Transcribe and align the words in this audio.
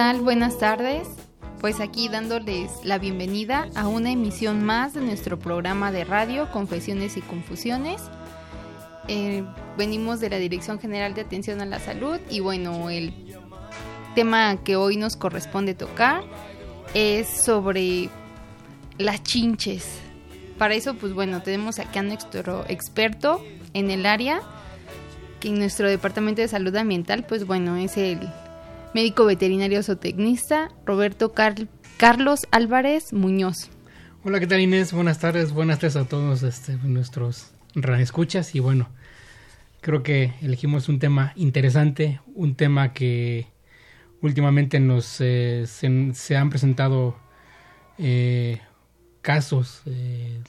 Buenas 0.00 0.58
tardes. 0.58 1.06
Pues 1.60 1.78
aquí 1.78 2.08
dándoles 2.08 2.70
la 2.84 2.96
bienvenida 2.96 3.68
a 3.74 3.86
una 3.86 4.10
emisión 4.10 4.64
más 4.64 4.94
de 4.94 5.02
nuestro 5.02 5.38
programa 5.38 5.92
de 5.92 6.04
radio 6.04 6.50
Confesiones 6.50 7.18
y 7.18 7.20
Confusiones. 7.20 8.00
Eh, 9.08 9.44
venimos 9.76 10.18
de 10.18 10.30
la 10.30 10.38
Dirección 10.38 10.80
General 10.80 11.12
de 11.12 11.20
Atención 11.20 11.60
a 11.60 11.66
la 11.66 11.80
Salud 11.80 12.18
y 12.30 12.40
bueno, 12.40 12.88
el 12.88 13.12
tema 14.14 14.56
que 14.64 14.74
hoy 14.74 14.96
nos 14.96 15.16
corresponde 15.16 15.74
tocar 15.74 16.22
es 16.94 17.28
sobre 17.28 18.08
las 18.96 19.22
chinches. 19.22 19.86
Para 20.56 20.72
eso, 20.72 20.94
pues 20.94 21.12
bueno, 21.12 21.42
tenemos 21.42 21.78
aquí 21.78 21.98
a 21.98 22.02
nuestro 22.02 22.64
experto 22.68 23.44
en 23.74 23.90
el 23.90 24.06
área, 24.06 24.40
que 25.40 25.48
en 25.48 25.58
nuestro 25.58 25.90
Departamento 25.90 26.40
de 26.40 26.48
Salud 26.48 26.74
Ambiental, 26.74 27.26
pues 27.26 27.46
bueno, 27.46 27.76
es 27.76 27.98
el 27.98 28.18
médico 28.94 29.24
veterinario 29.24 29.82
zootecnista 29.82 30.70
Roberto 30.84 31.32
Carlos 31.32 32.46
Álvarez 32.50 33.12
Muñoz. 33.12 33.70
Hola, 34.24 34.40
¿qué 34.40 34.46
tal 34.46 34.60
Inés? 34.60 34.92
Buenas 34.92 35.20
tardes, 35.20 35.52
buenas 35.52 35.78
tardes 35.78 35.96
a 35.96 36.06
todos 36.06 36.42
este, 36.42 36.76
nuestros 36.82 37.52
escuchas 38.00 38.54
y 38.54 38.60
bueno, 38.60 38.88
creo 39.80 40.02
que 40.02 40.34
elegimos 40.42 40.88
un 40.88 40.98
tema 40.98 41.32
interesante, 41.36 42.20
un 42.34 42.56
tema 42.56 42.92
que 42.92 43.46
últimamente 44.22 44.80
nos 44.80 45.20
eh, 45.20 45.66
se, 45.66 46.36
han 46.36 46.50
presentado 46.50 47.16
eh, 47.96 48.60
casos, 49.22 49.82
eh, 49.86 50.42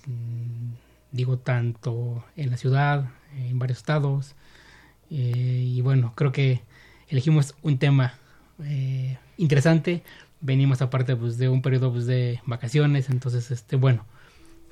digo 1.12 1.38
tanto 1.38 2.25
en 2.35 2.50
la 2.50 2.57
ciudad, 2.57 3.12
en 3.38 3.59
varios 3.59 3.78
estados 3.78 4.35
y 5.09 5.81
bueno, 5.81 6.13
creo 6.16 6.31
que 6.31 6.62
elegimos 7.09 7.56
un 7.62 7.78
tema 7.78 8.13
eh, 8.66 9.17
interesante. 9.38 10.03
Venimos 10.39 10.81
aparte 10.81 11.16
pues, 11.16 11.38
de 11.38 11.49
un 11.49 11.61
periodo 11.61 11.91
pues, 11.91 12.05
de 12.05 12.41
vacaciones, 12.45 13.09
entonces, 13.09 13.51
este, 13.51 13.75
bueno, 13.75 14.05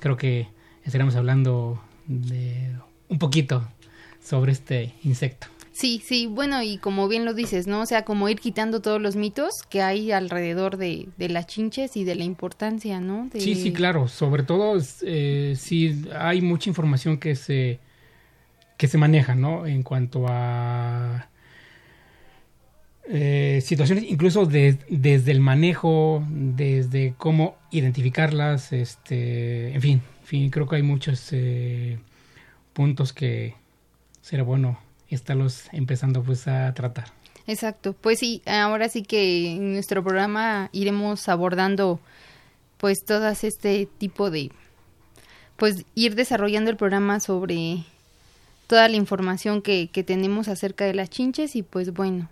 creo 0.00 0.16
que 0.16 0.48
estaremos 0.84 1.14
hablando 1.14 1.80
de 2.06 2.74
un 3.08 3.18
poquito 3.18 3.66
sobre 4.22 4.52
este 4.52 4.94
insecto. 5.04 5.46
Sí, 5.72 6.02
sí, 6.04 6.26
bueno, 6.26 6.62
y 6.62 6.76
como 6.76 7.08
bien 7.08 7.24
lo 7.24 7.32
dices, 7.32 7.66
¿no? 7.66 7.80
O 7.80 7.86
sea, 7.86 8.04
como 8.04 8.28
ir 8.28 8.38
quitando 8.38 8.80
todos 8.80 9.00
los 9.00 9.16
mitos 9.16 9.62
que 9.62 9.80
hay 9.80 10.12
alrededor 10.12 10.76
de, 10.76 11.08
de 11.16 11.28
las 11.30 11.46
chinches 11.46 11.96
y 11.96 12.04
de 12.04 12.16
la 12.16 12.24
importancia, 12.24 13.00
¿no? 13.00 13.30
Sí, 13.32 13.54
sí, 13.54 13.72
claro. 13.72 14.06
Sobre 14.06 14.42
todo, 14.42 14.78
eh, 15.02 15.54
sí, 15.56 16.04
hay 16.14 16.42
mucha 16.42 16.68
información 16.68 17.18
que 17.18 17.34
se, 17.34 17.78
que 18.76 18.88
se 18.88 18.98
maneja, 18.98 19.34
¿no? 19.34 19.66
En 19.66 19.82
cuanto 19.82 20.26
a 20.28 21.30
eh, 23.12 23.49
situaciones, 23.60 24.04
incluso 24.04 24.46
desde 24.46 25.30
el 25.30 25.40
manejo, 25.40 26.24
desde 26.28 27.14
cómo 27.16 27.56
identificarlas, 27.70 28.72
este, 28.72 29.72
en 29.72 29.80
fin, 29.80 30.02
fin 30.24 30.50
creo 30.50 30.68
que 30.68 30.76
hay 30.76 30.82
muchos 30.82 31.28
eh, 31.32 31.98
puntos 32.72 33.12
que 33.12 33.54
será 34.22 34.42
bueno 34.42 34.78
estarlos 35.08 35.64
empezando 35.72 36.22
pues 36.22 36.46
a 36.46 36.72
tratar. 36.74 37.06
Exacto, 37.46 37.94
pues 37.94 38.20
sí, 38.20 38.42
ahora 38.46 38.88
sí 38.88 39.02
que 39.02 39.52
en 39.52 39.72
nuestro 39.72 40.04
programa 40.04 40.68
iremos 40.72 41.28
abordando 41.28 42.00
pues 42.76 43.04
todas 43.04 43.44
este 43.44 43.88
tipo 43.98 44.30
de 44.30 44.50
pues 45.56 45.84
ir 45.94 46.14
desarrollando 46.14 46.70
el 46.70 46.76
programa 46.76 47.20
sobre 47.20 47.84
toda 48.66 48.88
la 48.88 48.96
información 48.96 49.62
que, 49.62 49.88
que 49.92 50.04
tenemos 50.04 50.48
acerca 50.48 50.84
de 50.84 50.94
las 50.94 51.10
chinches 51.10 51.56
y 51.56 51.62
pues 51.62 51.92
bueno, 51.92 52.28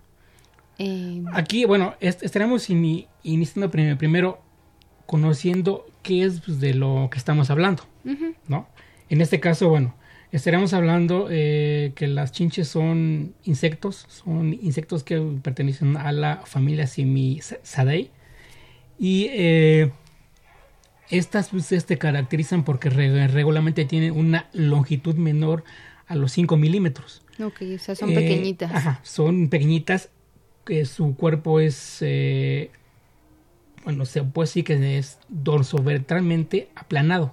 eh, 0.78 1.22
Aquí, 1.32 1.64
bueno, 1.64 1.94
estaremos 2.00 2.68
iniciando 2.70 3.70
primero 3.70 4.40
conociendo 5.06 5.86
qué 6.02 6.24
es 6.24 6.40
pues, 6.40 6.60
de 6.60 6.74
lo 6.74 7.08
que 7.10 7.18
estamos 7.18 7.50
hablando, 7.50 7.84
¿no? 8.46 8.68
En 9.08 9.20
este 9.20 9.40
caso, 9.40 9.68
bueno, 9.68 9.94
estaremos 10.32 10.74
hablando 10.74 11.28
eh, 11.30 11.92
que 11.94 12.06
las 12.06 12.32
chinches 12.32 12.68
son 12.68 13.34
insectos, 13.44 14.06
son 14.08 14.52
insectos 14.52 15.02
que 15.02 15.18
pertenecen 15.42 15.96
a 15.96 16.12
la 16.12 16.42
familia 16.44 16.86
Simisadeae 16.86 18.10
y 18.98 19.28
eh, 19.30 19.90
estas 21.10 21.48
pues, 21.48 21.72
este, 21.72 21.98
caracterizan 21.98 22.64
porque 22.64 22.90
regularmente 22.90 23.84
tienen 23.84 24.12
una 24.12 24.48
longitud 24.52 25.14
menor 25.14 25.64
a 26.06 26.14
los 26.16 26.32
5 26.32 26.56
milímetros. 26.56 27.22
Ok, 27.42 27.62
o 27.74 27.78
sea, 27.78 27.94
son 27.94 28.12
pequeñitas. 28.14 28.72
Ajá, 28.72 29.00
son 29.04 29.48
pequeñitas 29.48 30.10
que 30.68 30.84
su 30.84 31.16
cuerpo 31.16 31.60
es, 31.60 31.96
eh, 32.02 32.70
bueno, 33.84 34.04
se 34.04 34.22
puede 34.22 34.48
decir 34.48 34.64
que 34.64 34.98
es 34.98 35.18
dorsoventralmente 35.30 36.68
aplanado. 36.74 37.32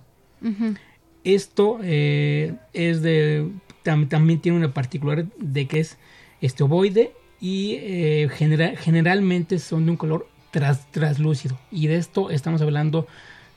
Esto 1.25 1.79
eh, 1.83 2.55
es 2.71 3.01
de, 3.01 3.51
también 3.83 4.39
tiene 4.39 4.57
una 4.57 4.73
particular 4.73 5.25
de 5.37 5.67
que 5.67 5.81
es 5.81 5.97
este 6.39 6.63
ovoide 6.63 7.11
y 7.41 7.73
eh, 7.81 8.29
generalmente 8.29 9.59
son 9.59 9.83
de 9.83 9.91
un 9.91 9.97
color 9.97 10.29
tras, 10.51 10.89
traslúcido. 10.91 11.59
Y 11.71 11.88
de 11.88 11.97
esto 11.97 12.29
estamos 12.29 12.61
hablando 12.61 13.05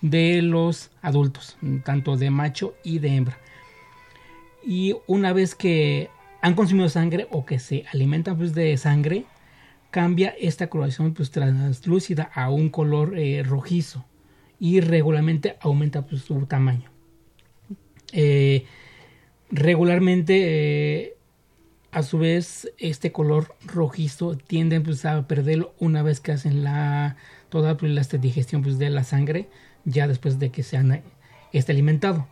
de 0.01 0.43
los 0.43 0.91
adultos, 1.03 1.57
tanto 1.85 2.17
de 2.17 2.31
macho 2.31 2.75
y 2.83 2.99
de 2.99 3.15
hembra. 3.15 3.39
Y 4.67 4.97
una 5.07 5.33
vez 5.33 5.55
que 5.55 6.11
han 6.43 6.55
consumido 6.55 6.89
sangre 6.89 7.29
o 7.31 7.47
que 7.47 7.61
se 7.61 7.85
alimentan 7.93 8.37
pues, 8.37 8.55
de 8.55 8.77
sangre, 8.77 9.25
cambia 9.99 10.33
esta 10.39 10.71
coloración 10.71 11.13
pues, 11.13 11.33
translúcida 11.33 12.31
a 12.33 12.51
un 12.51 12.69
color 12.69 13.19
eh, 13.19 13.43
rojizo 13.43 14.05
y 14.61 14.79
regularmente 14.79 15.57
aumenta 15.61 16.07
pues, 16.07 16.23
su 16.23 16.47
tamaño. 16.47 16.89
Eh, 18.13 18.65
regularmente, 19.51 20.35
eh, 20.37 21.17
a 21.91 22.05
su 22.05 22.17
vez, 22.17 22.73
este 22.79 23.11
color 23.11 23.57
rojizo 23.67 24.37
tienden 24.37 24.85
pues, 24.85 25.05
a 25.05 25.27
perderlo 25.27 25.75
una 25.81 26.05
vez 26.05 26.21
que 26.21 26.31
hacen 26.31 26.63
la 26.63 27.17
toda 27.49 27.77
la 27.81 28.03
digestión 28.21 28.63
pues, 28.63 28.79
de 28.79 28.91
la 28.91 29.03
sangre, 29.03 29.49
ya 29.85 30.07
después 30.07 30.39
de 30.39 30.51
que 30.51 30.63
se 30.63 30.77
han 30.77 31.03
este 31.53 31.73
alimentado. 31.73 32.29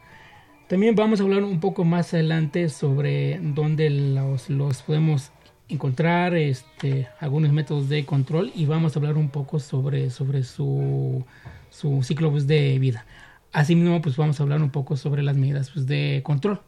También 0.68 0.94
vamos 0.94 1.18
a 1.18 1.24
hablar 1.24 1.42
un 1.42 1.58
poco 1.58 1.82
más 1.82 2.14
adelante 2.14 2.68
sobre 2.68 3.40
dónde 3.42 3.90
los, 3.90 4.50
los 4.50 4.82
podemos 4.82 5.32
encontrar, 5.68 6.34
este, 6.34 7.08
algunos 7.20 7.52
métodos 7.52 7.88
de 7.88 8.04
control 8.04 8.52
y 8.54 8.66
vamos 8.66 8.94
a 8.94 8.98
hablar 8.98 9.16
un 9.16 9.28
poco 9.28 9.58
sobre, 9.58 10.10
sobre 10.10 10.42
su, 10.42 11.24
su 11.70 12.02
ciclo 12.02 12.30
pues, 12.30 12.46
de 12.46 12.78
vida. 12.78 13.04
Asimismo, 13.52 14.00
pues 14.02 14.16
vamos 14.16 14.38
a 14.38 14.42
hablar 14.42 14.62
un 14.62 14.70
poco 14.70 14.96
sobre 14.96 15.22
las 15.22 15.36
medidas 15.36 15.70
pues, 15.70 15.86
de 15.86 16.20
control. 16.24 16.60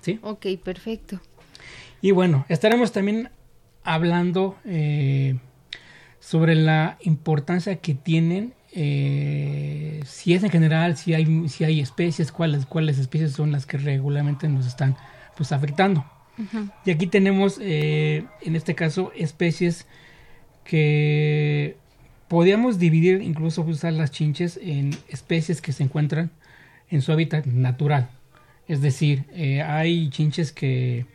¿sí? 0.00 0.18
Ok, 0.22 0.46
perfecto. 0.62 1.20
Y 2.00 2.12
bueno, 2.12 2.46
estaremos 2.48 2.92
también 2.92 3.30
hablando 3.82 4.56
eh, 4.64 5.38
sobre 6.20 6.54
la 6.54 6.98
importancia 7.02 7.76
que 7.76 7.94
tienen 7.94 8.54
eh, 8.78 10.02
si 10.04 10.34
es 10.34 10.44
en 10.44 10.50
general, 10.50 10.98
si 10.98 11.14
hay, 11.14 11.48
si 11.48 11.64
hay 11.64 11.80
especies, 11.80 12.30
cuáles, 12.30 12.66
cuáles 12.66 12.98
especies 12.98 13.32
son 13.32 13.50
las 13.50 13.64
que 13.64 13.78
regularmente 13.78 14.48
nos 14.48 14.66
están 14.66 14.96
pues 15.34 15.50
afectando. 15.50 16.04
Y 16.84 16.90
aquí 16.90 17.06
tenemos, 17.06 17.58
eh, 17.60 18.24
en 18.42 18.56
este 18.56 18.74
caso, 18.74 19.12
especies 19.16 19.86
que 20.64 21.76
podríamos 22.28 22.78
dividir, 22.78 23.22
incluso 23.22 23.62
usar 23.62 23.92
las 23.92 24.10
chinches 24.10 24.58
en 24.62 24.96
especies 25.08 25.60
que 25.60 25.72
se 25.72 25.84
encuentran 25.84 26.30
en 26.90 27.02
su 27.02 27.12
hábitat 27.12 27.46
natural. 27.46 28.10
Es 28.68 28.80
decir, 28.80 29.24
eh, 29.32 29.62
hay 29.62 30.10
chinches 30.10 30.52
que 30.52 31.06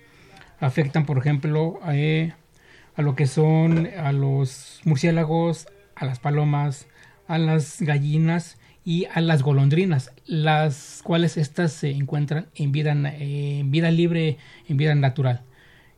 afectan, 0.60 1.06
por 1.06 1.18
ejemplo, 1.18 1.80
a 1.84 3.02
lo 3.02 3.16
que 3.16 3.28
son 3.28 3.88
a 3.98 4.12
los 4.12 4.82
murciélagos, 4.86 5.68
a 5.96 6.06
las 6.06 6.20
palomas, 6.20 6.88
a 7.28 7.38
las 7.38 7.82
gallinas 7.82 8.58
y 8.84 9.06
a 9.14 9.22
las 9.22 9.44
golondrinas, 9.44 10.12
las 10.26 11.02
cuales 11.04 11.38
estas 11.38 11.72
se 11.72 11.92
encuentran 11.92 12.48
en 12.56 12.72
vida, 12.72 12.92
en 12.92 13.72
vida 13.72 13.92
libre, 13.92 14.38
en 14.68 14.78
vida 14.78 14.96
natural. 14.96 15.44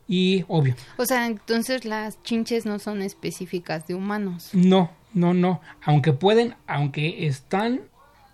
Y 0.06 0.44
obvio. 0.48 0.74
O 0.98 1.06
sea, 1.06 1.26
entonces 1.26 1.84
las 1.86 2.22
chinches 2.22 2.66
no 2.66 2.78
son 2.78 3.00
específicas 3.00 3.86
de 3.86 3.94
humanos. 3.94 4.50
No, 4.52 4.90
no, 5.14 5.32
no. 5.32 5.62
Aunque 5.82 6.12
pueden, 6.12 6.56
aunque 6.66 7.26
están 7.26 7.80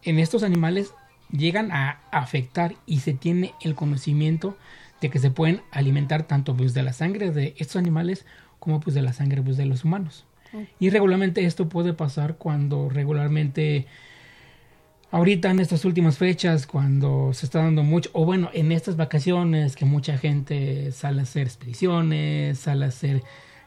en 0.03 0.19
estos 0.19 0.43
animales, 0.43 0.95
llegan 1.31 1.71
a 1.71 2.01
afectar 2.11 2.75
y 2.87 3.01
se 3.01 3.13
tiene 3.13 3.55
el 3.61 3.75
conocimiento 3.75 4.57
de 5.01 5.11
que 5.11 5.19
se 5.19 5.31
pueden 5.31 5.63
alimentar 5.71 6.25
tanto 6.25 6.57
pues, 6.57 6.75
de 6.75 6.83
la 6.83 6.93
sangre 6.93 7.31
de 7.31 7.55
estos 7.59 7.77
animales 7.77 8.27
como 8.59 8.81
pues 8.81 8.95
de 8.95 9.03
la 9.03 9.13
sangre 9.13 9.43
pues, 9.43 9.57
de 9.57 9.67
los 9.67 9.85
humanos. 9.85 10.27
Y 10.81 10.91
regularmente 10.91 11.45
esto 11.45 11.69
puede 11.69 11.93
pasar 11.93 12.37
cuando 12.37 12.89
regularmente, 12.89 13.87
ahorita 15.11 15.51
en 15.51 15.61
estas 15.61 15.85
últimas 15.85 16.19
fechas, 16.19 16.67
cuando 16.67 17.33
se 17.33 17.47
está 17.47 17.63
dando 17.63 17.83
mucho, 17.83 18.11
o 18.13 18.25
bueno, 18.25 18.51
en 18.53 18.73
estas 18.73 18.97
vacaciones 18.97 19.77
que 19.77 19.85
mucha 19.85 20.19
gente 20.19 20.93
sale 20.93 21.21
a 21.21 21.23
hacer 21.23 21.47
expediciones, 21.47 22.59
sale 22.59 22.85
a 22.85 22.89
hacer 22.89 23.23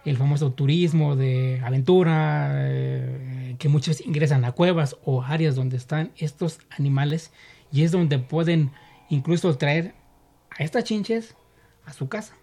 el 0.06 0.18
famoso 0.18 0.52
turismo 0.52 1.16
de 1.16 1.62
aventura, 1.64 2.52
eh, 2.56 3.56
que 3.58 3.70
muchos 3.70 4.02
ingresan 4.02 4.44
a 4.46 4.52
cuevas 4.52 4.98
o 5.06 5.24
áreas 5.24 5.56
donde 5.56 5.78
están 5.78 6.12
estos 6.18 6.60
animales 6.70 7.32
y 7.72 7.84
es 7.84 7.92
donde 7.92 8.20
pueden 8.20 8.72
incluso 9.10 9.56
traer 9.58 9.94
a 10.58 10.64
estas 10.64 10.84
chinches 10.84 11.36
a 11.86 11.94
su 11.94 12.10
casa. 12.10 12.36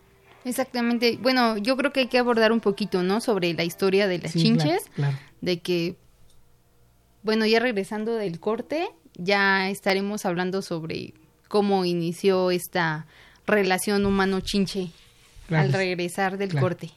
Exactamente. 0.45 1.19
Bueno, 1.21 1.59
yo 1.59 1.77
creo 1.77 1.93
que 1.93 2.01
hay 2.01 2.07
que 2.07 2.19
abordar 2.19 2.53
un 2.53 2.61
poquito, 2.61 3.03
¿no? 3.03 3.21
Sobre 3.21 3.53
la 3.53 3.65
historia 3.65 4.09
de 4.09 4.19
las 4.19 4.33
chinches. 4.33 4.91
De 5.41 5.61
que, 5.61 5.97
bueno, 7.23 7.47
ya 7.47 7.61
regresando 7.61 8.15
del 8.15 8.41
corte, 8.41 8.89
ya 9.15 9.69
estaremos 9.71 10.25
hablando 10.25 10.63
sobre 10.63 11.15
cómo 11.49 11.85
inició 11.85 12.51
esta 12.51 13.07
relación 13.47 14.07
humano-chinche 14.07 14.91
al 15.51 15.73
regresar 15.73 16.39
del 16.39 16.59
corte. 16.59 16.91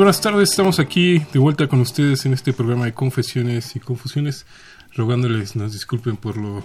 Buenas 0.00 0.22
tardes, 0.22 0.48
estamos 0.48 0.80
aquí 0.80 1.18
de 1.30 1.38
vuelta 1.38 1.66
con 1.66 1.78
ustedes 1.82 2.24
en 2.24 2.32
este 2.32 2.54
programa 2.54 2.86
de 2.86 2.94
confesiones 2.94 3.76
y 3.76 3.80
confusiones, 3.80 4.46
rogándoles 4.94 5.56
nos 5.56 5.74
disculpen 5.74 6.16
por 6.16 6.38
lo 6.38 6.64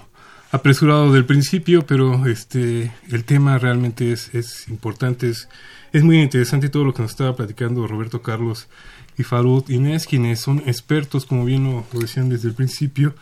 apresurado 0.53 1.11
del 1.11 1.25
principio, 1.25 1.85
pero 1.85 2.27
este 2.27 2.93
el 3.11 3.25
tema 3.25 3.57
realmente 3.57 4.13
es, 4.13 4.33
es 4.33 4.69
importante, 4.69 5.29
es, 5.29 5.49
es 5.91 6.01
muy 6.01 6.21
interesante 6.21 6.69
todo 6.69 6.85
lo 6.85 6.93
que 6.93 7.01
nos 7.01 7.11
estaba 7.11 7.35
platicando 7.35 7.85
Roberto 7.85 8.21
Carlos 8.21 8.69
y 9.17 9.23
Farud 9.23 9.69
Inés, 9.69 10.07
quienes 10.07 10.39
son 10.39 10.59
expertos, 10.65 11.25
como 11.25 11.43
bien 11.43 11.65
lo, 11.65 11.85
decían 11.99 12.29
desde 12.29 12.47
el 12.47 12.53
principio, 12.53 13.15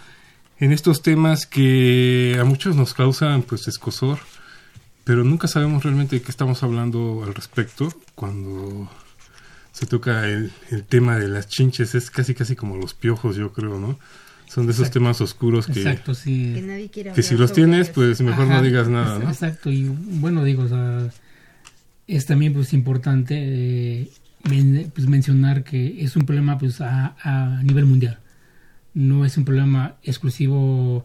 en 0.59 0.73
estos 0.73 1.01
temas 1.01 1.47
que 1.47 2.37
a 2.39 2.43
muchos 2.43 2.75
nos 2.75 2.93
causan 2.93 3.41
pues 3.41 3.67
escosor, 3.67 4.19
pero 5.05 5.23
nunca 5.23 5.47
sabemos 5.47 5.81
realmente 5.81 6.17
de 6.17 6.21
qué 6.21 6.29
estamos 6.29 6.61
hablando 6.61 7.23
al 7.25 7.33
respecto 7.33 7.91
cuando 8.13 8.91
se 9.73 9.87
toca 9.87 10.29
el, 10.29 10.51
el, 10.69 10.83
tema 10.83 11.17
de 11.17 11.27
las 11.27 11.47
chinches, 11.47 11.95
es 11.95 12.11
casi 12.11 12.35
casi 12.35 12.55
como 12.55 12.77
los 12.77 12.93
piojos, 12.93 13.35
yo 13.35 13.51
creo, 13.51 13.79
¿no? 13.79 13.99
Son 14.47 14.67
de 14.67 14.71
esos 14.71 14.91
temas 14.91 15.19
oscuros 15.19 15.65
que, 15.65 15.79
Exacto, 15.79 16.13
sí. 16.13 16.53
que, 16.91 17.23
si 17.23 17.35
los 17.35 17.53
tienes, 17.53 17.89
pues 17.89 18.21
mejor 18.21 18.47
no 18.47 18.61
digas 18.61 18.87
nada, 18.87 19.17
¿no? 19.17 19.27
Exacto, 19.27 19.71
y 19.71 19.85
bueno, 19.85 20.43
digo, 20.43 20.63
o 20.63 20.67
sea, 20.67 21.09
es 22.05 22.27
también 22.27 22.53
pues 22.53 22.71
importante, 22.73 23.35
eh, 23.35 24.11
pues, 24.43 25.07
mencionar 25.07 25.63
que 25.63 26.03
es 26.03 26.15
un 26.15 26.27
problema 26.27 26.59
pues 26.59 26.79
a, 26.81 27.15
a 27.23 27.63
nivel 27.63 27.85
mundial. 27.85 28.19
No 28.93 29.25
es 29.25 29.37
un 29.37 29.45
problema 29.45 29.95
exclusivo 30.03 31.03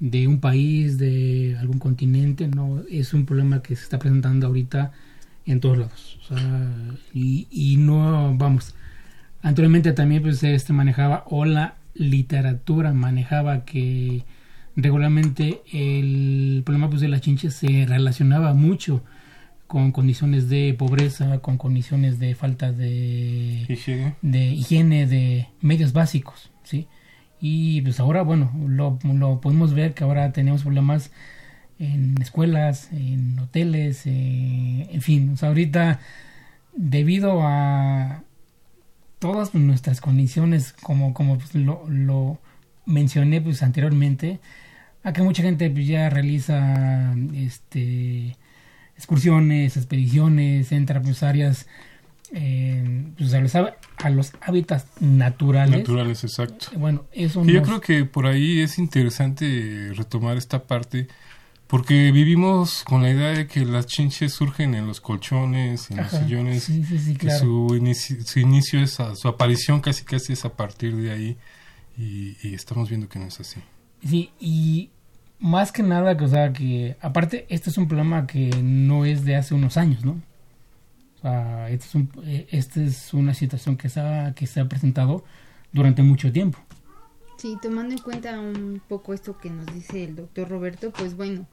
de 0.00 0.26
un 0.26 0.40
país, 0.40 0.98
de 0.98 1.56
algún 1.60 1.78
continente, 1.78 2.48
no, 2.48 2.82
es 2.90 3.14
un 3.14 3.26
problema 3.26 3.62
que 3.62 3.76
se 3.76 3.84
está 3.84 4.00
presentando 4.00 4.48
ahorita 4.48 4.90
en 5.48 5.60
todos 5.60 5.78
lados. 5.78 6.18
O 6.22 6.34
sea, 6.34 6.72
y, 7.14 7.48
y 7.50 7.76
no, 7.76 8.34
vamos, 8.36 8.74
anteriormente 9.42 9.92
también 9.92 10.22
pues 10.22 10.42
este 10.42 10.72
manejaba, 10.72 11.24
o 11.26 11.44
la 11.44 11.76
literatura 11.94 12.92
manejaba 12.92 13.64
que 13.64 14.24
regularmente 14.76 15.62
el 15.72 16.62
problema 16.64 16.88
pues 16.88 17.00
de 17.00 17.08
la 17.08 17.20
chinche 17.20 17.50
se 17.50 17.86
relacionaba 17.86 18.54
mucho 18.54 19.02
con 19.66 19.92
condiciones 19.92 20.48
de 20.48 20.74
pobreza, 20.78 21.40
con 21.40 21.58
condiciones 21.58 22.18
de 22.18 22.34
falta 22.34 22.72
de 22.72 23.66
higiene, 23.68 24.16
de, 24.22 24.44
higiene, 24.46 25.06
de 25.06 25.48
medios 25.60 25.92
básicos, 25.92 26.50
¿sí? 26.62 26.86
Y 27.40 27.82
pues 27.82 28.00
ahora, 28.00 28.22
bueno, 28.22 28.50
lo, 28.66 28.98
lo 29.04 29.40
podemos 29.40 29.74
ver 29.74 29.94
que 29.94 30.04
ahora 30.04 30.32
tenemos 30.32 30.62
problemas 30.62 31.12
en 31.78 32.20
escuelas, 32.20 32.88
en 32.92 33.38
hoteles, 33.38 34.02
eh, 34.06 34.88
en 34.90 35.00
fin, 35.00 35.30
o 35.30 35.36
sea, 35.36 35.48
ahorita 35.48 36.00
debido 36.74 37.40
a 37.42 38.22
todas 39.18 39.54
nuestras 39.54 40.00
condiciones, 40.00 40.72
como, 40.72 41.14
como 41.14 41.38
pues, 41.38 41.54
lo, 41.54 41.84
lo 41.88 42.38
mencioné 42.86 43.40
pues 43.40 43.62
anteriormente, 43.62 44.40
a 45.02 45.12
que 45.12 45.22
mucha 45.22 45.42
gente 45.42 45.70
pues, 45.70 45.86
ya 45.86 46.10
realiza 46.10 47.14
este 47.34 48.36
excursiones, 48.96 49.76
expediciones, 49.76 50.72
entra 50.72 51.00
pues 51.00 51.22
áreas 51.22 51.66
eh, 52.32 53.04
pues, 53.16 53.32
a, 53.32 53.40
los, 53.40 53.54
a 53.54 54.10
los 54.10 54.32
hábitats 54.40 54.86
naturales. 55.00 55.78
Naturales, 55.78 56.24
exacto. 56.24 56.66
Bueno, 56.76 57.04
eso 57.12 57.44
Yo 57.44 57.62
creo 57.62 57.80
que 57.80 58.04
por 58.04 58.26
ahí 58.26 58.60
es 58.60 58.78
interesante 58.78 59.92
retomar 59.94 60.36
esta 60.36 60.64
parte 60.64 61.06
porque 61.68 62.10
vivimos 62.12 62.82
con 62.84 63.02
la 63.02 63.10
idea 63.10 63.28
de 63.28 63.46
que 63.46 63.64
las 63.64 63.86
chinches 63.86 64.32
surgen 64.32 64.74
en 64.74 64.86
los 64.86 65.00
colchones, 65.00 65.90
en 65.90 65.98
los 65.98 66.10
sillones, 66.10 66.70
que 67.18 67.30
su, 67.30 67.76
inicio, 67.76 68.16
su 68.24 68.40
inicio 68.40 68.80
es 68.80 68.98
su 69.14 69.28
aparición 69.28 69.80
casi 69.80 70.04
casi 70.04 70.32
es 70.32 70.44
a 70.44 70.56
partir 70.56 70.96
de 70.96 71.12
ahí 71.12 71.36
y, 71.96 72.36
y 72.42 72.54
estamos 72.54 72.88
viendo 72.88 73.08
que 73.08 73.18
no 73.18 73.26
es 73.26 73.38
así. 73.38 73.60
Sí, 74.02 74.30
y 74.40 74.90
más 75.38 75.72
que 75.72 75.82
nada, 75.82 76.16
o 76.20 76.28
sea, 76.28 76.52
que 76.52 76.96
aparte, 77.00 77.46
este 77.48 77.70
es 77.70 77.78
un 77.78 77.86
problema 77.86 78.26
que 78.26 78.50
no 78.62 79.04
es 79.04 79.24
de 79.24 79.36
hace 79.36 79.54
unos 79.54 79.76
años, 79.76 80.04
¿no? 80.04 80.20
O 81.18 81.20
sea, 81.20 81.68
este 81.70 81.86
es, 81.86 81.94
un, 81.94 82.10
este 82.50 82.84
es 82.86 83.12
una 83.12 83.34
situación 83.34 83.76
que 83.76 83.88
se, 83.88 84.00
ha, 84.00 84.32
que 84.34 84.46
se 84.46 84.60
ha 84.60 84.68
presentado 84.68 85.24
durante 85.72 86.02
mucho 86.02 86.32
tiempo. 86.32 86.58
Sí, 87.38 87.56
tomando 87.60 87.94
en 87.94 88.00
cuenta 88.00 88.38
un 88.40 88.80
poco 88.88 89.14
esto 89.14 89.38
que 89.38 89.50
nos 89.50 89.66
dice 89.66 90.04
el 90.04 90.16
doctor 90.16 90.48
Roberto, 90.48 90.90
pues 90.90 91.16
bueno, 91.16 91.46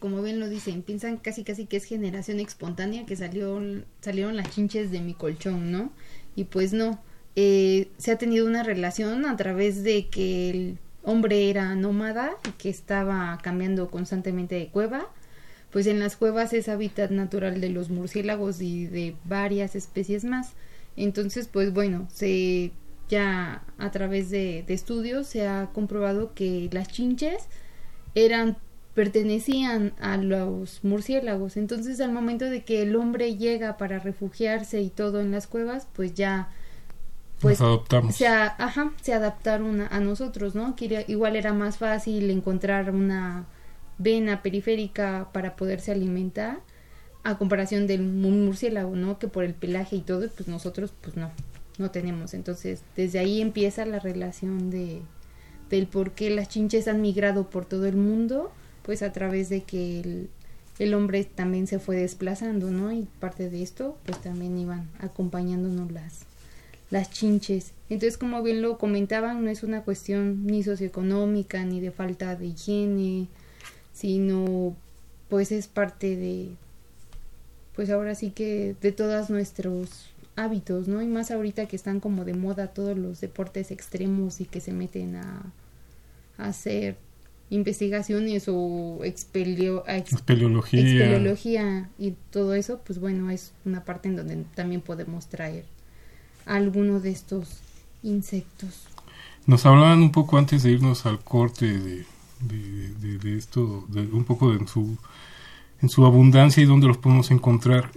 como 0.00 0.22
bien 0.22 0.38
lo 0.40 0.48
dicen, 0.48 0.82
piensan 0.82 1.16
casi 1.16 1.42
casi 1.42 1.66
que 1.66 1.78
es 1.78 1.84
generación 1.84 2.40
espontánea, 2.40 3.06
que 3.06 3.16
salió, 3.16 3.60
salieron 4.00 4.36
las 4.36 4.50
chinches 4.50 4.90
de 4.90 5.00
mi 5.00 5.14
colchón, 5.14 5.72
¿no? 5.72 5.92
Y 6.36 6.44
pues 6.44 6.72
no, 6.72 7.00
eh, 7.36 7.88
se 7.98 8.12
ha 8.12 8.18
tenido 8.18 8.46
una 8.46 8.62
relación 8.62 9.26
a 9.26 9.36
través 9.36 9.82
de 9.82 10.08
que 10.08 10.50
el 10.50 10.78
hombre 11.02 11.50
era 11.50 11.74
nómada 11.74 12.32
y 12.48 12.52
que 12.52 12.70
estaba 12.70 13.38
cambiando 13.42 13.90
constantemente 13.90 14.54
de 14.54 14.68
cueva, 14.68 15.08
pues 15.70 15.86
en 15.86 15.98
las 15.98 16.16
cuevas 16.16 16.52
es 16.52 16.68
hábitat 16.68 17.10
natural 17.10 17.60
de 17.60 17.70
los 17.70 17.90
murciélagos 17.90 18.60
y 18.60 18.86
de 18.86 19.16
varias 19.24 19.74
especies 19.74 20.24
más. 20.24 20.52
Entonces, 20.96 21.48
pues 21.48 21.72
bueno, 21.72 22.06
se 22.12 22.72
ya 23.08 23.64
a 23.78 23.90
través 23.90 24.30
de, 24.30 24.64
estudios 24.68 25.26
se 25.26 25.46
ha 25.46 25.70
comprobado 25.72 26.32
que 26.34 26.68
las 26.72 26.88
chinches 26.88 27.48
eran 28.14 28.56
pertenecían 28.94 29.92
a 30.00 30.16
los 30.16 30.82
murciélagos. 30.84 31.56
Entonces, 31.56 32.00
al 32.00 32.12
momento 32.12 32.44
de 32.44 32.64
que 32.64 32.82
el 32.82 32.96
hombre 32.96 33.36
llega 33.36 33.76
para 33.76 33.98
refugiarse 33.98 34.80
y 34.80 34.90
todo 34.90 35.20
en 35.20 35.32
las 35.32 35.46
cuevas, 35.46 35.88
pues 35.92 36.14
ya 36.14 36.48
pues 37.40 37.58
Se, 38.10 38.26
ajá, 38.26 38.92
se 39.02 39.12
adaptaron 39.12 39.82
a, 39.82 40.00
nosotros, 40.00 40.54
¿no? 40.54 40.76
Que 40.76 41.04
igual 41.08 41.36
era 41.36 41.52
más 41.52 41.76
fácil 41.76 42.30
encontrar 42.30 42.90
una 42.90 43.44
vena 43.98 44.42
periférica 44.42 45.28
para 45.32 45.54
poderse 45.56 45.92
alimentar 45.92 46.60
a 47.22 47.36
comparación 47.36 47.86
del 47.86 48.02
murciélago, 48.02 48.96
¿no? 48.96 49.18
Que 49.18 49.28
por 49.28 49.44
el 49.44 49.54
pelaje 49.54 49.96
y 49.96 50.00
todo, 50.00 50.26
pues 50.28 50.48
nosotros 50.48 50.94
pues 51.02 51.16
no, 51.16 51.30
no 51.76 51.90
tenemos. 51.90 52.32
Entonces, 52.32 52.82
desde 52.96 53.18
ahí 53.18 53.40
empieza 53.42 53.84
la 53.84 53.98
relación 53.98 54.70
de 54.70 55.02
del 55.70 55.86
por 55.86 56.12
qué 56.12 56.30
las 56.30 56.48
chinches 56.48 56.88
han 56.88 57.00
migrado 57.00 57.50
por 57.50 57.64
todo 57.64 57.86
el 57.86 57.96
mundo, 57.96 58.52
pues 58.84 59.02
a 59.02 59.12
través 59.12 59.48
de 59.48 59.62
que 59.62 60.28
el, 60.78 60.94
hombre 60.94 61.24
también 61.24 61.66
se 61.66 61.78
fue 61.78 61.96
desplazando, 61.96 62.70
¿no? 62.70 62.92
Y 62.92 63.08
parte 63.20 63.50
de 63.50 63.62
esto, 63.62 63.96
pues 64.04 64.20
también 64.20 64.56
iban 64.58 64.88
acompañándonos 65.00 65.90
las 65.90 66.26
las 66.90 67.10
chinches. 67.10 67.72
Entonces, 67.88 68.16
como 68.16 68.42
bien 68.42 68.62
lo 68.62 68.78
comentaban, 68.78 69.44
no 69.44 69.50
es 69.50 69.64
una 69.64 69.82
cuestión 69.82 70.46
ni 70.46 70.62
socioeconómica 70.62 71.64
ni 71.64 71.80
de 71.80 71.90
falta 71.90 72.36
de 72.36 72.46
higiene, 72.46 73.26
sino 73.92 74.76
pues 75.28 75.50
es 75.50 75.66
parte 75.66 76.16
de, 76.16 76.50
pues 77.74 77.90
ahora 77.90 78.14
sí 78.14 78.30
que 78.30 78.76
de 78.80 78.92
todos 78.92 79.30
nuestros 79.30 80.10
hábitos, 80.36 80.88
¿no? 80.88 81.02
Y 81.02 81.06
más 81.06 81.30
ahorita 81.30 81.66
que 81.66 81.76
están 81.76 82.00
como 82.00 82.24
de 82.24 82.34
moda 82.34 82.68
todos 82.68 82.96
los 82.96 83.20
deportes 83.20 83.70
extremos 83.70 84.40
y 84.40 84.44
que 84.44 84.60
se 84.60 84.72
meten 84.72 85.16
a, 85.16 85.42
hacer 86.36 86.96
investigaciones 87.50 88.44
o 88.48 89.00
expelio, 89.04 89.84
y 91.98 92.14
todo 92.30 92.54
eso, 92.54 92.80
pues 92.84 92.98
bueno, 92.98 93.30
es 93.30 93.52
una 93.64 93.84
parte 93.84 94.08
en 94.08 94.16
donde 94.16 94.44
también 94.54 94.80
podemos 94.80 95.26
traer 95.26 95.64
alguno 96.46 97.00
de 97.00 97.10
estos 97.10 97.60
insectos. 98.02 98.86
Nos 99.46 99.66
hablaban 99.66 100.00
un 100.00 100.12
poco 100.12 100.38
antes 100.38 100.62
de 100.62 100.70
irnos 100.70 101.04
al 101.06 101.20
corte 101.20 101.66
de, 101.78 102.06
de, 102.40 103.36
esto, 103.36 103.84
de 103.88 104.02
un 104.02 104.24
poco 104.24 104.52
de 104.52 104.58
en 104.58 104.68
su, 104.68 104.96
en 105.82 105.88
su 105.88 106.04
abundancia 106.04 106.62
y 106.62 106.66
dónde 106.66 106.86
los 106.86 106.98
podemos 106.98 107.30
encontrar. 107.30 107.90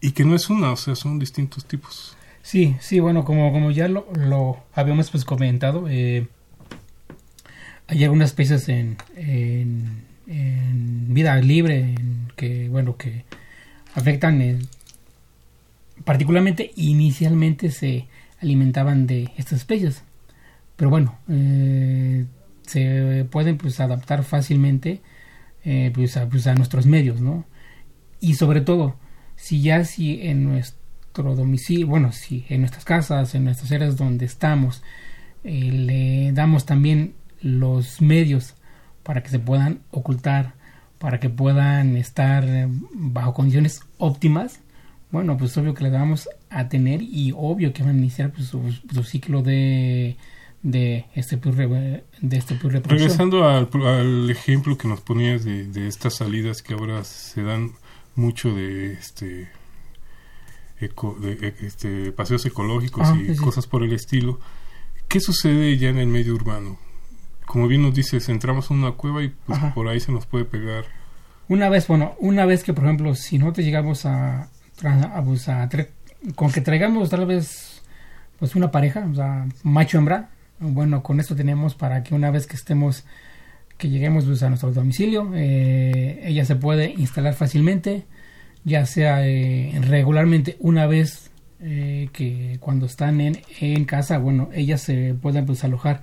Y 0.00 0.12
que 0.12 0.24
no 0.24 0.34
es 0.34 0.48
una, 0.50 0.72
o 0.72 0.76
sea, 0.76 0.94
son 0.94 1.18
distintos 1.18 1.64
tipos. 1.64 2.16
Sí, 2.42 2.76
sí, 2.80 3.00
bueno, 3.00 3.24
como, 3.24 3.52
como 3.52 3.70
ya 3.72 3.88
lo, 3.88 4.06
lo 4.14 4.58
habíamos 4.72 5.10
pues 5.10 5.24
comentado, 5.24 5.86
eh, 5.88 6.28
hay 7.88 8.04
algunas 8.04 8.30
especies 8.30 8.68
en, 8.68 8.96
en, 9.16 11.14
vida 11.14 11.36
libre 11.36 11.94
que, 12.36 12.68
bueno, 12.68 12.96
que 12.96 13.24
afectan 13.94 14.42
el, 14.42 14.68
particularmente 16.04 16.72
inicialmente 16.76 17.70
se 17.70 18.06
alimentaban 18.40 19.06
de 19.06 19.30
estas 19.36 19.60
especies. 19.60 20.02
Pero 20.76 20.90
bueno, 20.90 21.18
eh, 21.28 22.26
se 22.62 23.26
pueden 23.30 23.56
pues 23.56 23.80
adaptar 23.80 24.24
fácilmente 24.24 25.00
eh, 25.64 25.90
pues, 25.94 26.16
a, 26.16 26.28
pues, 26.28 26.46
a, 26.46 26.54
nuestros 26.54 26.86
medios, 26.86 27.20
¿no? 27.20 27.44
Y 28.20 28.34
sobre 28.34 28.60
todo, 28.60 28.96
si 29.36 29.62
ya 29.62 29.84
si 29.84 30.22
en 30.22 30.44
nuestro 30.44 31.34
domicilio, 31.34 31.86
bueno, 31.86 32.12
si 32.12 32.44
en 32.48 32.60
nuestras 32.60 32.84
casas, 32.84 33.34
en 33.34 33.44
nuestras 33.44 33.72
áreas 33.72 33.96
donde 33.96 34.26
estamos, 34.26 34.82
eh, 35.44 35.70
le 35.72 36.32
damos 36.32 36.66
también 36.66 37.14
los 37.40 38.00
medios 38.00 38.54
para 39.02 39.22
que 39.22 39.30
se 39.30 39.38
puedan 39.38 39.80
ocultar, 39.90 40.54
para 40.98 41.20
que 41.20 41.30
puedan 41.30 41.96
estar 41.96 42.44
bajo 42.92 43.34
condiciones 43.34 43.82
óptimas, 43.98 44.60
bueno, 45.10 45.36
pues 45.36 45.56
obvio 45.56 45.74
que 45.74 45.84
le 45.84 45.90
vamos 45.90 46.28
a 46.50 46.68
tener 46.68 47.00
y 47.00 47.32
obvio 47.36 47.72
que 47.72 47.82
van 47.82 47.96
a 47.96 47.98
iniciar 47.98 48.32
pues, 48.32 48.48
su, 48.48 49.02
ciclo 49.04 49.42
de 49.42 50.16
de 50.62 51.06
este 51.14 51.36
de 51.36 52.36
este 52.36 52.58
Regresando 52.58 53.48
al, 53.48 54.28
ejemplo 54.28 54.76
que 54.76 54.88
nos 54.88 55.00
ponías 55.00 55.44
de, 55.44 55.86
estas 55.86 56.14
salidas 56.14 56.60
que 56.60 56.74
ahora 56.74 57.04
se 57.04 57.42
dan 57.42 57.72
mucho 58.16 58.52
de 58.52 58.94
este 58.94 59.48
de, 60.80 61.54
este 61.60 62.10
paseos 62.10 62.44
ecológicos 62.46 63.06
ah, 63.06 63.16
y 63.16 63.36
cosas 63.36 63.66
por 63.66 63.84
el 63.84 63.92
estilo. 63.92 64.40
¿Qué 65.06 65.20
sucede 65.20 65.78
ya 65.78 65.88
en 65.88 65.98
el 65.98 66.08
medio 66.08 66.34
urbano? 66.34 66.78
Como 67.46 67.68
bien 67.68 67.82
nos 67.82 67.94
dices, 67.94 68.28
entramos 68.28 68.70
en 68.70 68.78
una 68.78 68.92
cueva 68.92 69.22
y 69.22 69.28
pues 69.46 69.58
por 69.74 69.88
ahí 69.88 70.00
se 70.00 70.12
nos 70.12 70.26
puede 70.26 70.44
pegar. 70.44 70.84
Una 71.48 71.68
vez, 71.68 71.86
bueno, 71.86 72.14
una 72.18 72.44
vez 72.44 72.64
que 72.64 72.74
por 72.74 72.84
ejemplo, 72.84 73.14
si 73.14 73.38
no 73.38 73.52
te 73.52 73.62
llegamos 73.62 74.04
a, 74.04 74.48
pues, 75.24 75.46
con 76.34 76.52
que 76.52 76.60
traigamos 76.60 77.08
tal 77.10 77.26
vez 77.26 77.82
pues 78.38 78.54
una 78.56 78.70
pareja, 78.70 79.06
o 79.10 79.14
sea, 79.14 79.46
macho 79.62 79.98
hembra, 79.98 80.28
bueno, 80.58 81.02
con 81.02 81.20
esto 81.20 81.36
tenemos 81.36 81.74
para 81.74 82.02
que 82.02 82.14
una 82.14 82.30
vez 82.30 82.46
que 82.46 82.56
estemos, 82.56 83.04
que 83.78 83.88
lleguemos 83.88 84.24
pues, 84.24 84.42
a 84.42 84.48
nuestro 84.48 84.72
domicilio, 84.72 85.30
eh, 85.34 86.22
ella 86.24 86.44
se 86.44 86.56
puede 86.56 86.90
instalar 86.92 87.34
fácilmente, 87.34 88.04
ya 88.64 88.84
sea 88.86 89.26
eh, 89.26 89.72
regularmente 89.82 90.56
una 90.60 90.86
vez 90.86 91.30
eh, 91.60 92.08
que 92.12 92.58
cuando 92.60 92.86
están 92.86 93.20
en, 93.20 93.40
en, 93.60 93.84
casa, 93.84 94.18
bueno, 94.18 94.50
ellas 94.52 94.82
se 94.82 95.14
pueden 95.14 95.46
pues 95.46 95.64
alojar 95.64 96.02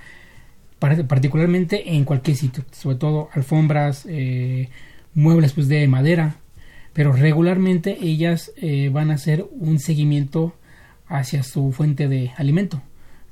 particularmente 1.07 1.95
en 1.95 2.03
cualquier 2.03 2.37
sitio, 2.37 2.65
sobre 2.71 2.97
todo 2.97 3.29
alfombras, 3.33 4.05
eh, 4.07 4.69
muebles 5.13 5.53
pues 5.53 5.67
de 5.67 5.87
madera, 5.87 6.35
pero 6.93 7.13
regularmente 7.13 7.97
ellas 8.01 8.51
eh, 8.57 8.89
van 8.89 9.11
a 9.11 9.15
hacer 9.15 9.45
un 9.51 9.79
seguimiento 9.79 10.53
hacia 11.07 11.43
su 11.43 11.71
fuente 11.71 12.07
de 12.07 12.31
alimento, 12.37 12.81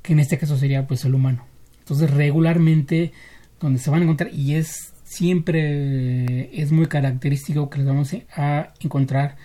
que 0.02 0.12
en 0.12 0.20
este 0.20 0.38
caso 0.38 0.56
sería 0.56 0.86
pues 0.86 1.04
el 1.04 1.14
humano. 1.14 1.44
Entonces 1.80 2.10
regularmente 2.10 3.12
donde 3.60 3.78
se 3.78 3.90
van 3.90 4.00
a 4.00 4.04
encontrar 4.04 4.32
y 4.32 4.54
es 4.54 4.92
siempre 5.04 6.58
es 6.58 6.72
muy 6.72 6.86
característico 6.86 7.68
que 7.68 7.78
les 7.78 7.86
vamos 7.86 8.14
a 8.34 8.72
encontrar 8.80 9.36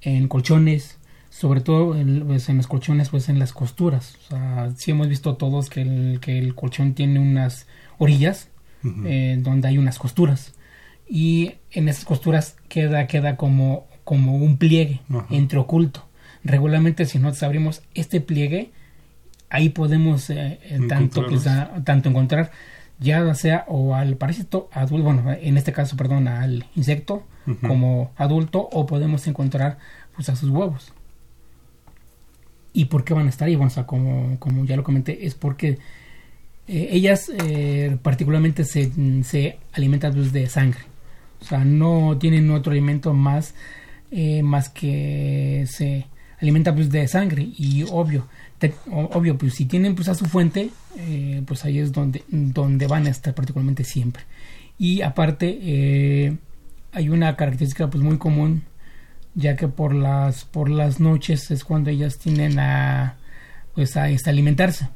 en 0.00 0.28
colchones, 0.28 0.97
sobre 1.38 1.60
todo 1.60 1.94
en, 1.94 2.26
pues, 2.26 2.48
en 2.48 2.56
los 2.56 2.66
colchones, 2.66 3.10
pues 3.10 3.28
en 3.28 3.38
las 3.38 3.52
costuras. 3.52 4.16
O 4.24 4.28
sea, 4.30 4.70
sí 4.74 4.90
hemos 4.90 5.06
visto 5.06 5.36
todos 5.36 5.70
que 5.70 5.82
el, 5.82 6.18
que 6.20 6.36
el 6.36 6.56
colchón 6.56 6.94
tiene 6.94 7.20
unas 7.20 7.68
orillas 7.96 8.48
eh, 9.04 9.38
donde 9.40 9.68
hay 9.68 9.78
unas 9.78 10.00
costuras. 10.00 10.54
Y 11.08 11.54
en 11.70 11.88
esas 11.88 12.04
costuras 12.04 12.56
queda, 12.68 13.06
queda 13.06 13.36
como, 13.36 13.86
como 14.02 14.34
un 14.34 14.58
pliegue 14.58 15.00
entre 15.30 15.60
oculto. 15.60 16.08
Regularmente 16.42 17.06
si 17.06 17.20
nosotros 17.20 17.44
abrimos 17.44 17.82
este 17.94 18.20
pliegue, 18.20 18.72
ahí 19.48 19.68
podemos 19.68 20.30
eh, 20.30 20.58
eh, 20.64 20.80
tanto, 20.88 21.24
pues, 21.24 21.46
tanto 21.84 22.08
encontrar 22.08 22.50
ya 22.98 23.32
sea 23.34 23.64
o 23.68 23.94
al 23.94 24.16
parásito 24.16 24.68
adulto, 24.72 25.04
bueno, 25.04 25.30
en 25.30 25.56
este 25.56 25.72
caso, 25.72 25.96
perdón, 25.96 26.26
al 26.26 26.66
insecto 26.74 27.22
como 27.64 28.10
adulto, 28.16 28.68
o 28.72 28.86
podemos 28.86 29.26
encontrar 29.28 29.78
pues 30.16 30.28
a 30.28 30.34
sus 30.34 30.50
huevos. 30.50 30.92
¿Y 32.72 32.86
por 32.86 33.04
qué 33.04 33.14
van 33.14 33.26
a 33.26 33.30
estar 33.30 33.48
ahí? 33.48 33.56
Bueno, 33.56 33.70
o 33.70 33.74
sea, 33.74 33.86
como, 33.86 34.38
como 34.38 34.64
ya 34.64 34.76
lo 34.76 34.84
comenté, 34.84 35.26
es 35.26 35.34
porque 35.34 35.78
eh, 36.68 36.88
ellas 36.92 37.30
eh, 37.44 37.96
particularmente 38.02 38.64
se, 38.64 38.90
se 39.24 39.58
alimentan 39.72 40.14
pues, 40.14 40.32
de 40.32 40.48
sangre. 40.48 40.80
O 41.40 41.44
sea, 41.44 41.64
no 41.64 42.18
tienen 42.18 42.50
otro 42.50 42.72
alimento 42.72 43.14
más, 43.14 43.54
eh, 44.10 44.42
más 44.42 44.68
que 44.68 45.64
se 45.68 46.06
alimenta 46.40 46.74
pues 46.74 46.90
de 46.90 47.08
sangre. 47.08 47.48
Y 47.56 47.84
obvio, 47.90 48.26
obvio, 48.90 49.38
pues 49.38 49.54
si 49.54 49.64
tienen 49.64 49.94
pues 49.94 50.08
a 50.08 50.14
su 50.14 50.26
fuente, 50.26 50.70
pues 51.46 51.64
ahí 51.64 51.78
es 51.78 51.92
donde, 51.92 52.22
donde 52.28 52.86
van 52.86 53.06
a 53.06 53.10
estar 53.10 53.34
particularmente 53.34 53.84
siempre. 53.84 54.24
Y 54.78 55.02
aparte, 55.02 56.38
hay 56.92 57.08
una 57.08 57.36
característica 57.36 57.88
pues 57.88 58.02
muy 58.02 58.18
común 58.18 58.62
ya 59.38 59.54
que 59.54 59.68
por 59.68 59.94
las 59.94 60.44
por 60.44 60.68
las 60.68 60.98
noches 60.98 61.52
es 61.52 61.62
cuando 61.62 61.90
ellas 61.90 62.18
tienden 62.18 62.58
a 62.58 63.16
pues 63.72 63.96
a, 63.96 64.10
este, 64.10 64.30
alimentarse. 64.30 64.88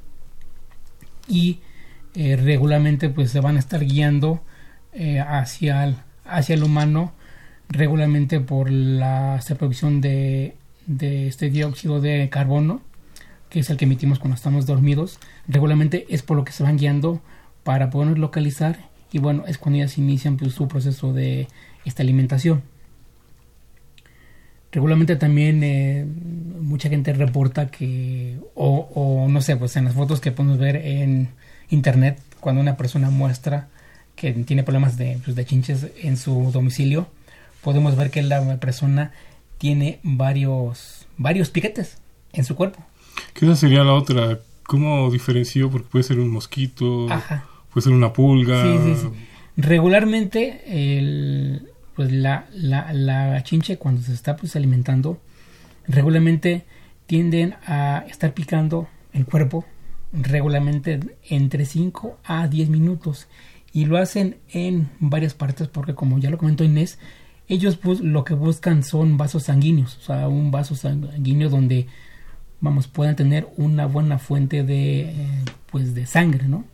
Y 1.28 1.60
eh, 2.14 2.34
regularmente 2.36 3.08
pues 3.08 3.30
se 3.30 3.38
van 3.38 3.56
a 3.56 3.60
estar 3.60 3.84
guiando 3.84 4.42
eh, 4.92 5.20
hacia 5.20 5.84
el, 5.84 5.96
hacia 6.24 6.56
el 6.56 6.64
humano 6.64 7.12
regularmente 7.68 8.40
por 8.40 8.68
la 8.70 9.40
producción 9.56 10.00
de, 10.00 10.56
de 10.86 11.28
este 11.28 11.48
dióxido 11.48 12.00
de 12.00 12.28
carbono 12.28 12.82
que 13.48 13.60
es 13.60 13.70
el 13.70 13.76
que 13.76 13.84
emitimos 13.84 14.18
cuando 14.18 14.34
estamos 14.34 14.66
dormidos. 14.66 15.20
Regularmente 15.46 16.06
es 16.08 16.22
por 16.22 16.36
lo 16.36 16.44
que 16.44 16.52
se 16.52 16.64
van 16.64 16.78
guiando 16.78 17.22
para 17.62 17.90
poder 17.90 18.18
localizar 18.18 18.88
y 19.12 19.20
bueno 19.20 19.44
es 19.46 19.58
cuando 19.58 19.78
ellas 19.78 19.98
inician 19.98 20.36
pues, 20.36 20.52
su 20.52 20.66
proceso 20.66 21.12
de 21.12 21.46
esta 21.84 22.02
alimentación 22.02 22.71
Regularmente 24.72 25.16
también 25.16 25.62
eh, 25.62 26.06
mucha 26.60 26.88
gente 26.88 27.12
reporta 27.12 27.70
que, 27.70 28.38
o, 28.54 29.26
no 29.28 29.42
sé, 29.42 29.56
pues 29.56 29.76
en 29.76 29.84
las 29.84 29.94
fotos 29.94 30.20
que 30.20 30.32
podemos 30.32 30.58
ver 30.58 30.76
en 30.76 31.28
internet, 31.68 32.18
cuando 32.40 32.62
una 32.62 32.78
persona 32.78 33.10
muestra 33.10 33.68
que 34.16 34.32
tiene 34.32 34.62
problemas 34.62 34.96
de, 34.96 35.18
pues, 35.24 35.36
de 35.36 35.44
chinches 35.44 35.88
en 36.02 36.16
su 36.16 36.50
domicilio, 36.52 37.06
podemos 37.60 37.96
ver 37.96 38.10
que 38.10 38.22
la 38.22 38.56
persona 38.60 39.12
tiene 39.58 40.00
varios, 40.02 41.06
varios 41.18 41.50
piquetes 41.50 41.98
en 42.32 42.44
su 42.44 42.56
cuerpo. 42.56 42.82
¿Qué 43.34 43.44
esa 43.44 43.56
sería 43.56 43.84
la 43.84 43.92
otra? 43.92 44.38
¿Cómo 44.66 45.10
diferenció? 45.10 45.70
Porque 45.70 45.88
puede 45.88 46.02
ser 46.02 46.18
un 46.18 46.30
mosquito, 46.30 47.08
puede 47.72 47.84
ser 47.84 47.92
una 47.92 48.12
pulga. 48.14 48.62
Sí, 48.62 48.78
sí, 48.84 49.00
sí. 49.02 49.08
Regularmente 49.56 50.62
el, 50.66 51.71
pues 51.94 52.10
la, 52.12 52.46
la, 52.52 52.92
la 52.92 53.42
chinche 53.42 53.78
cuando 53.78 54.02
se 54.02 54.12
está 54.12 54.36
pues 54.36 54.56
alimentando 54.56 55.20
regularmente 55.86 56.64
tienden 57.06 57.54
a 57.66 58.04
estar 58.08 58.32
picando 58.32 58.88
el 59.12 59.26
cuerpo 59.26 59.64
regularmente 60.12 61.00
entre 61.28 61.64
5 61.64 62.18
a 62.24 62.48
10 62.48 62.68
minutos 62.68 63.28
y 63.72 63.86
lo 63.86 63.96
hacen 63.96 64.36
en 64.50 64.90
varias 65.00 65.34
partes 65.34 65.68
porque 65.68 65.94
como 65.94 66.18
ya 66.18 66.30
lo 66.30 66.38
comentó 66.38 66.64
Inés 66.64 66.98
ellos 67.48 67.76
pues, 67.76 68.00
lo 68.00 68.24
que 68.24 68.34
buscan 68.34 68.82
son 68.82 69.16
vasos 69.16 69.44
sanguíneos 69.44 69.96
o 69.98 70.00
sea 70.00 70.28
un 70.28 70.50
vaso 70.50 70.74
sanguíneo 70.74 71.48
donde 71.48 71.86
vamos 72.60 72.88
puedan 72.88 73.16
tener 73.16 73.48
una 73.56 73.86
buena 73.86 74.18
fuente 74.18 74.62
de 74.62 75.14
pues 75.70 75.94
de 75.94 76.06
sangre 76.06 76.46
no 76.46 76.64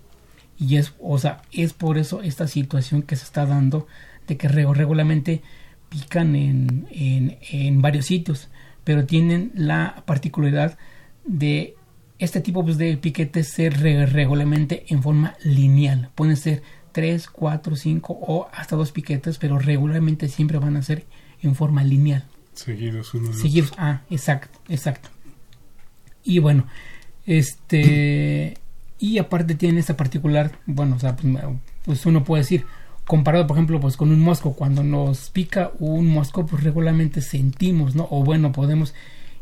y 0.59 0.77
es 0.77 0.93
o 1.01 1.19
sea 1.19 1.43
es 1.53 1.73
por 1.73 1.99
eso 1.99 2.23
esta 2.23 2.49
situación 2.49 3.03
que 3.03 3.17
se 3.17 3.25
está 3.25 3.47
dando 3.47 3.87
de 4.29 4.37
que 4.37 4.47
regularmente 4.47 5.43
pican 5.89 6.37
en, 6.37 6.87
en, 6.91 7.83
varios 7.83 8.07
sitios, 8.07 8.49
pero 8.85 9.07
tienen 9.07 9.51
la 9.55 10.03
particularidad 10.07 10.79
de 11.25 11.75
este 12.19 12.41
tipo 12.41 12.65
pues, 12.65 12.79
de 12.79 12.97
piquetes 12.97 13.49
ser 13.49 13.81
regularmente 13.81 14.85
en 14.89 15.03
forma 15.03 15.35
lineal. 15.43 16.11
Pueden 16.15 16.37
ser 16.37 16.63
3, 16.93 17.29
4, 17.29 17.77
5 17.77 18.19
o 18.21 18.49
hasta 18.53 18.77
dos 18.77 18.93
piquetes, 18.93 19.39
pero 19.39 19.59
regularmente 19.59 20.29
siempre 20.29 20.59
van 20.59 20.77
a 20.77 20.83
ser 20.83 21.05
en 21.43 21.55
forma 21.55 21.85
lineal. 21.85 22.25
Seguidos 22.55 23.15
uno 23.15 23.33
Seguidos, 23.33 23.73
ah, 23.79 24.03
exacto, 24.11 24.59
exacto. 24.69 25.11
Y 26.25 26.41
bueno, 26.41 26.67
este... 27.25 28.59
y 28.99 29.19
aparte 29.19 29.55
tienen 29.55 29.79
esta 29.79 29.97
particular, 29.97 30.59
bueno, 30.67 30.97
o 30.97 30.99
sea, 30.99 31.15
pues, 31.15 31.33
pues 31.85 32.05
uno 32.05 32.25
puede 32.25 32.43
decir, 32.43 32.67
comparado 33.09 33.47
por 33.47 33.57
ejemplo 33.57 33.81
pues 33.81 33.97
con 33.97 34.11
un 34.11 34.21
mosco 34.21 34.53
cuando 34.53 34.85
nos 34.85 35.31
pica 35.31 35.73
un 35.79 36.09
mosco 36.09 36.45
pues 36.45 36.63
regularmente 36.63 37.23
sentimos 37.23 37.95
no 37.95 38.07
o 38.11 38.23
bueno 38.23 38.53
podemos 38.53 38.95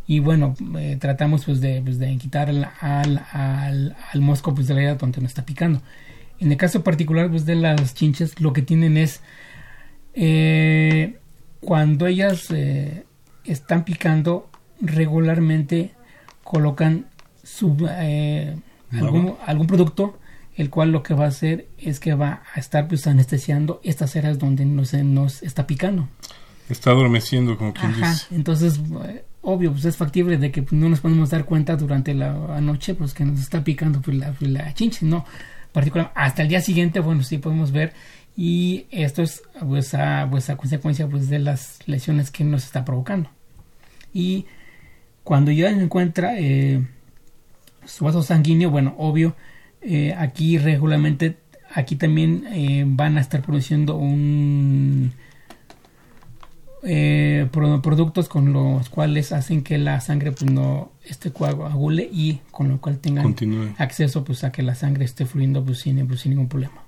y 0.06 0.20
bueno 0.20 0.54
eh, 0.78 0.96
tratamos 1.00 1.44
pues 1.44 1.60
de, 1.60 1.82
pues, 1.82 1.98
de 1.98 2.16
quitar 2.16 2.48
al, 2.48 2.70
al, 2.80 3.96
al, 4.12 4.20
mosco 4.20 4.54
pues 4.54 4.68
de 4.68 4.74
la 4.74 4.80
área 4.80 4.94
donde 4.94 5.20
nos 5.20 5.30
está 5.32 5.44
picando. 5.44 5.82
En 6.38 6.52
el 6.52 6.56
caso 6.56 6.84
particular 6.84 7.28
pues 7.28 7.44
de 7.44 7.56
las 7.56 7.92
chinches 7.94 8.40
lo 8.40 8.52
que 8.52 8.62
tienen 8.62 8.96
es 8.96 9.20
eh, 10.14 11.18
cuando 11.58 12.06
ellas 12.06 12.46
eh, 12.52 13.04
están 13.44 13.84
picando 13.84 14.48
regularmente 14.80 15.90
colocan 16.44 17.06
su, 17.42 17.76
algún, 18.92 19.34
algún 19.44 19.66
producto 19.66 20.20
el 20.56 20.70
cual 20.70 20.90
lo 20.90 21.02
que 21.02 21.14
va 21.14 21.26
a 21.26 21.28
hacer 21.28 21.68
es 21.78 22.00
que 22.00 22.14
va 22.14 22.42
a 22.54 22.58
estar 22.58 22.88
pues 22.88 23.06
anestesiando 23.06 23.80
estas 23.84 24.16
áreas 24.16 24.38
donde 24.38 24.64
nos, 24.64 24.94
nos 24.94 25.42
está 25.42 25.66
picando. 25.66 26.08
Está 26.68 26.90
adormeciendo, 26.90 27.56
como 27.56 27.72
quien 27.72 27.92
Ajá, 28.02 28.16
Entonces, 28.30 28.80
eh, 29.04 29.24
obvio, 29.42 29.70
pues 29.72 29.84
es 29.84 29.96
factible 29.96 30.38
de 30.38 30.50
que 30.50 30.62
pues, 30.62 30.72
no 30.72 30.88
nos 30.88 31.00
podemos 31.00 31.30
dar 31.30 31.44
cuenta 31.44 31.76
durante 31.76 32.14
la 32.14 32.60
noche, 32.60 32.94
pues 32.94 33.14
que 33.14 33.24
nos 33.24 33.40
está 33.40 33.62
picando 33.62 34.00
pues, 34.00 34.16
la, 34.16 34.32
pues, 34.32 34.50
la 34.50 34.74
chinche, 34.74 35.06
¿no? 35.06 35.24
Particular, 35.72 36.10
hasta 36.14 36.42
el 36.42 36.48
día 36.48 36.60
siguiente, 36.60 37.00
bueno, 37.00 37.22
sí 37.22 37.38
podemos 37.38 37.70
ver 37.70 37.92
y 38.36 38.86
esto 38.90 39.22
es 39.22 39.42
pues 39.60 39.94
a, 39.94 40.26
pues, 40.30 40.50
a 40.50 40.56
consecuencia 40.56 41.08
pues 41.08 41.28
de 41.28 41.38
las 41.38 41.78
lesiones 41.86 42.30
que 42.30 42.44
nos 42.44 42.64
está 42.64 42.84
provocando. 42.84 43.30
Y 44.12 44.46
cuando 45.24 45.50
ya 45.50 45.70
encuentra 45.70 46.38
eh, 46.38 46.86
su 47.84 48.04
vaso 48.04 48.22
sanguíneo, 48.22 48.70
bueno, 48.70 48.94
obvio, 48.98 49.36
eh, 49.80 50.14
aquí 50.16 50.58
regularmente, 50.58 51.38
aquí 51.72 51.96
también 51.96 52.44
eh, 52.50 52.84
van 52.86 53.18
a 53.18 53.20
estar 53.20 53.42
produciendo 53.42 53.96
un 53.96 55.12
eh, 56.88 57.48
productos 57.52 58.28
con 58.28 58.52
los 58.52 58.88
cuales 58.90 59.32
hacen 59.32 59.62
que 59.62 59.76
la 59.76 60.00
sangre 60.00 60.30
pues 60.30 60.48
no 60.48 60.92
esté 61.04 61.32
coagule 61.32 62.08
y 62.12 62.40
con 62.52 62.68
lo 62.68 62.80
cual 62.80 62.98
tengan 62.98 63.34
acceso 63.78 64.22
pues 64.22 64.44
a 64.44 64.52
que 64.52 64.62
la 64.62 64.76
sangre 64.76 65.04
esté 65.04 65.26
fluyendo 65.26 65.64
pues 65.64 65.78
sin, 65.80 66.06
pues, 66.06 66.20
sin 66.20 66.30
ningún 66.30 66.48
problema. 66.48 66.84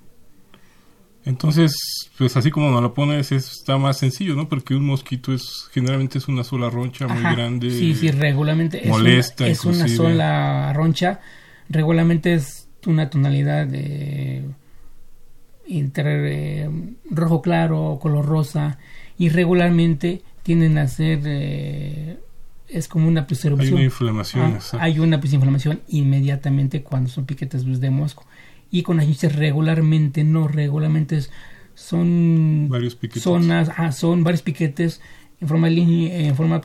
Entonces, 1.25 1.73
pues 2.17 2.37
así 2.37 2.49
como 2.49 2.71
nos 2.71 2.81
lo 2.81 2.93
pones, 2.93 3.33
está 3.33 3.77
más 3.77 3.97
sencillo, 3.97 4.35
¿no? 4.35 4.47
Porque 4.47 4.73
un 4.73 4.85
mosquito 4.85 5.33
es 5.33 5.67
generalmente 5.73 6.17
es 6.17 6.29
una 6.29 6.45
sola 6.45 6.69
roncha 6.69 7.07
muy 7.07 7.21
grande. 7.21 7.69
Sí, 7.69 7.93
sí, 7.93 8.09
regularmente 8.09 8.81
molesta, 8.87 9.47
es, 9.47 9.65
una, 9.65 9.75
es 9.75 9.79
una 9.81 9.87
sola 9.89 10.73
roncha. 10.73 11.19
Regularmente 11.67 12.35
es 12.35 12.68
una 12.85 13.09
tonalidad 13.09 13.67
de 13.67 14.43
entre 15.67 16.63
eh, 16.63 16.69
rojo 17.09 17.41
claro, 17.41 17.99
color 18.01 18.25
rosa 18.25 18.79
y 19.17 19.29
regularmente 19.29 20.23
tienden 20.43 20.77
a 20.77 20.87
ser 20.87 21.21
eh, 21.25 22.17
es 22.69 22.87
como 22.87 23.07
una 23.07 23.27
pues, 23.27 23.45
Hay 23.45 23.71
una 23.71 23.83
inflamación. 23.83 24.57
Ah, 24.73 24.77
hay 24.79 24.99
una 24.99 25.19
inflamación 25.23 25.81
inmediatamente 25.87 26.83
cuando 26.83 27.09
son 27.09 27.25
piquetes 27.25 27.65
de 27.79 27.89
mosco. 27.89 28.25
Y 28.71 28.83
con 28.83 28.97
las 28.97 29.07
chinches 29.07 29.35
regularmente, 29.35 30.23
no 30.23 30.47
regularmente, 30.47 31.19
son 31.73 32.67
Varios 32.69 32.95
piquetes. 32.95 33.23
zonas, 33.23 33.71
ah, 33.75 33.91
son 33.91 34.23
varios 34.23 34.43
piquetes 34.43 35.01
en 35.41 35.47
forma, 35.47 35.69
en 35.69 36.35
forma 36.35 36.61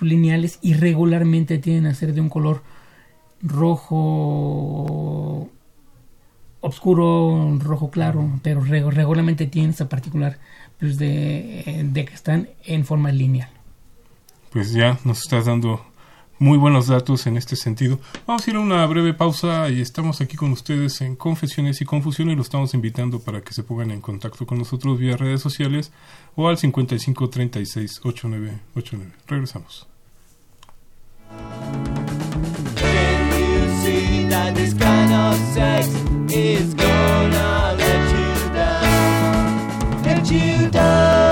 lineales 0.00 0.58
y 0.62 0.74
regularmente 0.74 1.58
tienen 1.58 1.86
a 1.86 1.94
ser 1.94 2.12
de 2.14 2.20
un 2.20 2.28
color 2.28 2.62
rojo 3.42 5.48
oscuro, 6.60 7.58
rojo 7.60 7.90
claro, 7.90 8.28
pero 8.42 8.60
re- 8.62 8.88
regularmente 8.90 9.46
tienen 9.46 9.70
esa 9.72 9.88
particular 9.88 10.38
pues, 10.78 10.98
de, 10.98 11.86
de 11.90 12.04
que 12.04 12.14
están 12.14 12.48
en 12.64 12.84
forma 12.84 13.10
lineal. 13.12 13.50
Pues 14.50 14.72
ya 14.72 14.98
nos 15.04 15.22
estás 15.22 15.46
dando 15.46 15.84
muy 16.38 16.58
buenos 16.58 16.88
datos 16.88 17.26
en 17.26 17.36
este 17.36 17.56
sentido. 17.56 17.98
Vamos 18.26 18.46
a 18.46 18.50
ir 18.50 18.56
a 18.56 18.60
una 18.60 18.84
breve 18.86 19.14
pausa 19.14 19.70
y 19.70 19.80
estamos 19.80 20.20
aquí 20.20 20.36
con 20.36 20.52
ustedes 20.52 21.00
en 21.00 21.16
Confesiones 21.16 21.80
y 21.80 21.84
Confusiones. 21.84 22.36
Los 22.36 22.46
estamos 22.46 22.74
invitando 22.74 23.20
para 23.20 23.40
que 23.42 23.54
se 23.54 23.62
pongan 23.62 23.90
en 23.92 24.00
contacto 24.00 24.46
con 24.46 24.58
nosotros 24.58 24.98
vía 24.98 25.16
redes 25.16 25.40
sociales 25.40 25.92
o 26.36 26.48
al 26.48 26.58
55 26.58 27.30
36 27.30 28.00
89 28.04 28.58
89. 28.74 29.12
Regresamos. 29.26 29.86
That 34.32 34.54
this 34.54 34.72
kind 34.72 35.12
of 35.12 35.36
sex 35.52 35.88
is 36.32 36.72
gonna 36.72 37.76
let 37.76 38.02
you 38.16 38.54
down? 38.54 40.02
Let 40.04 40.30
you 40.30 40.70
down. 40.70 41.31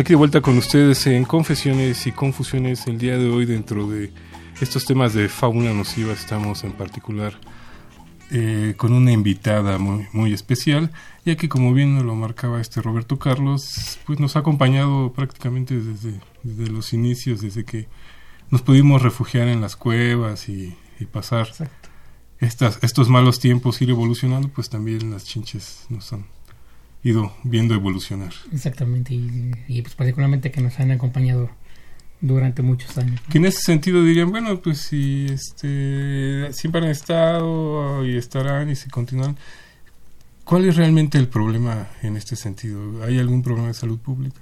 Aquí 0.00 0.14
de 0.14 0.16
vuelta 0.16 0.40
con 0.40 0.56
ustedes 0.56 1.06
en 1.06 1.24
Confesiones 1.24 2.06
y 2.06 2.12
Confusiones. 2.12 2.86
El 2.86 2.96
día 2.96 3.18
de 3.18 3.28
hoy, 3.28 3.44
dentro 3.44 3.86
de 3.86 4.10
estos 4.58 4.86
temas 4.86 5.12
de 5.12 5.28
fauna 5.28 5.74
nociva, 5.74 6.14
estamos 6.14 6.64
en 6.64 6.72
particular 6.72 7.34
eh, 8.30 8.72
con 8.78 8.94
una 8.94 9.12
invitada 9.12 9.76
muy, 9.76 10.06
muy 10.14 10.32
especial, 10.32 10.90
ya 11.26 11.36
que, 11.36 11.50
como 11.50 11.74
bien 11.74 12.06
lo 12.06 12.14
marcaba 12.14 12.62
este 12.62 12.80
Roberto 12.80 13.18
Carlos, 13.18 13.98
pues 14.06 14.18
nos 14.18 14.36
ha 14.36 14.38
acompañado 14.38 15.12
prácticamente 15.12 15.78
desde, 15.78 16.18
desde 16.42 16.72
los 16.72 16.94
inicios, 16.94 17.42
desde 17.42 17.66
que 17.66 17.86
nos 18.48 18.62
pudimos 18.62 19.02
refugiar 19.02 19.48
en 19.48 19.60
las 19.60 19.76
cuevas 19.76 20.48
y, 20.48 20.78
y 20.98 21.04
pasar 21.04 21.48
Exacto. 21.48 21.90
estas, 22.38 22.78
estos 22.82 23.10
malos 23.10 23.38
tiempos, 23.38 23.82
ir 23.82 23.90
evolucionando, 23.90 24.48
pues 24.48 24.70
también 24.70 25.10
las 25.10 25.26
chinches 25.26 25.84
nos 25.90 26.10
han 26.14 26.24
ido 27.02 27.32
viendo 27.44 27.74
evolucionar. 27.74 28.32
Exactamente, 28.52 29.14
y, 29.14 29.52
y, 29.68 29.82
pues 29.82 29.94
particularmente 29.94 30.50
que 30.50 30.60
nos 30.60 30.78
han 30.80 30.90
acompañado 30.90 31.50
durante 32.20 32.62
muchos 32.62 32.96
años. 32.98 33.20
Que 33.30 33.38
en 33.38 33.46
ese 33.46 33.60
sentido 33.62 34.04
dirían, 34.04 34.30
bueno, 34.30 34.60
pues 34.60 34.78
si 34.78 35.26
este, 35.26 36.52
siempre 36.52 36.82
han 36.82 36.88
estado 36.90 38.04
y 38.04 38.16
estarán 38.16 38.70
y 38.70 38.76
se 38.76 38.90
continúan, 38.90 39.36
¿cuál 40.44 40.66
es 40.66 40.76
realmente 40.76 41.18
el 41.18 41.28
problema 41.28 41.88
en 42.02 42.16
este 42.16 42.36
sentido? 42.36 43.02
¿Hay 43.02 43.18
algún 43.18 43.42
problema 43.42 43.68
de 43.68 43.74
salud 43.74 43.98
pública? 43.98 44.40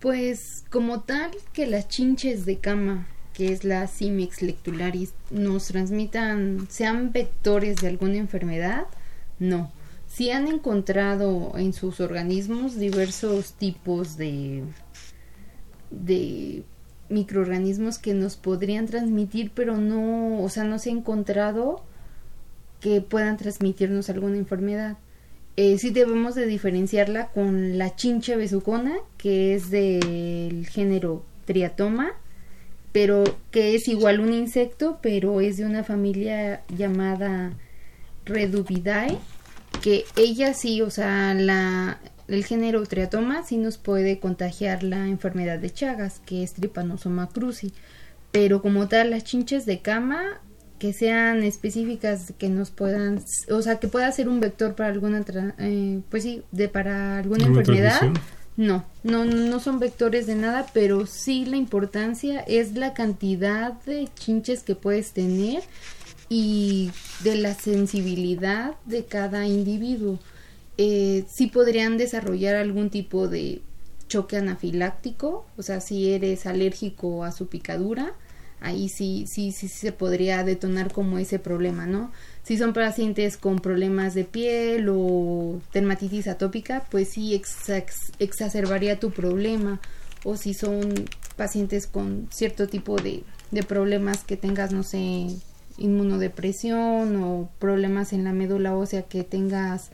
Pues 0.00 0.64
como 0.70 1.00
tal 1.00 1.30
que 1.52 1.66
las 1.66 1.88
chinches 1.88 2.46
de 2.46 2.58
cama, 2.58 3.06
que 3.34 3.52
es 3.52 3.64
la 3.64 3.86
Simix 3.86 4.42
lectularis, 4.42 5.12
nos 5.30 5.66
transmitan, 5.66 6.66
sean 6.70 7.12
vectores 7.12 7.76
de 7.76 7.88
alguna 7.88 8.16
enfermedad, 8.16 8.86
no. 9.38 9.70
Sí 10.10 10.32
han 10.32 10.48
encontrado 10.48 11.52
en 11.56 11.72
sus 11.72 12.00
organismos 12.00 12.76
diversos 12.76 13.52
tipos 13.52 14.16
de, 14.16 14.64
de 15.92 16.64
microorganismos 17.08 17.98
que 17.98 18.12
nos 18.12 18.34
podrían 18.34 18.86
transmitir, 18.86 19.52
pero 19.54 19.76
no, 19.76 20.42
o 20.42 20.48
sea, 20.48 20.64
no 20.64 20.80
se 20.80 20.90
ha 20.90 20.92
encontrado 20.92 21.84
que 22.80 23.00
puedan 23.00 23.36
transmitirnos 23.36 24.10
alguna 24.10 24.36
enfermedad. 24.36 24.98
Eh, 25.56 25.78
sí 25.78 25.90
debemos 25.90 26.34
de 26.34 26.46
diferenciarla 26.46 27.28
con 27.28 27.78
la 27.78 27.94
chinche 27.94 28.34
besucona, 28.34 28.96
que 29.16 29.54
es 29.54 29.70
del 29.70 30.66
género 30.66 31.24
Triatoma, 31.44 32.14
pero 32.90 33.22
que 33.52 33.76
es 33.76 33.86
igual 33.86 34.18
un 34.18 34.32
insecto, 34.32 34.98
pero 35.02 35.40
es 35.40 35.56
de 35.56 35.66
una 35.66 35.84
familia 35.84 36.62
llamada 36.68 37.52
Redubidae, 38.24 39.16
que 39.82 40.04
ella 40.16 40.54
sí, 40.54 40.82
o 40.82 40.90
sea, 40.90 41.34
la, 41.34 41.98
el 42.28 42.44
género 42.44 42.84
Triatoma 42.84 43.42
sí 43.44 43.56
nos 43.56 43.78
puede 43.78 44.18
contagiar 44.18 44.82
la 44.82 45.06
enfermedad 45.08 45.58
de 45.58 45.70
Chagas, 45.70 46.20
que 46.24 46.42
es 46.42 46.54
Trypanosoma 46.54 47.28
cruzi, 47.28 47.72
pero 48.32 48.62
como 48.62 48.88
tal 48.88 49.10
las 49.10 49.24
chinches 49.24 49.66
de 49.66 49.80
cama 49.80 50.22
que 50.78 50.92
sean 50.92 51.42
específicas 51.42 52.32
que 52.38 52.48
nos 52.48 52.70
puedan, 52.70 53.22
o 53.50 53.60
sea, 53.60 53.78
que 53.80 53.88
pueda 53.88 54.10
ser 54.12 54.28
un 54.28 54.40
vector 54.40 54.74
para 54.74 54.88
alguna, 54.90 55.20
tra- 55.24 55.54
eh, 55.58 56.00
pues 56.08 56.22
sí, 56.22 56.42
de 56.52 56.68
para 56.68 57.18
alguna 57.18 57.44
¿Alguna 57.46 57.60
enfermedad. 57.60 58.00
No, 58.56 58.84
no, 59.04 59.24
no 59.24 59.58
son 59.60 59.78
vectores 59.78 60.26
de 60.26 60.34
nada, 60.34 60.66
pero 60.74 61.06
sí 61.06 61.44
la 61.46 61.56
importancia 61.56 62.40
es 62.40 62.74
la 62.74 62.92
cantidad 62.94 63.72
de 63.84 64.08
chinches 64.18 64.62
que 64.62 64.74
puedes 64.74 65.12
tener 65.12 65.62
y 66.30 66.90
de 67.24 67.34
la 67.34 67.52
sensibilidad 67.54 68.76
de 68.86 69.04
cada 69.04 69.46
individuo. 69.46 70.18
Eh, 70.78 71.24
sí 71.28 71.48
podrían 71.48 71.98
desarrollar 71.98 72.54
algún 72.54 72.88
tipo 72.88 73.28
de 73.28 73.60
choque 74.08 74.38
anafiláctico, 74.38 75.44
o 75.58 75.62
sea, 75.62 75.80
si 75.80 76.12
eres 76.12 76.46
alérgico 76.46 77.24
a 77.24 77.32
su 77.32 77.48
picadura, 77.48 78.12
ahí 78.60 78.88
sí, 78.88 79.24
sí, 79.26 79.52
sí 79.52 79.68
se 79.68 79.92
podría 79.92 80.42
detonar 80.44 80.92
como 80.92 81.18
ese 81.18 81.38
problema, 81.38 81.86
¿no? 81.86 82.10
Si 82.42 82.56
son 82.56 82.72
pacientes 82.72 83.36
con 83.36 83.58
problemas 83.58 84.14
de 84.14 84.24
piel 84.24 84.88
o 84.90 85.60
dermatitis 85.72 86.28
atópica, 86.28 86.86
pues 86.90 87.10
sí 87.10 87.34
exa- 87.34 87.84
exacerbaría 88.18 88.98
tu 89.00 89.10
problema. 89.10 89.80
O 90.24 90.36
si 90.36 90.52
son 90.54 91.06
pacientes 91.36 91.86
con 91.86 92.28
cierto 92.30 92.68
tipo 92.68 92.96
de, 92.96 93.24
de 93.50 93.62
problemas 93.62 94.22
que 94.24 94.36
tengas, 94.36 94.70
no 94.72 94.82
sé, 94.82 95.28
inmunodepresión 95.80 97.16
o 97.22 97.48
problemas 97.58 98.12
en 98.12 98.24
la 98.24 98.32
médula 98.32 98.74
ósea 98.76 99.02
que 99.02 99.24
tengas 99.24 99.90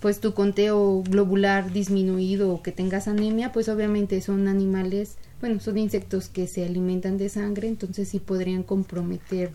pues 0.00 0.20
tu 0.20 0.34
conteo 0.34 1.02
globular 1.02 1.72
disminuido 1.72 2.50
o 2.52 2.62
que 2.62 2.72
tengas 2.72 3.08
anemia, 3.08 3.52
pues 3.52 3.68
obviamente 3.70 4.20
son 4.20 4.48
animales, 4.48 5.16
bueno, 5.40 5.60
son 5.60 5.78
insectos 5.78 6.28
que 6.28 6.46
se 6.46 6.64
alimentan 6.66 7.16
de 7.16 7.30
sangre, 7.30 7.68
entonces 7.68 8.08
sí 8.10 8.18
podrían 8.18 8.62
comprometer 8.64 9.52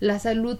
la 0.00 0.18
salud, 0.18 0.56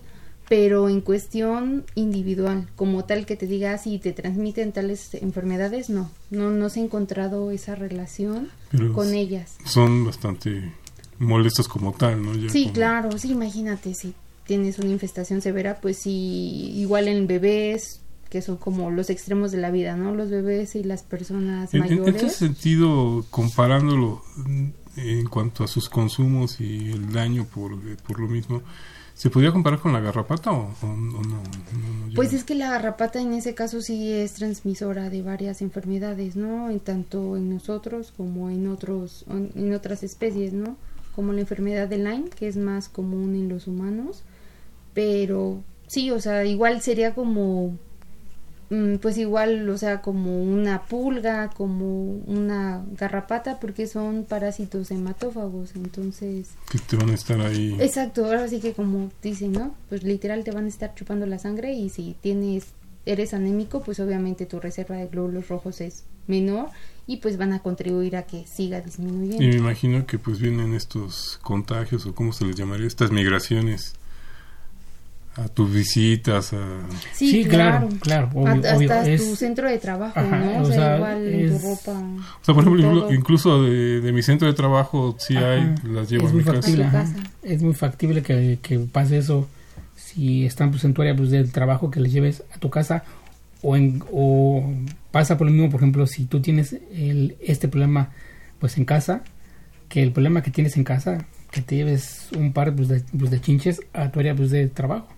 pero 0.46 0.90
en 0.90 1.00
cuestión 1.00 1.84
individual, 1.94 2.68
como 2.76 3.04
tal 3.06 3.24
que 3.24 3.34
te 3.36 3.46
diga 3.46 3.78
si 3.78 3.98
te 3.98 4.12
transmiten 4.12 4.72
tales 4.72 5.14
enfermedades, 5.14 5.88
no, 5.88 6.10
no, 6.30 6.50
no 6.50 6.68
se 6.68 6.80
ha 6.80 6.84
encontrado 6.84 7.50
esa 7.50 7.74
relación 7.74 8.50
Pero 8.70 8.92
con 8.92 9.14
ellas. 9.14 9.56
Son 9.64 10.04
bastante 10.04 10.70
molestos 11.18 11.66
como 11.66 11.92
tal, 11.92 12.22
¿no? 12.22 12.34
Ya 12.34 12.50
Sí, 12.50 12.64
como- 12.64 12.74
claro, 12.74 13.16
sí, 13.18 13.30
imagínate, 13.32 13.94
si 13.94 14.12
tienes 14.46 14.78
una 14.78 14.90
infestación 14.90 15.40
severa, 15.40 15.78
pues 15.80 15.98
sí, 15.98 16.72
igual 16.76 17.08
en 17.08 17.26
bebés, 17.26 18.00
que 18.30 18.42
son 18.42 18.56
como 18.56 18.90
los 18.90 19.10
extremos 19.10 19.52
de 19.52 19.58
la 19.58 19.70
vida, 19.70 19.96
¿no? 19.96 20.14
Los 20.14 20.28
bebés 20.30 20.74
y 20.74 20.82
las 20.84 21.02
personas 21.02 21.72
En, 21.72 21.84
en- 21.84 21.92
en 21.92 21.98
mayores. 22.00 22.22
ese 22.24 22.36
sentido, 22.46 23.24
comparándolo 23.30 24.22
mm, 24.36 24.64
en 24.96 25.26
cuanto 25.26 25.64
a 25.64 25.68
sus 25.68 25.88
consumos 25.88 26.60
y 26.60 26.90
el 26.90 27.12
daño 27.12 27.44
por, 27.46 27.72
eh, 27.74 27.96
por 28.06 28.18
lo 28.20 28.28
mismo, 28.28 28.62
¿se 29.14 29.30
podría 29.30 29.52
comparar 29.52 29.78
con 29.80 29.92
la 29.92 30.00
garrapata 30.00 30.50
o, 30.50 30.62
o- 30.82 30.86
o 30.86 30.86
no? 30.86 31.22
No, 31.22 31.42
no 32.08 32.14
Pues 32.14 32.32
es 32.32 32.42
que 32.44 32.54
la 32.56 32.70
garrapata 32.70 33.20
en 33.20 33.32
ese 33.34 33.54
caso 33.54 33.80
sí 33.80 34.12
es 34.12 34.34
transmisora 34.34 35.10
de 35.10 35.22
varias 35.22 35.62
enfermedades, 35.62 36.34
¿no? 36.36 36.70
En 36.70 36.80
tanto 36.80 37.36
en 37.36 37.50
nosotros 37.50 38.12
como 38.16 38.50
en 38.50 38.66
otros 38.68 39.24
en 39.28 39.72
otras 39.74 40.02
especies, 40.02 40.52
¿no? 40.52 40.76
Como 41.14 41.32
la 41.32 41.40
enfermedad 41.42 41.86
de 41.86 41.98
Lyme, 41.98 42.30
que 42.30 42.48
es 42.48 42.56
más 42.56 42.88
común 42.88 43.36
en 43.36 43.48
los 43.48 43.68
humanos, 43.68 44.24
pero 44.94 45.62
sí, 45.88 46.10
o 46.10 46.20
sea, 46.20 46.44
igual 46.44 46.80
sería 46.80 47.14
como 47.14 47.76
mm, 48.70 48.96
pues 48.96 49.18
igual, 49.18 49.68
o 49.68 49.76
sea, 49.76 50.00
como 50.00 50.42
una 50.42 50.82
pulga, 50.82 51.50
como 51.50 52.04
una 52.26 52.84
garrapata, 52.92 53.60
porque 53.60 53.86
son 53.86 54.24
parásitos 54.24 54.90
hematófagos, 54.90 55.74
entonces 55.74 56.50
Que 56.70 56.78
te 56.78 56.96
van 56.96 57.10
a 57.10 57.14
estar 57.14 57.40
ahí. 57.40 57.76
Exacto, 57.80 58.24
ahora 58.24 58.48
sí 58.48 58.60
que 58.60 58.72
como 58.72 59.10
dicen, 59.22 59.52
¿no? 59.52 59.74
Pues 59.88 60.04
literal 60.04 60.44
te 60.44 60.52
van 60.52 60.64
a 60.64 60.68
estar 60.68 60.94
chupando 60.94 61.26
la 61.26 61.38
sangre 61.38 61.74
y 61.74 61.90
si 61.90 62.16
tienes 62.20 62.68
eres 63.06 63.34
anémico, 63.34 63.82
pues 63.82 64.00
obviamente 64.00 64.46
tu 64.46 64.60
reserva 64.60 64.96
de 64.96 65.08
glóbulos 65.08 65.48
rojos 65.48 65.80
es 65.80 66.04
menor 66.26 66.70
y 67.06 67.18
pues 67.18 67.36
van 67.36 67.52
a 67.52 67.58
contribuir 67.58 68.16
a 68.16 68.22
que 68.22 68.46
siga 68.46 68.80
disminuyendo. 68.80 69.42
Y 69.42 69.48
me 69.48 69.56
imagino 69.56 70.06
que 70.06 70.18
pues 70.18 70.40
vienen 70.40 70.74
estos 70.74 71.38
contagios 71.42 72.06
o 72.06 72.14
cómo 72.14 72.32
se 72.32 72.46
les 72.46 72.56
llamaría, 72.56 72.86
estas 72.86 73.10
migraciones 73.10 73.94
a 75.36 75.48
tus 75.48 75.72
visitas, 75.72 76.52
a... 76.52 76.58
Sí, 77.12 77.30
Sí, 77.30 77.44
claro, 77.44 77.88
claro, 78.00 78.30
obvio, 78.34 78.48
hasta 78.52 78.76
obvio, 78.76 78.92
hasta 78.92 79.10
es- 79.10 79.20
tu 79.28 79.34
centro 79.36 79.68
de 79.68 79.78
trabajo, 79.78 80.18
Ajá, 80.20 80.36
¿no? 80.38 80.58
O, 80.58 80.62
o 80.62 80.64
sea, 80.66 80.74
sea, 80.74 80.96
igual 80.96 81.26
en 81.28 81.48
tu 81.48 81.54
es- 81.56 81.62
ropa. 81.62 81.90
O 81.92 82.44
sea, 82.44 82.54
por 82.54 82.64
ejemplo, 82.64 83.12
incluso 83.12 83.62
de, 83.64 84.00
de 84.00 84.12
mi 84.12 84.22
centro 84.22 84.46
de 84.46 84.54
trabajo, 84.54 85.16
sí 85.18 85.36
Ajá, 85.36 85.52
hay, 85.52 85.74
las 85.92 86.08
llevo 86.08 86.24
es 86.26 86.30
a 86.30 86.34
muy 86.34 86.42
mi 86.42 86.44
casa. 86.44 86.56
factible, 86.62 86.84
ajá. 86.84 86.98
casa. 87.02 87.16
es 87.42 87.62
muy 87.62 87.74
factible 87.74 88.22
que, 88.22 88.58
que 88.62 88.78
pase 88.78 89.18
eso 89.18 89.48
si 89.96 90.44
están 90.46 90.70
pues, 90.70 90.84
en 90.84 90.94
tu 90.94 91.02
área 91.02 91.16
pues, 91.16 91.30
del 91.30 91.50
trabajo 91.50 91.90
que 91.90 91.98
les 92.00 92.12
lleves 92.12 92.42
a 92.54 92.58
tu 92.58 92.70
casa 92.70 93.02
o, 93.62 93.76
en, 93.76 94.04
o 94.12 94.72
pasa 95.10 95.36
por 95.38 95.46
lo 95.46 95.52
mismo 95.52 95.70
por 95.70 95.80
ejemplo 95.80 96.06
si 96.06 96.26
tú 96.26 96.40
tienes 96.40 96.76
el, 96.92 97.36
este 97.40 97.66
problema 97.68 98.10
pues 98.58 98.76
en 98.76 98.84
casa 98.84 99.22
que 99.88 100.02
el 100.02 100.12
problema 100.12 100.42
que 100.42 100.50
tienes 100.50 100.76
en 100.76 100.84
casa 100.84 101.24
que 101.50 101.62
te 101.62 101.76
lleves 101.76 102.28
un 102.36 102.52
par 102.52 102.74
pues, 102.74 102.88
de, 102.88 103.02
pues, 103.18 103.30
de 103.30 103.40
chinches 103.40 103.80
a 103.92 104.10
tu 104.10 104.20
área 104.20 104.34
pues, 104.34 104.50
de 104.50 104.66
trabajo 104.68 105.08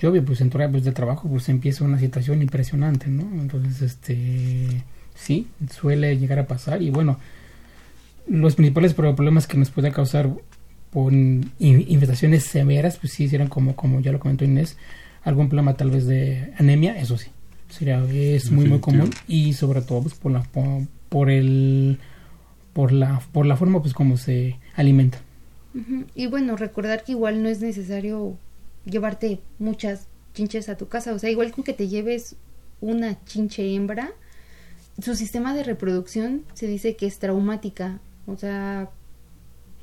y 0.00 0.06
obvio 0.06 0.24
pues 0.24 0.40
en 0.40 0.50
tu 0.50 0.58
área 0.58 0.70
pues, 0.70 0.84
de 0.84 0.92
trabajo 0.92 1.28
pues 1.28 1.48
empieza 1.48 1.84
una 1.84 1.98
situación 1.98 2.42
impresionante 2.42 3.08
no 3.08 3.22
entonces 3.40 3.80
este 3.82 4.82
sí 5.14 5.46
suele 5.72 6.18
llegar 6.18 6.38
a 6.38 6.46
pasar 6.46 6.82
y 6.82 6.90
bueno 6.90 7.18
los 8.28 8.56
principales 8.56 8.92
problemas 8.94 9.46
que 9.46 9.56
nos 9.56 9.70
puede 9.70 9.92
causar 9.92 10.30
por 10.90 11.12
in- 11.12 11.44
infestaciones 11.58 12.44
severas, 12.44 12.96
pues 12.96 13.12
sí, 13.12 13.28
serían 13.28 13.48
como, 13.48 13.76
como 13.76 14.00
ya 14.00 14.12
lo 14.12 14.18
comentó 14.18 14.44
Inés, 14.44 14.76
algún 15.24 15.48
problema 15.48 15.74
tal 15.74 15.90
vez 15.90 16.06
de 16.06 16.52
anemia, 16.58 16.98
eso 16.98 17.18
sí, 17.18 17.28
sería, 17.68 18.02
es 18.10 18.50
muy 18.50 18.66
muy 18.66 18.80
común 18.80 19.10
y 19.28 19.52
sobre 19.52 19.82
todo 19.82 20.02
pues 20.02 20.14
por 20.14 20.32
la 20.32 20.42
por, 20.42 20.82
por 21.08 21.30
el 21.30 21.98
por 22.72 22.92
la 22.92 23.20
por 23.32 23.46
la 23.46 23.56
forma 23.56 23.80
pues 23.80 23.94
como 23.94 24.16
se 24.16 24.56
alimenta. 24.74 25.18
Y 26.14 26.26
bueno, 26.26 26.56
recordar 26.56 27.04
que 27.04 27.12
igual 27.12 27.42
no 27.42 27.48
es 27.50 27.60
necesario 27.60 28.38
llevarte 28.86 29.40
muchas 29.58 30.08
chinches 30.32 30.68
a 30.70 30.76
tu 30.76 30.88
casa, 30.88 31.12
o 31.12 31.18
sea, 31.18 31.30
igual 31.30 31.52
con 31.52 31.64
que 31.64 31.74
te 31.74 31.88
lleves 31.88 32.36
una 32.80 33.22
chinche 33.24 33.74
hembra, 33.74 34.12
su 35.02 35.14
sistema 35.14 35.54
de 35.54 35.62
reproducción 35.62 36.44
se 36.54 36.66
dice 36.66 36.96
que 36.96 37.06
es 37.06 37.18
traumática, 37.18 38.00
o 38.26 38.36
sea, 38.36 38.90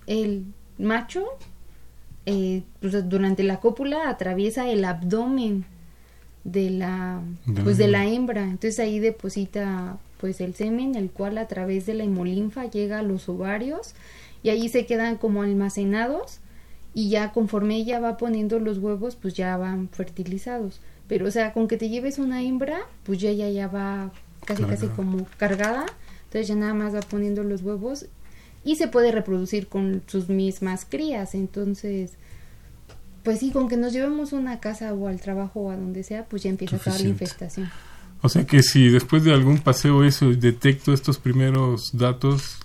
el 0.07 0.45
macho 0.77 1.25
eh, 2.25 2.63
durante 2.81 3.43
la 3.43 3.59
cópula 3.59 4.09
atraviesa 4.09 4.69
el 4.69 4.85
abdomen 4.85 5.65
de 6.43 6.69
la 6.69 7.21
pues 7.63 7.77
de 7.77 7.87
la 7.87 8.05
hembra. 8.05 8.41
hembra. 8.41 8.43
Entonces 8.43 8.79
ahí 8.79 8.99
deposita 8.99 9.97
pues 10.19 10.41
el 10.41 10.53
semen 10.55 10.95
el 10.95 11.09
cual 11.09 11.37
a 11.37 11.47
través 11.47 11.85
de 11.85 11.93
la 11.93 12.03
hemolinfa 12.03 12.65
llega 12.65 12.99
a 12.99 13.03
los 13.03 13.27
ovarios 13.29 13.93
y 14.41 14.49
ahí 14.49 14.69
se 14.69 14.85
quedan 14.85 15.17
como 15.17 15.43
almacenados 15.43 16.39
y 16.93 17.09
ya 17.09 17.31
conforme 17.31 17.75
ella 17.77 17.99
va 17.99 18.17
poniendo 18.17 18.59
los 18.59 18.77
huevos 18.77 19.15
pues 19.15 19.33
ya 19.33 19.57
van 19.57 19.89
fertilizados. 19.89 20.79
Pero 21.07 21.27
o 21.27 21.31
sea 21.31 21.53
con 21.53 21.67
que 21.67 21.77
te 21.77 21.89
lleves 21.89 22.19
una 22.19 22.41
hembra 22.41 22.81
pues 23.03 23.19
ya 23.19 23.31
ya 23.31 23.49
ya 23.49 23.67
va 23.67 24.11
casi 24.45 24.63
casi 24.63 24.87
como 24.87 25.25
cargada. 25.37 25.85
Entonces 26.25 26.47
ya 26.47 26.55
nada 26.55 26.73
más 26.73 26.95
va 26.95 27.01
poniendo 27.01 27.43
los 27.43 27.61
huevos 27.61 28.07
y 28.63 28.75
se 28.75 28.87
puede 28.87 29.11
reproducir 29.11 29.67
con 29.67 30.03
sus 30.07 30.29
mismas 30.29 30.85
crías. 30.85 31.35
Entonces 31.35 32.13
pues 33.23 33.39
sí 33.39 33.51
con 33.51 33.69
que 33.69 33.77
nos 33.77 33.93
llevemos 33.93 34.33
una 34.33 34.59
casa 34.59 34.93
o 34.93 35.07
al 35.07 35.19
trabajo 35.21 35.61
o 35.61 35.71
a 35.71 35.75
donde 35.75 36.03
sea 36.03 36.25
pues 36.25 36.43
ya 36.43 36.49
empieza 36.49 36.77
toda 36.77 36.99
la 36.99 37.07
infestación. 37.07 37.69
O 38.21 38.29
sea 38.29 38.45
que 38.45 38.63
si 38.63 38.87
después 38.87 39.25
de 39.25 39.33
algún 39.33 39.59
paseo 39.59 40.05
eso 40.05 40.29
detecto 40.29 40.93
estos 40.93 41.17
primeros 41.17 41.89
datos, 41.91 42.57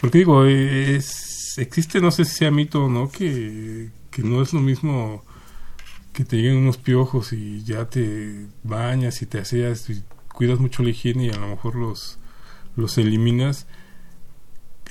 porque 0.00 0.18
digo, 0.18 0.46
es, 0.46 1.29
existe, 1.58 2.00
no 2.00 2.10
sé 2.10 2.24
si 2.24 2.36
sea 2.36 2.50
mito 2.50 2.84
o 2.84 2.88
no, 2.88 3.10
que, 3.10 3.90
que 4.10 4.22
no 4.22 4.42
es 4.42 4.52
lo 4.52 4.60
mismo 4.60 5.24
que 6.12 6.24
te 6.24 6.36
lleguen 6.36 6.58
unos 6.58 6.76
piojos 6.76 7.32
y 7.32 7.62
ya 7.64 7.88
te 7.88 8.46
bañas 8.62 9.22
y 9.22 9.26
te 9.26 9.38
aseas 9.38 9.88
y 9.90 10.02
cuidas 10.32 10.58
mucho 10.58 10.82
la 10.82 10.90
higiene 10.90 11.26
y 11.26 11.30
a 11.30 11.36
lo 11.36 11.48
mejor 11.48 11.76
los, 11.76 12.18
los 12.76 12.98
eliminas. 12.98 13.66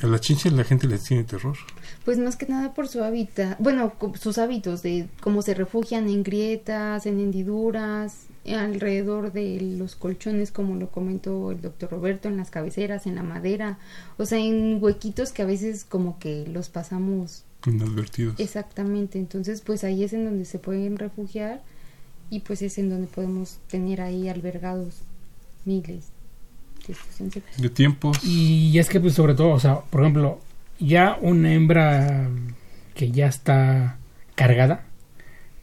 A 0.02 0.08
las 0.08 0.22
chinches 0.22 0.54
la 0.54 0.64
gente 0.64 0.88
les 0.88 1.04
tiene 1.04 1.26
terror. 1.26 1.58
Pues 2.06 2.18
más 2.18 2.38
que 2.38 2.46
nada 2.46 2.74
por 2.74 2.88
su 2.88 3.04
hábitat, 3.04 3.58
bueno, 3.60 3.94
sus 4.20 4.38
hábitos 4.38 4.82
de 4.82 5.10
cómo 5.20 5.42
se 5.42 5.54
refugian 5.54 6.08
en 6.08 6.24
grietas, 6.24 7.06
en 7.06 7.20
hendiduras, 7.20 8.28
alrededor 8.54 9.32
de 9.32 9.60
los 9.78 9.96
colchones, 9.96 10.52
como 10.52 10.76
lo 10.76 10.90
comentó 10.90 11.52
el 11.52 11.62
doctor 11.62 11.92
Roberto, 11.92 12.28
en 12.28 12.38
las 12.38 12.50
cabeceras, 12.50 13.06
en 13.06 13.16
la 13.16 13.24
madera, 13.24 13.80
o 14.18 14.26
sea, 14.26 14.40
en 14.40 14.82
huequitos 14.82 15.32
que 15.32 15.42
a 15.42 15.46
veces 15.46 15.84
como 15.84 16.20
que 16.20 16.48
los 16.48 16.70
pasamos 16.70 17.44
Inadvertidos. 17.66 18.40
exactamente. 18.40 19.20
Entonces, 19.20 19.62
pues 19.62 19.84
ahí 19.84 20.04
es 20.04 20.14
en 20.14 20.26
donde 20.26 20.46
se 20.46 20.60
pueden 20.60 20.98
refugiar 20.98 21.62
y 22.30 22.42
pues 22.42 22.62
es 22.62 22.78
en 22.78 22.90
donde 22.90 23.08
podemos 23.08 23.58
tener 23.70 24.02
ahí 24.02 24.30
albergados 24.30 25.02
miles 25.66 26.08
de 26.88 26.94
estos 26.94 27.22
insectos. 27.22 27.62
De 27.62 27.70
tiempos. 27.70 28.24
Y 28.24 28.78
es 28.80 28.90
que, 28.90 29.00
pues, 29.00 29.14
sobre 29.14 29.34
todo, 29.34 29.50
o 29.50 29.60
sea, 29.60 29.82
por 29.82 30.02
ejemplo, 30.02 30.40
ya 30.80 31.18
una 31.22 31.54
hembra 31.54 32.30
que 32.96 33.12
ya 33.12 33.28
está 33.28 33.98
cargada 34.36 34.86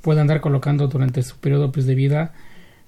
puede 0.02 0.20
andar 0.20 0.40
colocando 0.40 0.86
durante 0.88 1.22
su 1.22 1.36
periodo 1.38 1.72
pues, 1.72 1.86
de 1.86 1.94
vida 1.94 2.34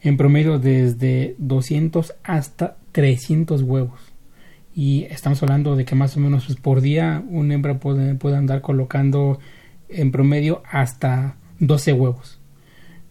en 0.02 0.16
promedio 0.16 0.58
desde 0.58 1.34
200 1.38 2.14
hasta 2.22 2.76
300 2.92 3.62
huevos. 3.62 4.00
Y 4.74 5.04
estamos 5.04 5.42
hablando 5.42 5.74
de 5.74 5.84
que 5.84 5.94
más 5.94 6.16
o 6.16 6.20
menos 6.20 6.46
pues, 6.46 6.58
por 6.58 6.80
día 6.80 7.24
una 7.28 7.54
hembra 7.54 7.80
puede, 7.80 8.14
puede 8.14 8.36
andar 8.36 8.60
colocando 8.60 9.40
en 9.88 10.12
promedio 10.12 10.62
hasta 10.70 11.36
12 11.58 11.92
huevos. 11.94 12.38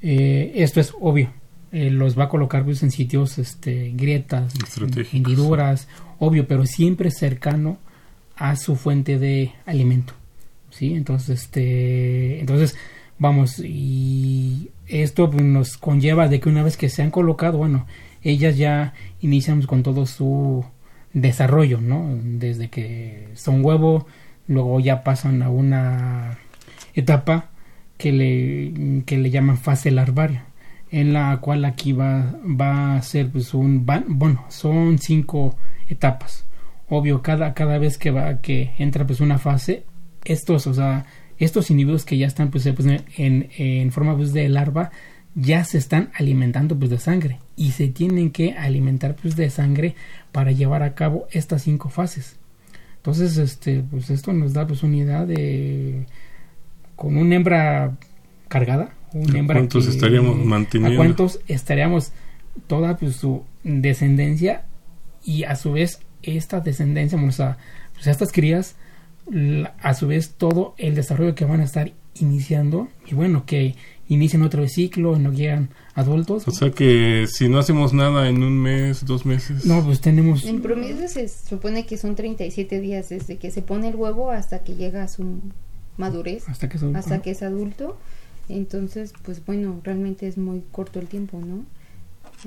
Eh, 0.02 0.54
esto 0.56 0.80
es 0.80 0.94
obvio. 1.00 1.34
eh, 1.72 1.90
los 1.90 2.18
va 2.18 2.26
a 2.26 2.30
colocar 2.30 2.64
pues, 2.64 2.84
en 2.84 2.92
sitios, 2.92 3.38
este, 3.38 3.92
grietas, 3.96 4.54
hendiduras, 5.12 5.88
obvio, 6.20 6.48
pero 6.48 6.66
siempre 6.66 7.12
cercano 7.12 7.78
a 8.38 8.56
su 8.56 8.76
fuente 8.76 9.20
de 9.20 9.52
alimento. 9.66 10.14
¿Sí? 10.70 10.94
Entonces, 10.94 11.42
este, 11.42 12.40
entonces, 12.40 12.78
vamos, 13.20 13.60
y 13.60 14.70
esto 14.88 15.30
pues, 15.30 15.44
nos 15.44 15.78
conlleva 15.78 16.28
de 16.28 16.40
que 16.40 16.50
una 16.50 16.64
vez 16.64 16.78
que 16.78 16.90
se 16.90 17.02
han 17.04 17.12
colocado, 17.12 17.58
bueno, 17.58 17.86
ellas 18.22 18.58
ya 18.58 18.94
inician 19.22 19.62
con 19.64 19.84
todo 19.84 20.06
su 20.06 20.66
desarrollo, 21.14 21.80
¿no? 21.82 22.18
Desde 22.24 22.70
que 22.70 23.30
son 23.34 23.64
huevo, 23.64 24.08
luego 24.48 24.80
ya 24.80 25.04
pasan 25.04 25.42
a 25.42 25.50
una 25.50 26.38
etapa 26.94 27.50
que 27.98 28.12
le, 28.12 29.04
que 29.06 29.18
le 29.18 29.30
llaman 29.30 29.58
fase 29.58 29.92
larvaria, 29.92 30.46
en 30.92 31.14
la 31.14 31.38
cual 31.42 31.66
aquí 31.66 31.94
va, 31.94 32.36
va 32.44 32.96
a 32.96 33.02
ser 33.02 33.30
pues 33.32 33.54
un, 33.54 33.86
van- 33.86 34.06
bueno, 34.08 34.46
son 34.50 34.98
cinco 35.00 35.58
etapas. 35.90 36.46
Obvio, 36.90 37.22
cada, 37.22 37.54
cada 37.54 37.78
vez 37.80 37.98
que 37.98 38.12
va, 38.12 38.40
que 38.42 38.72
entra 38.78 39.06
pues 39.06 39.20
una 39.20 39.38
fase, 39.40 39.84
estos, 40.24 40.68
o 40.68 40.74
sea, 40.74 41.06
estos 41.40 41.70
individuos 41.72 42.06
que 42.06 42.18
ya 42.18 42.28
están 42.28 42.50
pues, 42.52 42.68
pues, 42.76 42.88
en, 43.18 43.50
en 43.58 43.92
forma 43.92 44.16
pues, 44.16 44.34
de 44.34 44.50
larva, 44.50 44.92
ya 45.36 45.64
se 45.64 45.78
están 45.78 46.10
alimentando 46.16 46.78
pues 46.78 46.90
de 46.90 46.98
sangre 46.98 47.40
y 47.56 47.72
se 47.72 47.88
tienen 47.90 48.32
que 48.32 48.54
alimentar 48.54 49.16
pues 49.16 49.36
de 49.36 49.50
sangre 49.52 49.94
para 50.32 50.52
llevar 50.52 50.82
a 50.82 50.96
cabo 50.96 51.28
estas 51.32 51.62
cinco 51.64 51.90
fases. 51.90 52.38
Entonces, 52.98 53.38
este, 53.38 53.84
pues 53.90 54.10
esto 54.10 54.34
nos 54.34 54.54
da 54.54 54.66
pues 54.66 54.82
una 54.84 54.98
idea 54.98 55.26
de 55.26 56.06
con 56.96 57.16
una 57.18 57.36
hembra 57.36 57.96
cargada, 58.48 58.96
una 59.14 59.38
hembra 59.38 59.60
¿Cuántos 59.60 59.86
que- 59.86 59.92
estaríamos 59.92 60.44
manteniendo? 60.44 60.96
¿A 61.00 61.06
cuántos 61.06 61.40
estaríamos 61.48 62.12
toda 62.66 62.98
pues, 62.98 63.16
su 63.16 63.44
descendencia 63.64 64.64
y 65.24 65.44
a 65.44 65.56
su 65.56 65.74
vez 65.74 66.00
esta 66.24 66.60
descendencia, 66.62 67.16
bueno, 67.18 67.30
o 67.30 67.34
sea, 67.34 67.58
pues 67.94 68.08
estas 68.08 68.32
crías, 68.32 68.76
la- 69.30 69.76
a 69.82 69.94
su 69.94 70.08
vez 70.08 70.32
todo 70.38 70.74
el 70.78 70.96
desarrollo 70.96 71.36
que 71.36 71.46
van 71.46 71.62
a 71.62 71.64
estar 71.66 71.92
iniciando 72.20 72.88
y 73.06 73.14
bueno, 73.16 73.46
que 73.46 73.76
inician 74.10 74.42
otro 74.42 74.68
ciclo, 74.68 75.20
no 75.20 75.32
llegan 75.34 75.70
adultos. 75.94 76.48
O 76.48 76.52
sea 76.52 76.72
que 76.72 77.26
si 77.30 77.50
no 77.50 77.60
hacemos 77.60 77.94
nada 77.94 78.30
en 78.30 78.42
un 78.42 78.58
mes, 78.58 79.06
dos 79.06 79.26
meses. 79.26 79.66
no, 79.66 79.84
pues 79.84 80.00
tenemos... 80.02 80.46
En 80.46 80.62
promedio 80.62 81.08
se 81.10 81.28
supone 81.28 81.86
que 81.86 81.98
son 81.98 82.16
37 82.16 82.80
días 82.80 83.10
desde 83.10 83.38
que 83.38 83.52
se 83.52 83.62
pone 83.62 83.90
el 83.90 83.96
huevo 83.96 84.32
hasta 84.32 84.60
que 84.64 84.76
llega 84.76 85.04
a 85.04 85.08
su 85.08 85.42
madurez, 85.98 86.48
Hasta 86.48 86.70
que 86.70 86.78
son- 86.78 86.96
hasta 86.96 87.22
que 87.22 87.32
es 87.32 87.44
adulto. 87.44 87.98
Entonces, 88.50 89.14
pues 89.24 89.44
bueno, 89.46 89.82
realmente 89.84 90.26
es 90.28 90.38
muy 90.38 90.64
corto 90.72 91.00
el 91.02 91.08
tiempo, 91.08 91.42
¿no? 91.46 91.66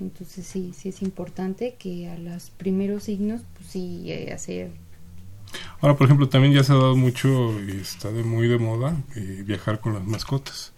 Entonces 0.00 0.46
sí, 0.46 0.72
sí 0.74 0.88
es 0.88 1.02
importante 1.02 1.74
que 1.78 2.08
a 2.08 2.16
los 2.18 2.50
primeros 2.50 3.02
signos, 3.04 3.42
pues 3.54 3.68
sí, 3.68 4.04
eh, 4.06 4.32
hacer 4.32 4.70
Ahora, 5.80 5.96
por 5.96 6.06
ejemplo, 6.06 6.28
también 6.28 6.52
ya 6.54 6.62
se 6.62 6.72
ha 6.72 6.76
dado 6.76 6.96
mucho 6.96 7.28
y 7.62 7.72
está 7.80 8.10
de 8.12 8.22
muy 8.22 8.48
de 8.48 8.58
moda 8.58 8.96
eh, 9.16 9.42
viajar 9.46 9.80
con 9.80 9.94
las 9.94 10.04
mascotas. 10.04 10.72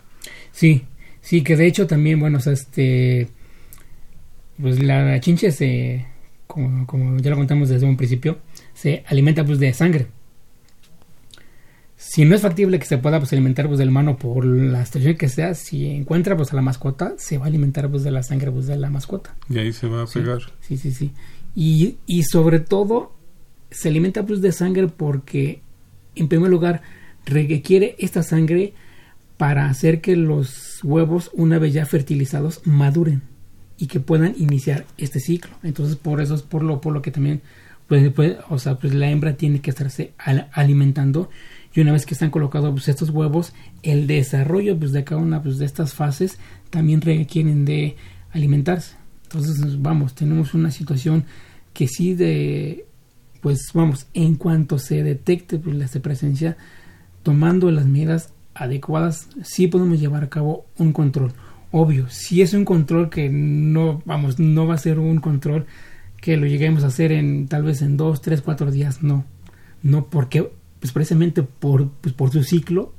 Sí, 0.52 0.84
sí, 1.20 1.42
que 1.42 1.56
de 1.56 1.66
hecho 1.66 1.86
también, 1.86 2.20
bueno, 2.20 2.38
o 2.38 2.40
sea, 2.40 2.52
este, 2.52 3.28
pues 4.60 4.82
la 4.82 5.18
chinche 5.20 5.50
se, 5.50 6.06
como, 6.46 6.86
como 6.86 7.18
ya 7.18 7.30
lo 7.30 7.36
contamos 7.36 7.68
desde 7.68 7.86
un 7.86 7.96
principio, 7.96 8.38
se 8.74 9.02
alimenta 9.08 9.44
pues 9.44 9.58
de 9.58 9.72
sangre. 9.72 10.06
Si 11.96 12.24
no 12.24 12.34
es 12.34 12.40
factible 12.42 12.78
que 12.80 12.84
se 12.84 12.98
pueda 12.98 13.18
pues 13.20 13.32
alimentar 13.32 13.68
pues 13.68 13.78
del 13.78 13.90
humano 13.90 14.16
por 14.16 14.44
la 14.44 14.84
situación 14.84 15.16
que 15.16 15.28
sea, 15.28 15.54
si 15.54 15.86
encuentra 15.86 16.36
pues 16.36 16.52
a 16.52 16.56
la 16.56 16.62
mascota, 16.62 17.14
se 17.16 17.38
va 17.38 17.44
a 17.44 17.48
alimentar 17.48 17.88
pues 17.88 18.02
de 18.02 18.10
la 18.10 18.24
sangre 18.24 18.50
pues 18.50 18.66
de 18.66 18.76
la 18.76 18.90
mascota. 18.90 19.36
Y 19.48 19.58
ahí 19.58 19.72
se 19.72 19.86
va 19.86 20.02
a 20.02 20.06
Sí, 20.08 20.18
pegar. 20.18 20.40
Sí, 20.60 20.76
sí, 20.76 20.90
sí. 20.90 21.12
Y, 21.54 21.98
y 22.06 22.24
sobre 22.24 22.58
todo 22.58 23.12
se 23.72 23.88
alimenta 23.88 24.24
pues 24.24 24.40
de 24.40 24.52
sangre 24.52 24.88
porque 24.88 25.60
en 26.14 26.28
primer 26.28 26.50
lugar 26.50 26.82
requiere 27.24 27.96
esta 27.98 28.22
sangre 28.22 28.74
para 29.36 29.68
hacer 29.68 30.00
que 30.00 30.16
los 30.16 30.80
huevos 30.82 31.30
una 31.34 31.58
vez 31.58 31.72
ya 31.72 31.86
fertilizados 31.86 32.60
maduren 32.64 33.22
y 33.78 33.86
que 33.86 34.00
puedan 34.00 34.34
iniciar 34.38 34.84
este 34.98 35.18
ciclo. 35.20 35.52
Entonces 35.62 35.96
por 35.96 36.20
eso 36.20 36.34
es 36.34 36.42
por 36.42 36.62
lo 36.62 36.80
por 36.80 36.92
lo 36.92 37.02
que 37.02 37.10
también 37.10 37.40
pues, 37.88 38.10
pues, 38.12 38.36
o 38.48 38.58
sea, 38.58 38.76
pues 38.76 38.94
la 38.94 39.10
hembra 39.10 39.34
tiene 39.36 39.60
que 39.60 39.70
estarse 39.70 40.12
al- 40.18 40.48
alimentando 40.52 41.28
y 41.74 41.80
una 41.80 41.92
vez 41.92 42.06
que 42.06 42.14
están 42.14 42.30
colocados 42.30 42.70
pues, 42.70 42.88
estos 42.88 43.10
huevos, 43.10 43.52
el 43.82 44.06
desarrollo 44.06 44.78
pues, 44.78 44.92
de 44.92 45.04
cada 45.04 45.20
una 45.20 45.42
pues, 45.42 45.58
de 45.58 45.66
estas 45.66 45.92
fases 45.92 46.38
también 46.70 47.00
requieren 47.00 47.64
de 47.64 47.96
alimentarse. 48.32 48.96
Entonces, 49.24 49.80
vamos, 49.82 50.14
tenemos 50.14 50.54
una 50.54 50.70
situación 50.70 51.24
que 51.74 51.88
sí 51.88 52.14
de, 52.14 52.86
pues 53.42 53.72
vamos, 53.74 54.06
en 54.14 54.36
cuanto 54.36 54.78
se 54.78 55.02
detecte 55.02 55.58
pues, 55.58 55.76
la 55.76 56.00
presencia, 56.00 56.56
tomando 57.24 57.70
las 57.70 57.86
medidas 57.86 58.32
adecuadas, 58.54 59.28
sí 59.42 59.66
podemos 59.66 60.00
llevar 60.00 60.22
a 60.22 60.30
cabo 60.30 60.64
un 60.78 60.92
control. 60.92 61.32
Obvio, 61.72 62.08
si 62.08 62.40
es 62.40 62.54
un 62.54 62.64
control 62.64 63.10
que 63.10 63.28
no, 63.28 64.00
vamos, 64.04 64.38
no 64.38 64.66
va 64.66 64.74
a 64.74 64.78
ser 64.78 65.00
un 65.00 65.18
control 65.18 65.66
que 66.20 66.36
lo 66.36 66.46
lleguemos 66.46 66.84
a 66.84 66.86
hacer 66.86 67.10
en 67.10 67.48
tal 67.48 67.64
vez 67.64 67.82
en 67.82 67.96
dos, 67.96 68.22
tres, 68.22 68.42
cuatro 68.42 68.70
días, 68.70 69.02
no. 69.02 69.24
No, 69.82 70.06
porque 70.06 70.48
pues 70.78 70.92
precisamente 70.92 71.42
por, 71.42 71.88
pues, 71.88 72.14
por 72.14 72.30
su 72.30 72.44
ciclo 72.44 72.92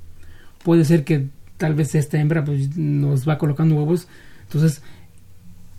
puede 0.64 0.84
ser 0.84 1.06
que 1.06 1.30
tal 1.56 1.74
vez 1.74 1.96
esta 1.96 2.20
hembra 2.20 2.44
pues, 2.44 2.76
nos 2.76 3.28
va 3.28 3.38
colocando 3.38 3.76
huevos. 3.76 4.10
Entonces, 4.42 4.82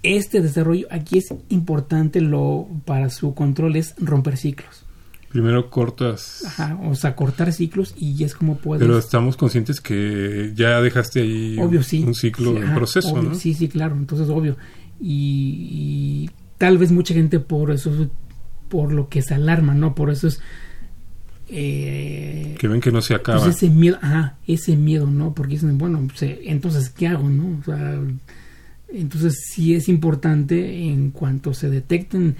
este 0.04 0.40
desarrollo 0.40 0.86
aquí 0.90 1.18
es 1.18 1.34
importante 1.48 2.20
lo 2.20 2.68
para 2.84 3.10
su 3.10 3.34
control 3.34 3.76
es 3.76 3.94
romper 3.98 4.36
ciclos. 4.36 4.84
Primero 5.30 5.68
cortas. 5.68 6.44
Ajá, 6.46 6.78
o 6.84 6.94
sea, 6.94 7.16
cortar 7.16 7.52
ciclos 7.52 7.92
y 7.98 8.22
es 8.22 8.34
como 8.36 8.56
puedes 8.58 8.86
Pero 8.86 8.96
estamos 8.98 9.36
conscientes 9.36 9.80
que 9.80 10.52
ya 10.54 10.80
dejaste 10.80 11.22
ahí 11.22 11.56
obvio 11.58 11.82
sí 11.82 12.04
un 12.04 12.14
ciclo 12.14 12.52
Sí, 12.52 12.56
en 12.58 12.62
ajá, 12.64 12.74
proceso, 12.76 13.08
obvio, 13.12 13.22
¿no? 13.30 13.34
sí 13.34 13.52
sí 13.54 13.66
claro 13.68 13.96
entonces 13.96 14.28
obvio 14.28 14.56
y, 15.00 15.68
y 16.28 16.30
tal 16.56 16.78
vez 16.78 16.92
mucha 16.92 17.14
gente 17.14 17.40
por 17.40 17.72
eso 17.72 17.90
por 18.68 18.92
lo 18.92 19.08
que 19.08 19.22
se 19.22 19.34
alarma 19.34 19.74
no 19.74 19.96
por 19.96 20.10
eso 20.10 20.28
es 20.28 20.40
eh, 21.48 22.56
Que 22.58 22.68
ven 22.68 22.80
que 22.80 22.90
no 22.92 23.02
se 23.02 23.14
acaba. 23.14 23.42
pues 23.42 23.56
ese 23.56 23.70
miedo 23.70 23.98
ajá, 24.00 24.36
ese 24.46 24.76
miedo 24.76 25.06
no 25.08 25.34
porque 25.34 25.54
dicen 25.54 25.76
bueno 25.78 26.00
pues, 26.06 26.22
eh, 26.22 26.40
entonces 26.44 26.90
qué 26.90 27.08
hago 27.08 27.28
no 27.28 27.58
o 27.60 27.64
sea 27.64 28.00
entonces 28.94 29.46
sí 29.50 29.74
es 29.74 29.88
importante 29.88 30.86
en 30.86 31.10
cuanto 31.10 31.54
se 31.54 31.68
detecten 31.68 32.36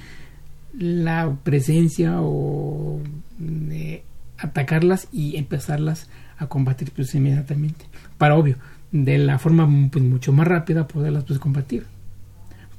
la 0.79 1.37
presencia 1.43 2.21
o 2.21 3.01
de 3.39 4.03
atacarlas 4.39 5.09
y 5.13 5.37
empezarlas 5.37 6.09
a 6.39 6.47
combatir 6.47 6.91
pues 6.95 7.15
inmediatamente. 7.15 7.87
Para 8.19 8.37
obvio 8.37 8.57
de 8.93 9.19
la 9.19 9.39
forma 9.39 9.69
pues 9.91 10.05
mucho 10.05 10.33
más 10.33 10.47
rápida 10.47 10.87
poderlas 10.87 11.25
pues 11.25 11.39
combatir. 11.39 11.87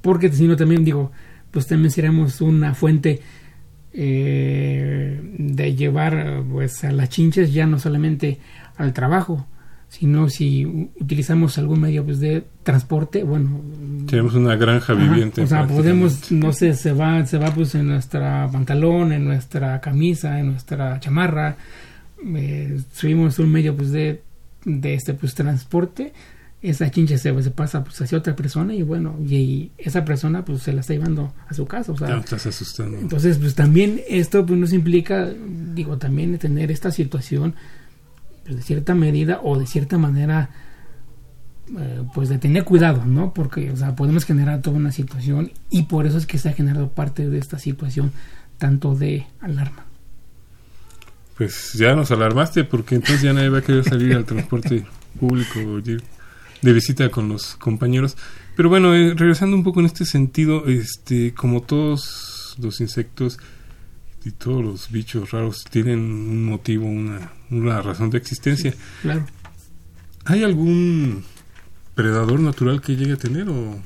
Porque 0.01 0.31
si 0.31 0.47
no 0.47 0.55
también 0.55 0.85
digo 0.85 1.11
pues 1.51 1.67
también 1.67 1.91
seremos 1.91 2.41
una 2.41 2.73
fuente 2.73 3.21
eh, 3.93 5.21
de 5.37 5.75
llevar 5.75 6.43
pues 6.51 6.83
a 6.83 6.91
las 6.91 7.09
chinches 7.09 7.53
ya 7.53 7.65
no 7.65 7.79
solamente 7.79 8.39
al 8.75 8.91
trabajo 8.93 9.47
sino 9.89 10.29
si 10.29 10.65
utilizamos 10.99 11.57
algún 11.57 11.79
medio 11.81 12.03
pues 12.03 12.19
de 12.19 12.43
transporte 12.63 13.23
bueno 13.23 13.61
Tenemos 14.07 14.33
una 14.35 14.55
granja 14.55 14.93
Ajá, 14.93 15.01
viviente. 15.03 15.41
O 15.41 15.47
sea, 15.47 15.65
podemos, 15.67 16.31
no 16.31 16.51
sé, 16.53 16.73
se 16.73 16.91
va, 16.91 17.25
se 17.25 17.37
va 17.37 17.53
pues 17.53 17.73
en 17.75 17.87
nuestra 17.87 18.49
pantalón, 18.51 19.13
en 19.13 19.23
nuestra 19.25 19.79
camisa, 19.81 20.39
en 20.39 20.51
nuestra 20.51 20.99
chamarra. 20.99 21.55
eh, 22.35 22.79
subimos 22.93 23.39
un 23.39 23.51
medio 23.51 23.75
pues 23.75 23.91
de, 23.91 24.21
de 24.65 24.93
este 24.95 25.13
pues 25.13 25.33
transporte. 25.35 26.13
Esa 26.61 26.89
chincha 26.89 27.17
se, 27.19 27.43
se 27.43 27.51
pasa 27.51 27.83
pues 27.83 28.01
hacia 28.01 28.17
otra 28.17 28.35
persona 28.35 28.73
y 28.73 28.81
bueno, 28.81 29.15
y, 29.23 29.35
y 29.35 29.71
esa 29.77 30.03
persona 30.03 30.43
pues 30.43 30.63
se 30.63 30.73
la 30.73 30.81
está 30.81 30.93
llevando 30.93 31.31
a 31.47 31.53
su 31.53 31.65
casa. 31.67 31.91
O 31.91 31.97
sea, 31.97 32.07
Ya 32.07 32.17
estás 32.17 32.47
asustando. 32.47 32.97
entonces, 32.97 33.37
pues 33.37 33.53
también 33.53 34.01
esto 34.09 34.43
pues 34.45 34.59
nos 34.59 34.73
implica, 34.73 35.29
digo, 35.75 35.97
también 35.97 36.37
tener 36.39 36.71
esta 36.71 36.89
situación 36.91 37.53
pues, 38.45 38.57
de 38.57 38.61
cierta 38.61 38.93
medida 38.93 39.39
o 39.43 39.59
de 39.59 39.65
cierta 39.65 39.97
manera, 39.97 40.49
eh, 41.77 42.03
pues 42.13 42.29
de 42.29 42.37
tener 42.37 42.63
cuidado, 42.63 43.03
¿no? 43.05 43.33
Porque, 43.33 43.71
o 43.71 43.75
sea, 43.75 43.95
podemos 43.95 44.23
generar 44.23 44.61
toda 44.61 44.77
una 44.77 44.91
situación 44.91 45.51
y 45.71 45.83
por 45.83 46.05
eso 46.05 46.17
es 46.17 46.27
que 46.27 46.37
se 46.37 46.49
ha 46.49 46.53
generado 46.53 46.89
parte 46.89 47.27
de 47.27 47.39
esta 47.39 47.57
situación 47.57 48.11
tanto 48.59 48.95
de 48.95 49.25
alarma. 49.41 49.85
Pues 51.37 51.73
ya 51.73 51.95
nos 51.95 52.11
alarmaste 52.11 52.63
porque 52.63 52.95
entonces 52.95 53.23
ya 53.23 53.33
nadie 53.33 53.49
va 53.49 53.57
a 53.57 53.61
querer 53.61 53.83
salir 53.83 54.15
al 54.15 54.25
transporte 54.25 54.85
público 55.19 55.59
o 55.59 55.79
ir 55.79 56.01
de 56.61 56.73
visita 56.73 57.09
con 57.09 57.27
los 57.29 57.55
compañeros. 57.55 58.15
Pero 58.55 58.69
bueno, 58.69 58.93
eh, 58.95 59.13
regresando 59.15 59.57
un 59.57 59.63
poco 59.63 59.81
en 59.81 59.87
este 59.87 60.05
sentido, 60.05 60.65
este, 60.67 61.33
como 61.33 61.61
todos 61.61 62.55
los 62.59 62.79
insectos 62.79 63.37
y 64.23 64.31
todos 64.31 64.63
los 64.63 64.91
bichos 64.91 65.31
raros 65.31 65.65
tienen 65.69 65.99
un 65.99 66.45
motivo, 66.45 66.85
una, 66.85 67.31
una 67.51 67.81
razón 67.81 68.09
de 68.09 68.17
existencia. 68.17 68.73
Claro. 69.01 69.25
¿Hay 70.25 70.43
algún 70.43 71.23
predador 71.93 72.39
natural 72.39 72.81
que 72.81 72.95
llegue 72.95 73.13
a 73.13 73.17
tener 73.17 73.47
o 73.49 73.79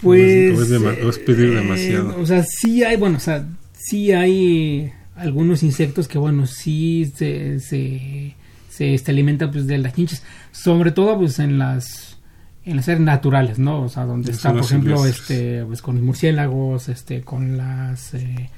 Pues. 0.00 0.56
o 0.58 0.62
es 0.62 0.70
dema- 0.70 0.96
o 1.04 1.10
es 1.10 1.18
pedir 1.18 1.48
eh, 1.50 1.54
demasiado? 1.56 2.20
o 2.20 2.26
sea, 2.26 2.44
sí 2.44 2.84
hay, 2.84 2.96
bueno, 2.96 3.16
o 3.16 3.20
sea, 3.20 3.44
sí 3.72 4.12
hay 4.12 4.92
algunos 5.16 5.62
insectos 5.64 6.06
que, 6.06 6.18
bueno, 6.18 6.46
sí 6.46 7.10
se, 7.16 7.58
se, 7.58 8.36
se, 8.70 8.96
se 8.96 9.10
alimentan 9.10 9.50
pues, 9.50 9.66
de 9.66 9.78
las 9.78 9.94
chinches. 9.94 10.22
Sobre 10.52 10.92
todo, 10.92 11.18
pues, 11.18 11.38
en 11.40 11.58
las 11.58 12.16
en 12.64 12.76
las 12.76 12.86
áreas 12.88 13.00
naturales, 13.00 13.58
¿no? 13.58 13.80
O 13.82 13.88
sea, 13.88 14.04
donde 14.04 14.30
está, 14.30 14.52
por 14.52 14.60
ejemplo, 14.62 14.98
silvestres. 14.98 15.30
este, 15.30 15.64
pues 15.64 15.80
con 15.80 15.94
los 15.96 16.04
murciélagos, 16.04 16.88
este, 16.90 17.22
con 17.22 17.56
las, 17.56 18.12
eh, 18.12 18.50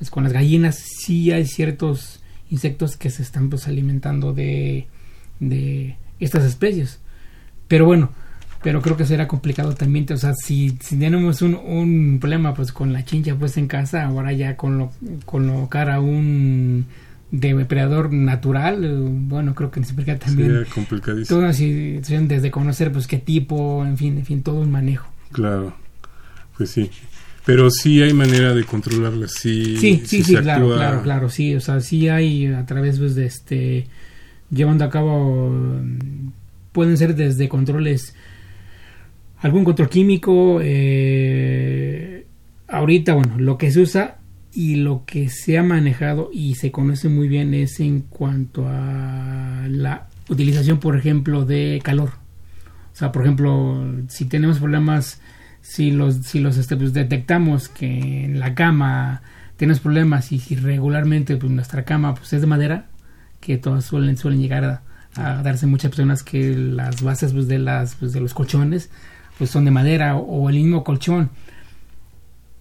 pues 0.00 0.08
con 0.08 0.24
las 0.24 0.32
gallinas, 0.32 0.76
sí 0.78 1.30
hay 1.30 1.44
ciertos 1.44 2.22
insectos 2.48 2.96
que 2.96 3.10
se 3.10 3.22
están 3.22 3.50
pues 3.50 3.68
alimentando 3.68 4.32
de, 4.32 4.86
de 5.40 5.96
estas 6.20 6.44
especies. 6.44 7.00
Pero 7.68 7.84
bueno, 7.84 8.10
pero 8.62 8.80
creo 8.80 8.96
que 8.96 9.04
será 9.04 9.28
complicado 9.28 9.74
también, 9.74 10.06
o 10.10 10.16
sea, 10.16 10.32
si, 10.34 10.78
si 10.80 10.96
tenemos 10.98 11.42
un, 11.42 11.54
un 11.54 12.18
problema 12.18 12.54
pues 12.54 12.72
con 12.72 12.94
la 12.94 13.04
chincha 13.04 13.34
pues 13.36 13.58
en 13.58 13.66
casa, 13.68 14.06
ahora 14.06 14.32
ya 14.32 14.56
con 14.56 14.78
lo, 14.78 14.92
colocar 15.26 15.90
a 15.90 16.00
un 16.00 16.86
depredador 17.30 18.10
natural, 18.10 19.06
bueno, 19.28 19.54
creo 19.54 19.70
que 19.70 19.80
necesitaría 19.80 20.18
también 20.18 20.48
Sería 20.48 20.72
complicadísimo. 20.74 21.26
toda 21.28 21.40
una 21.42 21.52
situación 21.52 22.26
desde 22.26 22.50
conocer 22.50 22.90
pues 22.90 23.06
qué 23.06 23.18
tipo, 23.18 23.84
en 23.84 23.98
fin, 23.98 24.16
en 24.16 24.24
fin, 24.24 24.42
todo 24.42 24.60
un 24.60 24.70
manejo. 24.70 25.12
Claro, 25.32 25.74
pues 26.56 26.70
sí. 26.70 26.90
Pero 27.46 27.70
sí 27.70 28.02
hay 28.02 28.12
manera 28.12 28.54
de 28.54 28.64
controlarlas. 28.64 29.32
Sí, 29.32 29.76
Sí, 29.78 30.02
sí, 30.04 30.22
sí, 30.22 30.36
claro, 30.36 30.66
actúa- 30.66 30.76
claro, 30.76 31.02
claro, 31.02 31.28
sí, 31.30 31.54
o 31.54 31.60
sea, 31.60 31.80
sí 31.80 32.08
hay 32.08 32.46
a 32.46 32.66
través 32.66 32.98
pues, 32.98 33.14
de 33.14 33.26
este 33.26 33.86
llevando 34.50 34.84
a 34.84 34.90
cabo, 34.90 35.80
pueden 36.72 36.96
ser 36.96 37.14
desde 37.14 37.48
controles, 37.48 38.14
algún 39.38 39.64
control 39.64 39.88
químico, 39.88 40.58
eh, 40.62 42.26
ahorita, 42.68 43.14
bueno, 43.14 43.38
lo 43.38 43.56
que 43.58 43.70
se 43.70 43.80
usa 43.80 44.18
y 44.52 44.76
lo 44.76 45.04
que 45.06 45.28
se 45.28 45.56
ha 45.56 45.62
manejado 45.62 46.30
y 46.32 46.56
se 46.56 46.70
conoce 46.72 47.08
muy 47.08 47.28
bien 47.28 47.54
es 47.54 47.78
en 47.80 48.00
cuanto 48.02 48.66
a 48.68 49.66
la 49.68 50.08
utilización, 50.28 50.78
por 50.80 50.96
ejemplo, 50.96 51.44
de 51.44 51.80
calor. 51.82 52.10
O 52.92 52.96
sea, 52.96 53.12
por 53.12 53.22
ejemplo, 53.22 53.84
si 54.08 54.24
tenemos 54.26 54.58
problemas, 54.58 55.20
si 55.62 55.90
los, 55.90 56.16
si 56.16 56.40
los 56.40 56.56
este, 56.56 56.76
pues, 56.76 56.92
detectamos 56.92 57.68
que 57.68 58.24
en 58.24 58.40
la 58.40 58.54
cama 58.54 59.22
tenemos 59.56 59.80
problemas 59.80 60.32
y 60.32 60.38
si 60.38 60.56
regularmente 60.56 61.36
pues, 61.36 61.52
nuestra 61.52 61.84
cama 61.84 62.14
pues, 62.14 62.32
es 62.32 62.40
de 62.40 62.46
madera, 62.46 62.86
que 63.40 63.58
todas 63.58 63.84
suelen, 63.84 64.16
suelen 64.16 64.40
llegar 64.40 64.64
a, 64.64 64.82
darse 65.42 65.66
muchas 65.66 65.90
personas 65.90 66.22
que 66.22 66.54
las 66.54 67.02
bases 67.02 67.32
pues, 67.32 67.48
de, 67.48 67.58
las, 67.58 67.96
pues, 67.96 68.12
de 68.12 68.20
los 68.20 68.32
colchones 68.32 68.90
pues, 69.38 69.50
son 69.50 69.64
de 69.64 69.70
madera 69.70 70.16
o, 70.16 70.20
o 70.20 70.48
el 70.48 70.56
mismo 70.56 70.84
colchón. 70.84 71.30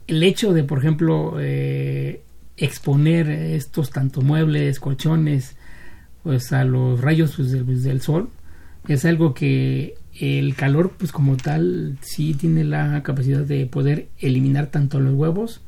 El 0.08 0.24
hecho 0.24 0.54
de, 0.54 0.64
por 0.64 0.80
ejemplo, 0.80 1.36
eh, 1.40 2.24
exponer 2.58 3.30
estos 3.30 3.92
tanto 3.92 4.22
muebles, 4.22 4.80
colchones, 4.80 5.56
pues 6.24 6.52
a 6.52 6.64
los 6.64 7.00
rayos 7.02 7.36
pues, 7.36 7.52
del, 7.52 7.66
pues, 7.66 7.84
del 7.84 8.02
sol, 8.02 8.30
es 8.88 9.06
algo 9.06 9.34
que 9.34 9.96
el 10.20 10.56
calor, 10.56 10.94
pues 10.98 11.12
como 11.12 11.38
tal, 11.38 11.98
sí 12.02 12.34
tiene 12.34 12.64
la 12.64 13.02
capacidad 13.04 13.42
de 13.42 13.66
poder 13.66 14.10
eliminar 14.20 14.68
tanto 14.68 14.98
a 14.98 15.02
los 15.02 15.14
huevos 15.14 15.62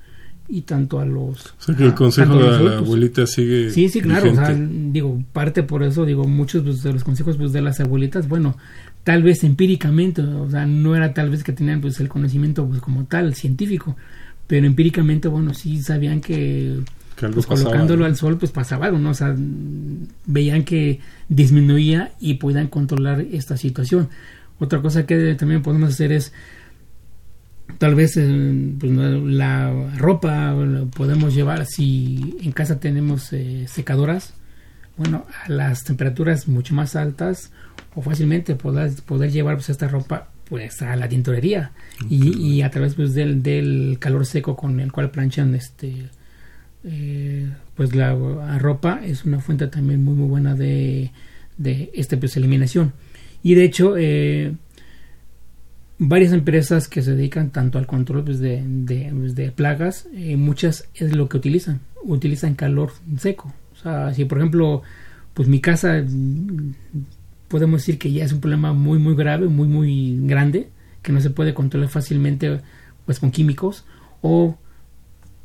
y 0.47 0.61
tanto 0.63 0.99
a 0.99 1.05
los... 1.05 1.45
O 1.45 1.53
sea 1.59 1.75
que 1.75 1.85
el 1.85 1.93
consejo 1.93 2.35
de 2.35 2.43
la 2.43 2.55
adultos. 2.55 2.77
abuelita 2.79 3.25
sigue. 3.25 3.69
Sí, 3.69 3.87
sí, 3.87 4.01
claro. 4.01 4.31
O 4.31 4.35
sea, 4.35 4.53
digo, 4.53 5.23
parte 5.31 5.63
por 5.63 5.83
eso, 5.83 6.05
digo, 6.05 6.27
muchos 6.27 6.63
pues, 6.63 6.83
de 6.83 6.91
los 6.91 7.05
consejos 7.05 7.37
pues, 7.37 7.53
de 7.53 7.61
las 7.61 7.79
abuelitas, 7.79 8.27
bueno, 8.27 8.57
tal 9.03 9.23
vez 9.23 9.43
empíricamente, 9.43 10.21
o 10.21 10.49
sea, 10.49 10.65
no 10.65 10.95
era 10.95 11.13
tal 11.13 11.29
vez 11.29 11.43
que 11.43 11.53
tenían 11.53 11.81
pues 11.81 11.99
el 11.99 12.09
conocimiento 12.09 12.67
pues 12.67 12.81
como 12.81 13.05
tal, 13.05 13.33
científico, 13.35 13.95
pero 14.47 14.67
empíricamente, 14.67 15.27
bueno, 15.27 15.53
sí 15.53 15.81
sabían 15.81 16.19
que 16.19 16.79
Que 17.15 17.25
algo 17.25 17.35
pues 17.35 17.47
pasaba, 17.47 17.69
colocándolo 17.69 18.01
¿no? 18.01 18.05
al 18.05 18.17
sol 18.17 18.37
pues 18.37 18.51
pasaba 18.51 18.87
algo, 18.87 18.99
¿no? 18.99 19.11
O 19.11 19.13
sea, 19.13 19.33
veían 20.25 20.63
que 20.63 20.99
disminuía 21.29 22.11
y 22.19 22.33
podían 22.35 22.67
controlar 22.67 23.21
esta 23.21 23.55
situación. 23.55 24.09
Otra 24.61 24.79
cosa 24.79 25.07
que 25.07 25.33
también 25.33 25.63
podemos 25.63 25.89
hacer 25.89 26.11
es 26.11 26.33
tal 27.79 27.95
vez 27.95 28.15
eh, 28.15 28.73
pues, 28.79 28.91
la 28.91 29.89
ropa 29.97 30.53
la 30.53 30.85
podemos 30.85 31.33
llevar 31.33 31.65
si 31.65 32.37
en 32.43 32.51
casa 32.51 32.79
tenemos 32.79 33.33
eh, 33.33 33.65
secadoras 33.67 34.35
bueno 34.97 35.25
a 35.43 35.49
las 35.49 35.83
temperaturas 35.83 36.47
mucho 36.47 36.75
más 36.75 36.95
altas 36.95 37.51
o 37.95 38.03
fácilmente 38.03 38.53
poder, 38.53 38.91
poder 39.03 39.31
llevar 39.31 39.55
pues, 39.55 39.69
esta 39.71 39.87
ropa 39.87 40.29
pues 40.47 40.79
a 40.83 40.95
la 40.95 41.09
tintorería. 41.09 41.71
Y, 42.07 42.37
y 42.37 42.61
a 42.61 42.69
través 42.69 42.93
pues 42.93 43.15
del, 43.15 43.41
del 43.41 43.97
calor 43.99 44.27
seco 44.27 44.55
con 44.55 44.79
el 44.79 44.91
cual 44.91 45.09
planchan 45.09 45.55
este 45.55 46.09
eh, 46.83 47.49
pues 47.75 47.95
la 47.95 48.13
la 48.13 48.59
ropa 48.59 49.01
es 49.03 49.25
una 49.25 49.39
fuente 49.39 49.65
también 49.67 50.03
muy 50.03 50.13
muy 50.13 50.27
buena 50.27 50.53
de, 50.53 51.11
de 51.57 51.89
este 51.95 52.17
pues 52.17 52.37
eliminación 52.37 52.93
y 53.43 53.55
de 53.55 53.63
hecho 53.63 53.95
eh, 53.97 54.53
varias 55.97 56.33
empresas 56.33 56.87
que 56.87 57.01
se 57.01 57.15
dedican 57.15 57.51
tanto 57.51 57.77
al 57.77 57.87
control 57.87 58.23
pues, 58.23 58.39
de, 58.39 58.63
de, 58.65 59.13
pues, 59.13 59.51
plagas, 59.51 60.07
eh, 60.13 60.35
muchas 60.35 60.89
es 60.95 61.15
lo 61.15 61.29
que 61.29 61.37
utilizan, 61.37 61.79
utilizan 62.03 62.55
calor 62.55 62.91
seco. 63.17 63.53
O 63.73 63.75
sea, 63.75 64.13
si 64.13 64.25
por 64.25 64.39
ejemplo, 64.39 64.81
pues 65.33 65.47
mi 65.47 65.59
casa 65.59 66.03
podemos 67.47 67.81
decir 67.81 67.99
que 67.99 68.11
ya 68.11 68.25
es 68.25 68.31
un 68.31 68.39
problema 68.39 68.73
muy 68.73 68.97
muy 68.97 69.15
grave, 69.15 69.47
muy 69.47 69.67
muy 69.67 70.19
grande, 70.23 70.69
que 71.01 71.11
no 71.11 71.21
se 71.21 71.29
puede 71.29 71.53
controlar 71.53 71.89
fácilmente 71.89 72.61
pues 73.05 73.19
con 73.19 73.31
químicos 73.31 73.85
o 74.21 74.57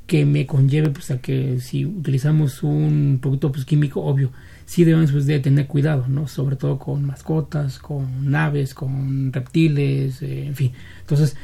que 0.06 0.24
me 0.24 0.46
conlleve 0.46 0.90
pues 0.90 1.10
a 1.10 1.18
que 1.18 1.60
si 1.60 1.84
utilizamos 1.84 2.62
un 2.62 3.18
producto 3.20 3.50
pues 3.50 3.64
químico 3.64 4.02
obvio 4.02 4.30
sí 4.66 4.84
debemos 4.84 5.12
pues, 5.12 5.26
de 5.26 5.40
tener 5.40 5.66
cuidado 5.66 6.06
no 6.08 6.28
sobre 6.28 6.56
todo 6.56 6.78
con 6.78 7.04
mascotas 7.04 7.78
con 7.78 8.34
aves 8.34 8.74
con 8.74 9.32
reptiles 9.32 10.20
eh, 10.22 10.46
en 10.46 10.54
fin. 10.54 10.72
Entonces 11.00 11.36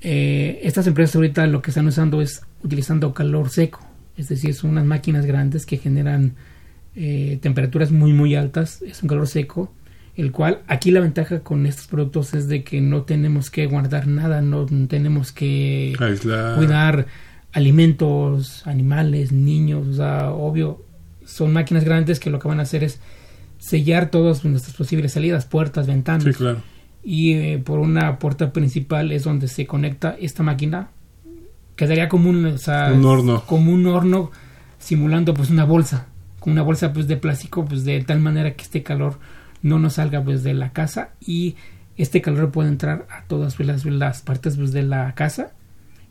eh, 0.00 0.60
estas 0.62 0.86
empresas 0.86 1.16
ahorita 1.16 1.46
lo 1.46 1.62
que 1.62 1.70
están 1.70 1.86
usando 1.86 2.22
es 2.22 2.42
utilizando 2.62 3.12
calor 3.12 3.50
seco. 3.50 3.80
Es 4.16 4.28
decir 4.28 4.54
son 4.54 4.70
unas 4.70 4.84
máquinas 4.84 5.26
grandes 5.26 5.66
que 5.66 5.78
generan 5.78 6.34
eh, 6.94 7.38
temperaturas 7.42 7.90
muy 7.90 8.12
muy 8.12 8.34
altas. 8.34 8.82
Es 8.82 9.02
un 9.02 9.08
calor 9.08 9.26
seco 9.26 9.72
el 10.14 10.30
cual 10.30 10.60
aquí 10.66 10.90
la 10.90 11.00
ventaja 11.00 11.40
con 11.40 11.64
estos 11.64 11.86
productos 11.86 12.34
es 12.34 12.46
de 12.46 12.62
que 12.64 12.82
no 12.82 13.02
tenemos 13.04 13.50
que 13.50 13.66
guardar 13.66 14.06
nada 14.06 14.42
no 14.42 14.66
tenemos 14.86 15.32
que 15.32 15.94
Aislar. 15.98 16.56
cuidar 16.56 17.06
alimentos, 17.52 18.66
animales, 18.66 19.32
niños, 19.32 19.86
o 19.86 19.94
sea, 19.94 20.30
obvio, 20.30 20.84
son 21.26 21.52
máquinas 21.52 21.84
grandes 21.84 22.20
que 22.20 22.30
lo 22.30 22.38
que 22.38 22.48
van 22.48 22.60
a 22.60 22.64
hacer 22.64 22.84
es 22.84 23.00
sellar 23.58 24.10
todas 24.10 24.44
nuestras 24.44 24.76
posibles 24.76 25.12
salidas, 25.12 25.46
puertas, 25.46 25.86
ventanas. 25.86 26.24
Sí, 26.24 26.32
claro. 26.32 26.62
Y 27.04 27.32
eh, 27.32 27.62
por 27.64 27.78
una 27.78 28.18
puerta 28.18 28.52
principal 28.52 29.12
es 29.12 29.24
donde 29.24 29.48
se 29.48 29.66
conecta 29.66 30.16
esta 30.20 30.42
máquina. 30.42 30.90
Quedaría 31.76 32.08
como 32.08 32.30
un, 32.30 32.44
o 32.46 32.58
sea, 32.58 32.92
Un 32.92 33.04
horno. 33.04 33.42
como 33.46 33.72
un 33.72 33.86
horno 33.86 34.30
simulando 34.78 35.32
pues 35.32 35.50
una 35.50 35.64
bolsa, 35.64 36.06
con 36.40 36.52
una 36.52 36.62
bolsa 36.62 36.92
pues 36.92 37.06
de 37.08 37.16
plástico, 37.16 37.64
pues 37.64 37.84
de 37.84 38.02
tal 38.02 38.20
manera 38.20 38.54
que 38.54 38.62
este 38.64 38.82
calor 38.82 39.18
no 39.62 39.78
nos 39.78 39.94
salga 39.94 40.22
pues 40.22 40.42
de 40.42 40.54
la 40.54 40.72
casa 40.72 41.10
y 41.20 41.56
este 41.96 42.20
calor 42.20 42.50
puede 42.50 42.68
entrar 42.68 43.06
a 43.10 43.22
todas 43.24 43.54
pues, 43.54 43.68
las, 43.68 43.84
las 43.84 44.22
partes 44.22 44.56
pues, 44.56 44.72
de 44.72 44.82
la 44.82 45.14
casa 45.14 45.52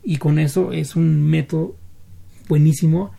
y 0.02 0.16
con 0.16 0.38
eso 0.38 0.72
es 0.72 0.96
un 0.96 1.22
método 1.22 1.76
buenísimo 2.48 3.12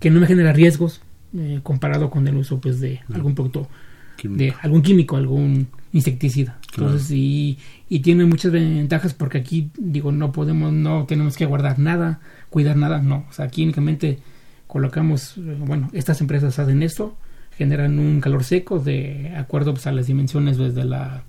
que 0.00 0.10
no 0.10 0.20
me 0.20 0.26
genera 0.26 0.52
riesgos 0.52 1.00
eh, 1.36 1.60
comparado 1.62 2.10
con 2.10 2.26
el 2.28 2.36
uso 2.36 2.60
pues 2.60 2.80
de 2.80 3.00
algún 3.12 3.34
producto 3.34 3.68
Químico. 4.16 4.38
de 4.38 4.54
algún 4.62 4.82
químico 4.82 5.16
algún 5.16 5.66
insecticida 5.92 6.58
Claro. 6.70 6.90
entonces 6.92 7.10
y, 7.12 7.58
y 7.88 8.00
tiene 8.00 8.24
muchas 8.24 8.52
ventajas 8.52 9.14
porque 9.14 9.38
aquí 9.38 9.70
digo 9.78 10.12
no 10.12 10.30
podemos 10.32 10.72
no 10.72 11.04
tenemos 11.06 11.36
que 11.36 11.46
guardar 11.46 11.78
nada 11.78 12.20
cuidar 12.50 12.76
nada 12.76 13.00
no 13.02 13.26
o 13.28 13.32
sea 13.32 13.46
aquí 13.46 13.64
únicamente 13.64 14.18
colocamos 14.66 15.36
eh, 15.38 15.56
bueno 15.66 15.90
estas 15.92 16.20
empresas 16.20 16.58
hacen 16.58 16.82
esto 16.82 17.16
generan 17.56 17.98
un 17.98 18.20
calor 18.20 18.42
seco 18.44 18.78
de 18.80 19.32
acuerdo 19.36 19.72
pues, 19.74 19.86
a 19.86 19.92
las 19.92 20.06
dimensiones 20.06 20.56
pues, 20.56 20.74
de 20.74 20.84
la 20.84 21.22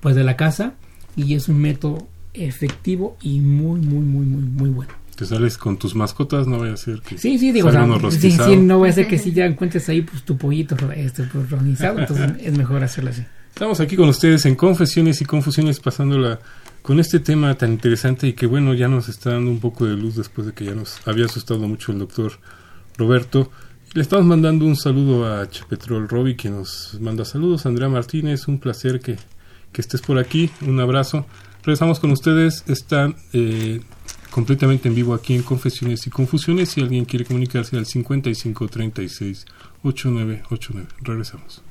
pues 0.00 0.14
de 0.16 0.24
la 0.24 0.36
casa 0.36 0.74
y 1.16 1.34
es 1.34 1.48
un 1.48 1.58
método 1.60 2.08
efectivo 2.34 3.16
y 3.22 3.40
muy 3.40 3.80
muy 3.80 4.04
muy 4.04 4.24
muy 4.26 4.42
muy 4.42 4.70
bueno 4.70 4.92
Te 5.22 5.28
sales 5.28 5.56
con 5.56 5.76
tus 5.76 5.94
mascotas, 5.94 6.48
no 6.48 6.58
vaya 6.58 6.72
a 6.72 6.76
ser 6.76 7.00
que 7.00 7.16
sí 7.16 7.38
sí 7.38 7.52
digo 7.52 7.68
o 7.68 7.72
sea, 7.72 7.86
sí, 8.10 8.32
sí, 8.32 8.56
no 8.56 8.78
voy 8.78 8.88
a 8.88 8.90
hacer 8.90 9.06
que 9.06 9.18
si 9.18 9.30
ya 9.32 9.46
encuentres 9.46 9.88
ahí 9.88 10.02
pues 10.02 10.24
tu 10.24 10.36
pollito 10.36 10.74
este 10.96 11.22
pues, 11.24 11.46
entonces 11.52 12.32
es 12.42 12.58
mejor 12.58 12.82
hacerlo 12.82 13.10
así 13.10 13.22
Estamos 13.54 13.80
aquí 13.80 13.96
con 13.96 14.08
ustedes 14.08 14.46
en 14.46 14.56
Confesiones 14.56 15.20
y 15.20 15.26
Confusiones 15.26 15.78
pasándola 15.78 16.40
con 16.80 16.98
este 16.98 17.20
tema 17.20 17.54
tan 17.54 17.72
interesante 17.72 18.26
y 18.26 18.32
que 18.32 18.46
bueno, 18.46 18.72
ya 18.72 18.88
nos 18.88 19.10
está 19.10 19.30
dando 19.30 19.50
un 19.50 19.60
poco 19.60 19.84
de 19.84 19.94
luz 19.94 20.16
después 20.16 20.46
de 20.46 20.54
que 20.54 20.64
ya 20.64 20.74
nos 20.74 21.06
había 21.06 21.26
asustado 21.26 21.60
mucho 21.60 21.92
el 21.92 21.98
doctor 21.98 22.32
Roberto. 22.96 23.50
Le 23.92 24.00
estamos 24.00 24.24
mandando 24.24 24.64
un 24.64 24.74
saludo 24.74 25.26
a 25.26 25.48
Chepetrol 25.48 26.08
Roby 26.08 26.34
que 26.34 26.48
nos 26.48 26.98
manda 26.98 27.26
saludos. 27.26 27.66
Andrea 27.66 27.90
Martínez, 27.90 28.48
un 28.48 28.58
placer 28.58 29.00
que, 29.00 29.18
que 29.70 29.80
estés 29.82 30.00
por 30.00 30.18
aquí. 30.18 30.50
Un 30.62 30.80
abrazo. 30.80 31.26
Regresamos 31.62 32.00
con 32.00 32.10
ustedes. 32.10 32.64
Están 32.66 33.16
eh, 33.34 33.82
completamente 34.32 34.88
en 34.88 34.96
vivo 34.96 35.14
aquí 35.14 35.34
en 35.34 35.42
Confesiones 35.42 36.06
y 36.08 36.10
Confusiones. 36.10 36.70
Si 36.70 36.80
alguien 36.80 37.04
quiere 37.04 37.24
comunicarse 37.24 37.76
al 37.76 37.86
5536 37.86 39.46
8989. 39.84 40.88
Regresamos. 41.02 41.62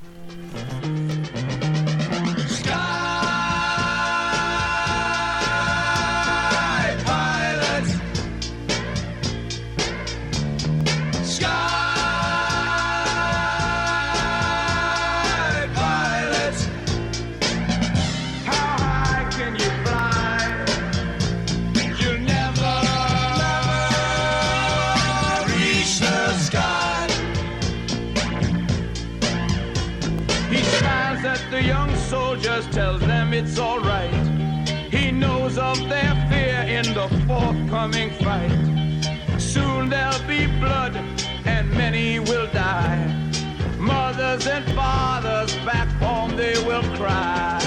coming 37.82 38.10
fight. 38.10 39.40
Soon 39.40 39.88
there'll 39.88 40.28
be 40.28 40.46
blood 40.60 40.94
and 41.44 41.68
many 41.72 42.20
will 42.20 42.46
die. 42.52 43.02
Mothers 43.76 44.46
and 44.46 44.64
fathers 44.76 45.52
back 45.66 45.88
home 46.00 46.36
they 46.36 46.54
will 46.64 46.84
cry. 46.96 47.61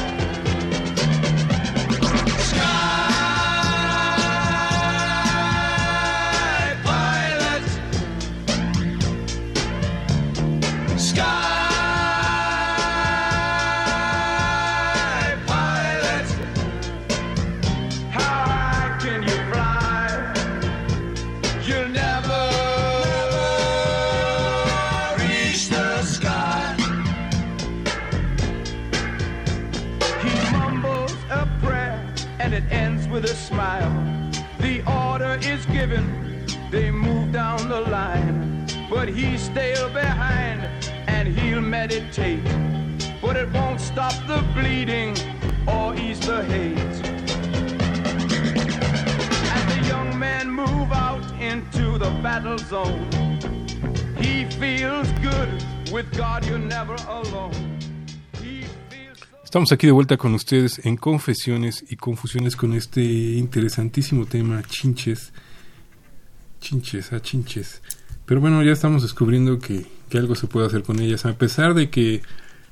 They 36.71 36.91
move 36.91 37.31
down 37.31 37.69
the 37.69 37.81
line. 37.81 38.65
But 38.89 39.09
he's 39.09 39.41
still 39.41 39.89
behind 39.89 40.61
and 41.07 41.27
he'll 41.27 41.61
meditate. 41.61 42.43
But 43.21 43.35
it 43.35 43.51
won't 43.51 43.81
stop 43.81 44.13
the 44.27 44.43
bleeding 44.53 45.15
or 45.67 45.95
ease 45.95 46.19
the 46.19 46.43
hate. 46.45 46.95
As 49.55 49.63
the 49.73 49.87
young 49.87 50.17
men 50.19 50.51
move 50.51 50.91
out 50.91 51.23
into 51.41 51.97
the 51.97 52.11
battle 52.21 52.57
zone, 52.57 53.09
he 54.17 54.45
feels 54.59 55.11
good. 55.21 55.49
With 55.91 56.15
God, 56.17 56.45
you're 56.45 56.57
never 56.59 56.95
alone. 57.07 57.75
Estamos 59.55 59.71
aquí 59.71 59.87
de 59.87 59.93
vuelta 59.93 60.17
con 60.17 60.33
ustedes 60.33 60.85
en 60.85 60.97
Confesiones 60.97 61.85
y 61.89 61.95
Confusiones 61.95 62.57
con 62.57 62.73
este 62.73 63.01
interesantísimo 63.01 64.25
tema, 64.25 64.61
chinches. 64.63 65.31
Chinches, 66.65 67.13
a 67.13 67.21
chinches. 67.21 67.81
Pero 68.25 68.41
bueno, 68.41 68.63
ya 68.63 68.71
estamos 68.71 69.03
descubriendo 69.03 69.59
que, 69.59 69.85
que 70.09 70.17
algo 70.17 70.33
se 70.33 70.47
puede 70.47 70.65
hacer 70.65 70.81
con 70.81 70.99
ellas, 70.99 71.25
a 71.27 71.37
pesar 71.37 71.75
de 71.75 71.91
que 71.91 72.23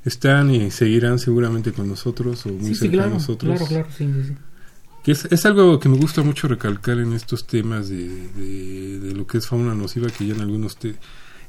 están 0.04 0.50
y 0.54 0.72
seguirán 0.72 1.20
seguramente 1.20 1.72
con 1.74 1.88
nosotros 1.88 2.44
o 2.48 2.50
muy 2.50 2.70
Sí, 2.70 2.74
sí, 2.74 2.80
cerca 2.82 2.94
claro, 2.94 3.10
de 3.10 3.14
nosotros. 3.16 3.52
claro, 3.60 3.66
claro, 3.68 3.88
sí, 3.96 4.06
sí, 4.12 4.24
sí. 4.30 4.34
Que 5.04 5.12
es, 5.12 5.26
es 5.26 5.46
algo 5.46 5.80
que 5.80 5.90
me 5.90 5.98
gusta 5.98 6.24
mucho 6.24 6.48
recalcar 6.48 6.98
en 6.98 7.14
estos 7.14 7.46
temas 7.46 7.88
de, 7.90 8.08
de, 8.30 9.00
de 9.00 9.14
lo 9.14 9.28
que 9.28 9.38
es 9.38 9.48
fauna 9.48 9.76
nociva, 9.76 10.08
que 10.10 10.26
ya 10.26 10.34
en 10.34 10.42
algunos, 10.42 10.78
te, 10.78 10.96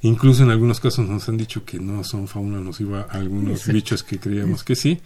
incluso 0.02 0.42
en 0.42 0.50
algunos 0.50 0.80
casos 0.80 1.08
nos 1.08 1.26
han 1.30 1.36
dicho 1.38 1.64
que 1.64 1.78
no 1.78 2.04
son 2.04 2.28
fauna 2.28 2.60
nociva 2.60 3.06
algunos 3.08 3.52
Exacto. 3.60 3.72
bichos 3.72 4.02
que 4.02 4.18
creíamos 4.18 4.64
que 4.64 4.74
sí. 4.76 5.00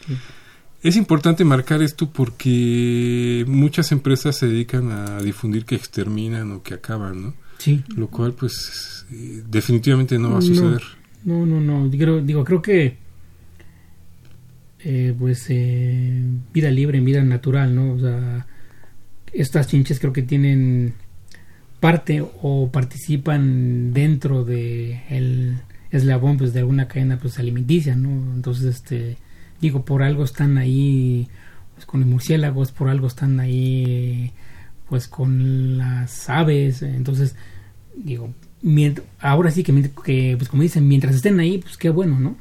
Es 0.82 0.96
importante 0.96 1.44
marcar 1.44 1.82
esto 1.82 2.10
porque 2.10 3.44
muchas 3.48 3.90
empresas 3.90 4.36
se 4.36 4.46
dedican 4.46 4.92
a 4.92 5.20
difundir 5.20 5.64
que 5.64 5.74
exterminan 5.74 6.52
o 6.52 6.62
que 6.62 6.74
acaban, 6.74 7.22
¿no? 7.22 7.34
Sí. 7.58 7.82
Lo 7.96 8.08
cual, 8.08 8.34
pues, 8.34 9.04
definitivamente 9.10 10.18
no 10.18 10.32
va 10.32 10.38
a 10.38 10.42
suceder. 10.42 10.82
No, 11.24 11.44
no, 11.44 11.60
no. 11.60 11.88
Digo, 11.88 12.20
digo 12.20 12.44
creo 12.44 12.62
que 12.62 12.96
eh, 14.80 15.14
pues 15.18 15.46
eh, 15.48 16.22
vida 16.52 16.70
libre, 16.70 17.00
vida 17.00 17.22
natural, 17.22 17.74
¿no? 17.74 17.92
O 17.94 17.98
sea, 17.98 18.46
estas 19.32 19.66
chinches 19.66 19.98
creo 19.98 20.12
que 20.12 20.22
tienen 20.22 20.94
parte 21.80 22.24
o 22.42 22.70
participan 22.70 23.92
dentro 23.92 24.44
de 24.44 25.02
el 25.10 25.58
eslabón 25.90 26.38
pues 26.38 26.52
de 26.52 26.60
alguna 26.60 26.86
cadena 26.86 27.18
pues 27.18 27.38
alimenticia, 27.38 27.96
¿no? 27.96 28.34
Entonces 28.34 28.76
este 28.76 29.16
digo 29.60 29.84
por 29.84 30.02
algo 30.02 30.24
están 30.24 30.58
ahí 30.58 31.28
pues, 31.74 31.86
con 31.86 32.00
los 32.00 32.08
murciélagos, 32.08 32.72
por 32.72 32.88
algo 32.88 33.06
están 33.06 33.40
ahí 33.40 34.32
pues 34.88 35.06
con 35.06 35.76
las 35.78 36.30
aves, 36.30 36.82
entonces 36.82 37.36
digo 37.94 38.32
ahora 39.20 39.50
sí 39.50 39.62
que, 39.62 39.90
que 40.04 40.34
pues 40.36 40.48
como 40.48 40.62
dicen 40.62 40.88
mientras 40.88 41.14
estén 41.14 41.38
ahí 41.40 41.58
pues 41.58 41.76
qué 41.76 41.90
bueno, 41.90 42.18
¿no? 42.18 42.36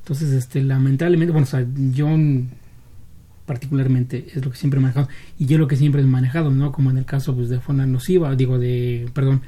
Entonces 0.00 0.32
este 0.32 0.62
lamentablemente 0.62 1.32
bueno 1.32 1.46
o 1.46 1.50
sea 1.50 1.64
yo 1.92 2.08
particularmente 3.46 4.26
es 4.34 4.44
lo 4.44 4.50
que 4.50 4.56
siempre 4.56 4.78
he 4.78 4.82
manejado 4.82 5.08
y 5.38 5.46
yo 5.46 5.58
lo 5.58 5.68
que 5.68 5.76
siempre 5.76 6.02
he 6.02 6.04
manejado 6.04 6.50
no 6.50 6.72
como 6.72 6.90
en 6.90 6.98
el 6.98 7.04
caso 7.04 7.34
pues 7.34 7.48
de 7.48 7.60
fauna 7.60 7.86
nociva 7.86 8.34
digo 8.34 8.58
de 8.58 9.08
perdón 9.12 9.42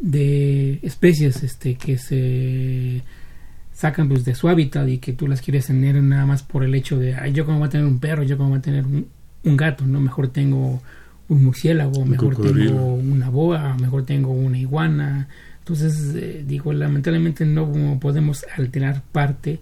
de 0.00 0.78
especies 0.82 1.42
este 1.42 1.74
que 1.74 1.98
se 1.98 3.02
sacan 3.78 4.08
pues 4.08 4.24
de 4.24 4.34
su 4.34 4.48
hábitat 4.48 4.88
y 4.88 4.98
que 4.98 5.12
tú 5.12 5.28
las 5.28 5.40
quieres 5.40 5.66
tener 5.66 6.02
nada 6.02 6.26
más 6.26 6.42
por 6.42 6.64
el 6.64 6.74
hecho 6.74 6.98
de 6.98 7.14
ay 7.14 7.32
yo 7.32 7.46
como 7.46 7.58
voy 7.58 7.68
a 7.68 7.70
tener 7.70 7.86
un 7.86 8.00
perro 8.00 8.24
yo 8.24 8.36
como 8.36 8.50
voy 8.50 8.58
a 8.58 8.62
tener 8.62 8.84
un, 8.84 9.06
un 9.44 9.56
gato 9.56 9.86
no 9.86 10.00
mejor 10.00 10.28
tengo 10.28 10.82
un 11.28 11.44
murciélago 11.44 12.04
mejor 12.04 12.34
cocodrilo. 12.34 12.70
tengo 12.70 12.94
una 12.94 13.30
boa 13.30 13.76
mejor 13.80 14.04
tengo 14.04 14.32
una 14.32 14.58
iguana 14.58 15.28
entonces 15.60 16.14
eh, 16.16 16.44
digo 16.46 16.72
lamentablemente 16.72 17.46
no 17.46 17.98
podemos 18.00 18.44
alterar 18.56 19.02
parte 19.12 19.60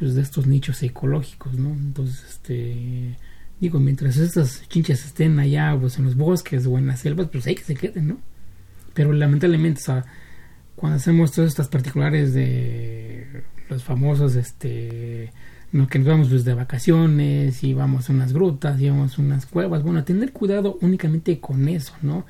pues, 0.00 0.14
de 0.14 0.22
estos 0.22 0.46
nichos 0.46 0.82
ecológicos, 0.82 1.52
¿no? 1.54 1.68
Entonces, 1.68 2.24
este, 2.26 3.16
digo, 3.60 3.78
mientras 3.78 4.16
estas 4.16 4.66
chinchas 4.68 5.04
estén 5.04 5.38
allá, 5.38 5.76
pues 5.78 5.98
en 5.98 6.06
los 6.06 6.16
bosques 6.16 6.66
o 6.66 6.78
en 6.78 6.86
las 6.86 7.00
selvas, 7.00 7.28
pues 7.30 7.46
hay 7.46 7.54
que 7.54 7.64
se 7.64 7.74
queden, 7.74 8.08
¿no? 8.08 8.18
Pero 8.94 9.12
lamentablemente, 9.12 9.78
o 9.82 9.84
sea, 9.84 10.06
cuando 10.80 10.96
hacemos 10.96 11.30
todas 11.30 11.50
estas 11.50 11.68
particulares 11.68 12.32
de 12.32 13.44
los 13.68 13.84
famosos, 13.84 14.34
este, 14.34 15.30
no, 15.72 15.86
que 15.88 15.98
nos 15.98 16.08
vamos 16.08 16.28
pues, 16.30 16.46
de 16.46 16.54
vacaciones 16.54 17.62
y 17.62 17.74
vamos 17.74 18.08
a 18.08 18.14
unas 18.14 18.32
grutas 18.32 18.80
y 18.80 18.88
vamos 18.88 19.18
a 19.18 19.22
unas 19.22 19.44
cuevas, 19.44 19.82
bueno, 19.82 20.02
tener 20.04 20.32
cuidado 20.32 20.78
únicamente 20.80 21.38
con 21.38 21.68
eso, 21.68 21.92
¿no? 22.00 22.24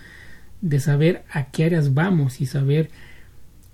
De 0.61 0.80
saber 0.80 1.22
a 1.30 1.44
qué 1.53 1.66
áreas 1.66 1.94
vamos 1.94 2.40
y 2.40 2.46
saber 2.46 2.90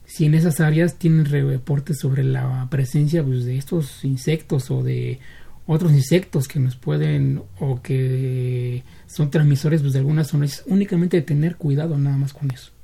si 0.05 0.27
en 0.27 0.35
esas 0.35 0.61
áreas 0.61 0.97
tienen 0.97 1.25
reportes 1.25 1.99
sobre 1.99 2.23
la 2.23 2.69
presencia 2.71 3.25
pues, 3.25 3.47
de 3.47 3.57
estos 3.57 4.05
insectos 4.05 4.71
o 4.71 4.83
de 4.83 5.21
otros 5.67 5.93
insectos 5.93 6.49
que 6.49 6.61
nos 6.61 6.77
pueden 6.77 7.43
o 7.61 7.81
que 7.81 8.85
son 9.07 9.31
transmisores 9.31 9.81
pues, 9.81 9.95
de 9.95 10.01
algunas 10.01 10.27
zonas, 10.27 10.65
únicamente 10.67 11.23
tener 11.23 11.57
cuidado 11.57 11.97
nada 11.97 12.19
más 12.19 12.35
con 12.35 12.51
eso. 12.51 12.76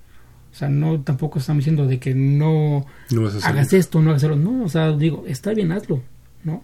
O 0.52 0.54
sea, 0.54 0.68
no 0.68 1.00
tampoco 1.00 1.38
estamos 1.38 1.60
diciendo 1.60 1.86
de 1.86 1.98
que 1.98 2.14
no 2.14 2.84
hagas 3.42 3.72
esto, 3.72 4.02
no 4.02 4.10
hagas 4.10 4.22
lo 4.24 4.36
no, 4.36 4.64
o 4.64 4.68
sea, 4.68 4.92
digo, 4.92 5.24
está 5.26 5.54
bien, 5.54 5.72
hazlo, 5.72 6.02
¿no? 6.44 6.62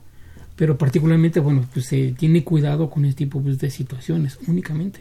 Pero 0.56 0.76
particularmente, 0.76 1.40
bueno, 1.40 1.66
pues 1.72 1.86
se 1.86 2.12
tiene 2.12 2.44
cuidado 2.44 2.90
con 2.90 3.06
este 3.06 3.24
tipo 3.24 3.40
pues, 3.40 3.58
de 3.58 3.70
situaciones, 3.70 4.38
únicamente. 4.46 5.00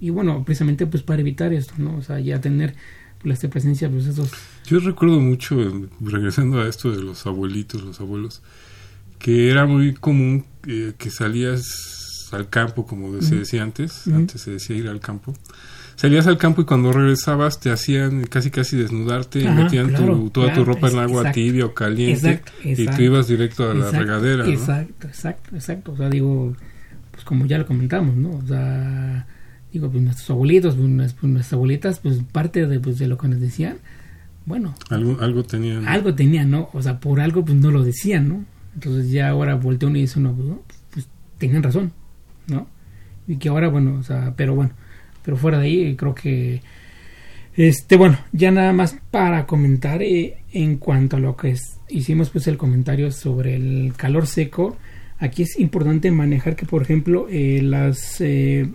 Y 0.00 0.10
bueno, 0.10 0.42
precisamente 0.44 0.86
pues 0.86 1.02
para 1.02 1.20
evitar 1.20 1.52
esto, 1.52 1.74
¿no? 1.78 1.96
O 1.96 2.02
sea, 2.02 2.18
ya 2.18 2.40
tener 2.40 2.74
pues, 3.22 3.34
esta 3.34 3.48
presencia, 3.48 3.88
pues 3.88 4.06
esos... 4.06 4.30
Yo 4.66 4.80
recuerdo 4.80 5.20
mucho, 5.20 5.56
regresando 6.00 6.60
a 6.60 6.68
esto 6.68 6.90
de 6.90 7.02
los 7.02 7.24
abuelitos, 7.26 7.82
los 7.82 8.00
abuelos, 8.00 8.42
que 9.20 9.50
era 9.50 9.64
muy 9.66 9.94
común 9.94 10.44
eh, 10.66 10.94
que 10.98 11.10
salías 11.10 12.28
al 12.32 12.48
campo, 12.48 12.84
como 12.84 13.20
se 13.22 13.36
decía 13.36 13.62
antes, 13.62 14.08
antes 14.08 14.42
se 14.42 14.50
decía 14.52 14.76
ir 14.76 14.88
al 14.88 15.00
campo. 15.00 15.34
Salías 16.00 16.28
al 16.28 16.38
campo 16.38 16.62
y 16.62 16.64
cuando 16.64 16.92
regresabas 16.92 17.58
te 17.58 17.72
hacían 17.72 18.22
casi 18.24 18.52
casi 18.52 18.76
desnudarte 18.76 19.40
y 19.40 19.48
metían 19.48 19.92
tu- 19.94 20.30
toda 20.30 20.46
claro, 20.52 20.62
tu 20.64 20.70
ropa 20.72 20.88
en 20.90 20.98
agua 21.00 21.22
exacto. 21.22 21.34
tibia 21.34 21.66
o 21.66 21.74
caliente 21.74 22.30
Exacto, 22.30 22.52
y 22.62 22.86
tú 22.86 23.02
ibas 23.02 23.26
directo 23.26 23.68
a 23.68 23.74
la 23.74 23.90
regadera. 23.90 24.44
¿no? 24.44 24.48
Exacto, 24.50 25.08
exacto, 25.08 25.56
exacto. 25.56 25.92
O 25.92 25.96
sea, 25.96 26.08
digo, 26.08 26.54
pues 27.10 27.24
como 27.24 27.46
ya 27.46 27.58
lo 27.58 27.66
comentamos, 27.66 28.14
¿no? 28.14 28.30
O 28.30 28.46
sea, 28.46 29.26
digo, 29.72 29.90
pues 29.90 30.00
nuestros 30.04 30.30
abuelitos, 30.30 30.76
pues, 30.76 31.14
pues, 31.14 31.32
nuestras 31.32 31.52
abuelitas, 31.54 31.98
pues 31.98 32.18
parte 32.30 32.68
de, 32.68 32.78
pues, 32.78 33.00
de 33.00 33.08
lo 33.08 33.18
que 33.18 33.26
nos 33.26 33.40
decían, 33.40 33.78
bueno, 34.46 34.74
Algo, 34.90 35.18
algo 35.20 35.42
tenían. 35.42 35.86
algo 35.88 36.14
tenían, 36.14 36.48
¿no? 36.52 36.70
O 36.74 36.80
sea, 36.80 37.00
por 37.00 37.18
algo, 37.20 37.44
pues 37.44 37.58
no 37.58 37.72
lo 37.72 37.82
decían, 37.82 38.28
¿no? 38.28 38.44
Entonces 38.74 39.10
ya 39.10 39.30
ahora 39.30 39.56
voltea 39.56 39.88
uno 39.88 39.98
y 39.98 40.02
dice 40.02 40.20
uno, 40.20 40.32
pues, 40.32 40.46
no, 40.48 40.62
pues 40.92 41.08
tenían 41.38 41.64
razón, 41.64 41.90
¿no? 42.46 42.68
Y 43.26 43.36
que 43.38 43.48
ahora, 43.48 43.66
bueno, 43.68 43.96
o 43.98 44.02
sea, 44.04 44.32
pero 44.36 44.54
bueno, 44.54 44.70
pero 45.22 45.36
fuera 45.36 45.58
de 45.58 45.66
ahí, 45.66 45.96
creo 45.96 46.14
que, 46.14 46.62
este, 47.56 47.96
bueno, 47.96 48.18
ya 48.32 48.50
nada 48.50 48.72
más 48.72 48.96
para 49.10 49.46
comentar 49.46 50.02
eh, 50.02 50.38
en 50.52 50.76
cuanto 50.76 51.16
a 51.16 51.20
lo 51.20 51.36
que 51.36 51.56
hicimos 51.88 52.30
pues 52.30 52.46
el 52.46 52.56
comentario 52.56 53.10
sobre 53.10 53.56
el 53.56 53.94
calor 53.96 54.26
seco, 54.26 54.76
aquí 55.18 55.42
es 55.42 55.58
importante 55.58 56.10
manejar 56.10 56.54
que, 56.54 56.66
por 56.66 56.82
ejemplo, 56.82 57.26
eh, 57.28 57.60
las 57.62 58.20
eh, 58.20 58.70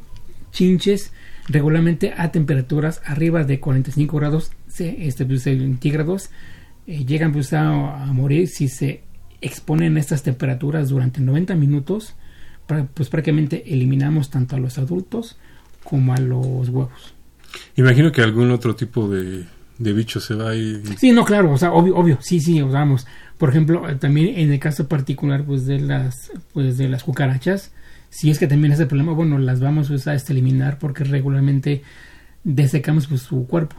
chinches 0.51 1.13
regularmente 1.47 2.13
a 2.15 2.31
temperaturas 2.31 3.01
arriba 3.05 3.43
de 3.43 3.59
45 3.59 4.17
grados 4.17 4.51
este, 4.77 5.25
pues, 5.25 5.43
centígrados 5.43 6.29
llegan 6.85 7.31
pues, 7.31 7.53
a, 7.53 8.05
morir 8.13 8.47
si 8.47 8.67
se 8.67 9.01
exponen 9.41 9.97
estas 9.97 10.23
temperaturas 10.23 10.89
durante 10.89 11.21
90 11.21 11.55
minutos 11.55 12.15
pues 12.93 13.09
prácticamente 13.09 13.73
eliminamos 13.73 14.29
tanto 14.29 14.55
a 14.55 14.59
los 14.59 14.77
adultos 14.77 15.37
como 15.83 16.13
a 16.13 16.17
los 16.17 16.69
huevos 16.69 17.13
Imagino 17.75 18.11
que 18.11 18.21
algún 18.21 18.51
otro 18.51 18.75
tipo 18.75 19.07
de, 19.07 19.45
de 19.77 19.93
bicho 19.93 20.19
se 20.19 20.35
va 20.35 20.55
y... 20.55 20.81
Sí, 20.97 21.11
no, 21.11 21.25
claro, 21.25 21.51
o 21.51 21.57
sea, 21.57 21.71
obvio, 21.71 21.95
obvio, 21.95 22.17
sí, 22.21 22.39
sí, 22.39 22.61
vamos. 22.61 23.07
Por 23.37 23.49
ejemplo, 23.49 23.89
eh, 23.89 23.95
también 23.95 24.37
en 24.37 24.51
el 24.51 24.59
caso 24.59 24.87
particular, 24.87 25.43
pues 25.43 25.65
de 25.65 25.79
las, 25.79 26.31
pues 26.53 26.77
de 26.77 26.87
las 26.87 27.03
cucarachas, 27.03 27.71
si 28.09 28.29
es 28.29 28.39
que 28.39 28.47
también 28.47 28.73
es 28.73 28.79
el 28.79 28.87
problema, 28.87 29.13
bueno, 29.13 29.39
las 29.39 29.59
vamos 29.59 29.87
pues, 29.87 30.07
a 30.07 30.13
este, 30.13 30.33
eliminar 30.33 30.77
porque 30.77 31.03
regularmente 31.03 31.81
desecamos 32.43 33.07
pues 33.07 33.21
su 33.21 33.47
cuerpo. 33.47 33.75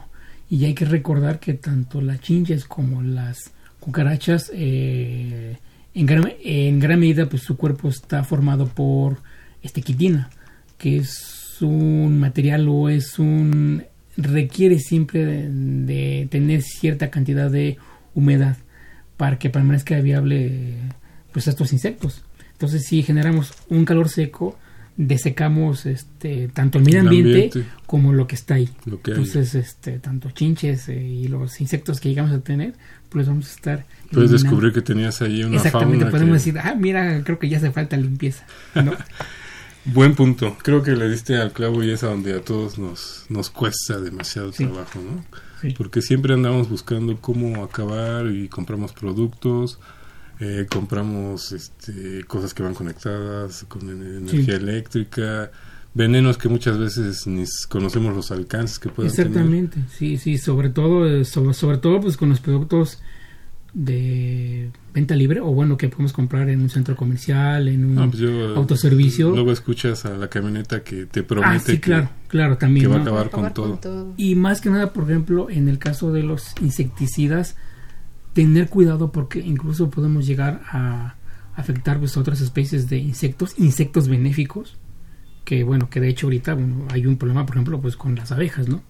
Y 0.49 0.65
hay 0.65 0.73
que 0.73 0.85
recordar 0.85 1.39
que 1.39 1.53
tanto 1.53 2.01
las 2.01 2.19
chinches 2.19 2.65
como 2.65 3.01
las 3.01 3.51
cucarachas, 3.79 4.51
eh, 4.53 5.57
en, 5.93 6.05
gran, 6.05 6.33
en 6.43 6.79
gran 6.79 6.99
medida, 6.99 7.27
pues 7.27 7.43
su 7.43 7.57
cuerpo 7.57 7.89
está 7.89 8.23
formado 8.23 8.67
por 8.67 9.17
este 9.63 9.81
quitina, 9.81 10.29
que 10.77 10.97
es 10.97 11.34
un 11.61 12.19
material 12.19 12.67
o 12.69 12.89
es 12.89 13.19
un 13.19 13.83
requiere 14.17 14.79
siempre 14.79 15.25
de, 15.25 16.27
tener 16.29 16.61
cierta 16.61 17.09
cantidad 17.09 17.51
de 17.51 17.77
humedad 18.13 18.57
para 19.17 19.37
que 19.37 19.49
permanezca 19.49 19.99
viable 19.99 20.75
pues 21.31 21.47
estos 21.47 21.73
insectos. 21.73 22.23
Entonces 22.53 22.85
si 22.85 23.03
generamos 23.03 23.53
un 23.69 23.85
calor 23.85 24.09
seco, 24.09 24.57
desecamos 24.97 25.85
este 25.85 26.47
tanto 26.47 26.77
el 26.77 26.85
medio 26.85 27.01
ambiente, 27.01 27.65
como 27.85 28.13
lo 28.13 28.27
que 28.27 28.35
está 28.35 28.55
ahí. 28.55 28.69
Entonces, 28.85 29.55
este 29.55 29.99
tanto 29.99 30.31
chinches 30.31 30.87
eh, 30.89 31.03
y 31.03 31.27
los 31.27 31.59
insectos 31.59 31.99
que 31.99 32.09
llegamos 32.09 32.31
a 32.31 32.39
tener, 32.39 32.73
pues 33.09 33.27
vamos 33.27 33.49
a 33.49 33.53
estar 33.53 33.85
Puedes 34.11 34.31
descubrir 34.31 34.71
que 34.71 34.81
tenías 34.81 35.21
ahí 35.21 35.43
una 35.43 35.57
Exactamente, 35.57 36.05
podemos 36.05 36.33
decir, 36.35 36.57
ah, 36.59 36.75
mira, 36.79 37.21
creo 37.23 37.39
que 37.39 37.49
ya 37.49 37.57
hace 37.57 37.71
falta 37.71 37.97
limpieza. 37.97 38.45
Buen 39.85 40.15
punto. 40.15 40.57
Creo 40.63 40.81
que 40.81 40.95
le 40.95 41.09
diste 41.09 41.37
al 41.37 41.51
clavo 41.51 41.83
y 41.83 41.91
es 41.91 42.03
a 42.03 42.07
donde 42.07 42.33
a 42.33 42.41
todos 42.41 42.79
nos, 42.79 43.25
nos 43.29 43.49
cuesta 43.49 43.99
demasiado 43.99 44.51
trabajo, 44.51 44.99
¿no? 44.99 45.23
Porque 45.77 46.01
siempre 46.01 46.33
andamos 46.33 46.69
buscando 46.69 47.17
cómo 47.21 47.63
acabar 47.63 48.27
y 48.27 48.47
compramos 48.47 48.93
productos, 48.93 49.79
eh, 50.39 50.65
compramos 50.69 51.51
este, 51.51 52.23
cosas 52.25 52.53
que 52.53 52.63
van 52.63 52.73
conectadas 52.73 53.65
con 53.67 53.89
energía 53.89 54.55
eléctrica, 54.55 55.51
venenos 55.93 56.37
que 56.37 56.49
muchas 56.49 56.77
veces 56.77 57.25
ni 57.25 57.45
conocemos 57.69 58.15
los 58.15 58.31
alcances 58.31 58.79
que 58.79 58.89
pueden 58.89 59.11
tener. 59.11 59.27
Exactamente, 59.27 59.77
sí, 59.89 60.17
sí, 60.17 60.37
sobre 60.37 60.69
todo, 60.69 61.07
eh, 61.07 61.25
sobre, 61.25 61.53
sobre 61.53 61.77
todo 61.77 62.01
pues 62.01 62.17
con 62.17 62.29
los 62.29 62.41
productos 62.41 62.99
de 63.75 64.69
venta 64.93 65.17
libre 65.17 65.41
o 65.41 65.47
bueno 65.47 65.75
que 65.75 65.89
podemos 65.89 66.13
comprar 66.13 66.47
en 66.47 66.61
un 66.61 66.69
centro 66.69 66.95
comercial 66.95 67.67
en 67.67 67.83
un 67.83 68.09
pues 68.09 68.23
autoservicio. 68.55 69.31
luego 69.31 69.51
escuchas 69.51 70.05
a 70.05 70.15
la 70.15 70.29
camioneta 70.29 70.81
que 70.81 71.05
te 71.07 71.23
promete 71.23 71.55
ah, 71.55 71.59
sí, 71.59 71.79
claro 71.79 72.09
claro 72.29 72.57
también 72.57 72.89
va 72.89 72.95
a 72.95 73.01
acabar, 73.01 73.29
con, 73.29 73.53
todo. 73.53 74.13
y 74.15 74.35
más 74.35 74.61
que 74.61 74.69
nada 74.69 74.93
por 74.93 75.03
ejemplo 75.03 75.49
en 75.49 75.67
el 75.67 75.77
caso 75.77 76.13
de 76.13 76.23
los 76.23 76.53
insecticidas 76.61 77.57
tener 78.31 78.69
cuidado 78.69 79.11
porque 79.11 79.39
incluso 79.39 79.89
podemos 79.89 80.25
llegar 80.25 80.61
a 80.71 81.15
afectar 81.53 81.99
pues, 81.99 82.15
a 82.15 82.21
otras 82.21 82.39
especies 82.39 82.87
de 82.87 82.97
insectos 82.97 83.55
insectos 83.57 84.07
benéficos 84.07 84.77
que 85.43 85.65
bueno 85.65 85.89
que 85.89 85.99
de 85.99 86.07
hecho 86.07 86.27
ahorita 86.27 86.57
hay 86.91 87.05
un 87.05 87.17
problema 87.17 87.45
por 87.45 87.57
ejemplo 87.57 87.81
pues 87.81 87.97
con 87.97 88.15
las 88.15 88.31
abejas 88.31 88.69
no 88.69 88.81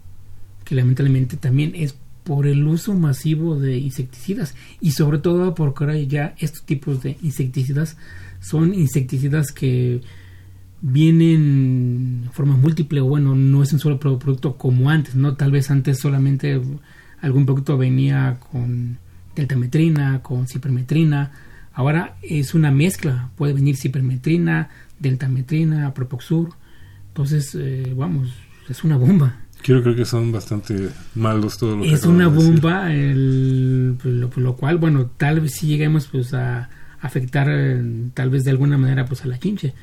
que 0.64 0.76
lamentablemente 0.76 1.38
también 1.38 1.74
es 1.74 1.96
por 2.26 2.48
el 2.48 2.66
uso 2.68 2.94
masivo 2.96 3.58
de 3.58 3.78
insecticidas. 3.78 4.56
Y 4.82 4.92
sobre 4.92 5.20
todo 5.20 5.56
porque 5.56 5.84
ahora 5.84 5.98
ya 6.00 6.36
estos 6.40 6.64
tipos 6.64 7.02
de 7.02 7.18
insecticidas 7.22 7.98
son 8.42 8.74
insecticidas 8.74 9.52
que 9.52 10.02
vienen 10.82 12.24
en 12.26 12.30
forma 12.34 12.58
múltiple 12.58 13.00
o 13.00 13.06
bueno 13.06 13.36
no 13.36 13.64
es 13.64 13.72
un 13.74 13.80
solo 13.80 13.98
producto 13.98 14.58
como 14.58 14.90
antes 14.90 15.16
no 15.16 15.36
tal 15.36 15.50
vez 15.50 15.72
antes 15.72 16.00
solamente 16.00 16.62
algún 17.22 17.46
producto 17.46 17.78
venía 17.78 18.38
con 18.52 18.98
deltametrina 19.36 20.22
con 20.22 20.48
cipermetrina. 20.48 21.32
Ahora 21.74 22.18
es 22.22 22.56
una 22.56 22.72
mezcla 22.72 23.30
puede 23.36 23.54
venir 23.54 23.78
cipermetrina 23.78 24.70
deltametrina 25.00 25.94
propoxur. 25.94 26.50
Entonces 27.10 27.56
eh, 27.56 27.94
vamos 27.96 28.34
es 28.68 28.84
una 28.84 28.98
bomba 28.98 29.45
Quiero 29.66 29.82
creer 29.82 29.98
que 29.98 30.06
son 30.06 30.32
bastante 30.32 30.90
malos 31.16 31.58
todos 31.58 31.76
los 31.76 31.88
Es 31.88 32.06
una 32.06 32.28
bomba, 32.28 32.94
el, 32.94 33.98
pues, 34.00 34.14
lo, 34.14 34.30
lo, 34.36 34.56
cual, 34.56 34.78
bueno, 34.78 35.08
tal 35.18 35.40
vez 35.40 35.56
si 35.56 35.66
lleguemos 35.66 36.06
pues 36.06 36.36
a 36.36 36.70
afectar 37.02 37.48
eh, 37.50 37.84
tal 38.14 38.30
vez 38.30 38.44
de 38.44 38.52
alguna 38.52 38.78
manera 38.78 39.06
pues 39.06 39.24
a 39.24 39.28
la 39.28 39.40
chinche, 39.40 39.74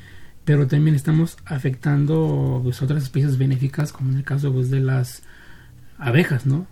pero 0.45 0.67
también 0.67 0.95
estamos 0.95 1.35
afectando 1.43 2.61
pues 2.63 2.81
otras 2.81 3.03
especies 3.03 3.37
benéficas 3.37 3.91
como 3.91 4.11
en 4.11 4.19
el 4.19 4.23
caso 4.23 4.53
pues 4.53 4.69
de 4.69 4.79
las 4.79 5.23
abejas, 5.97 6.45
¿no? 6.45 6.65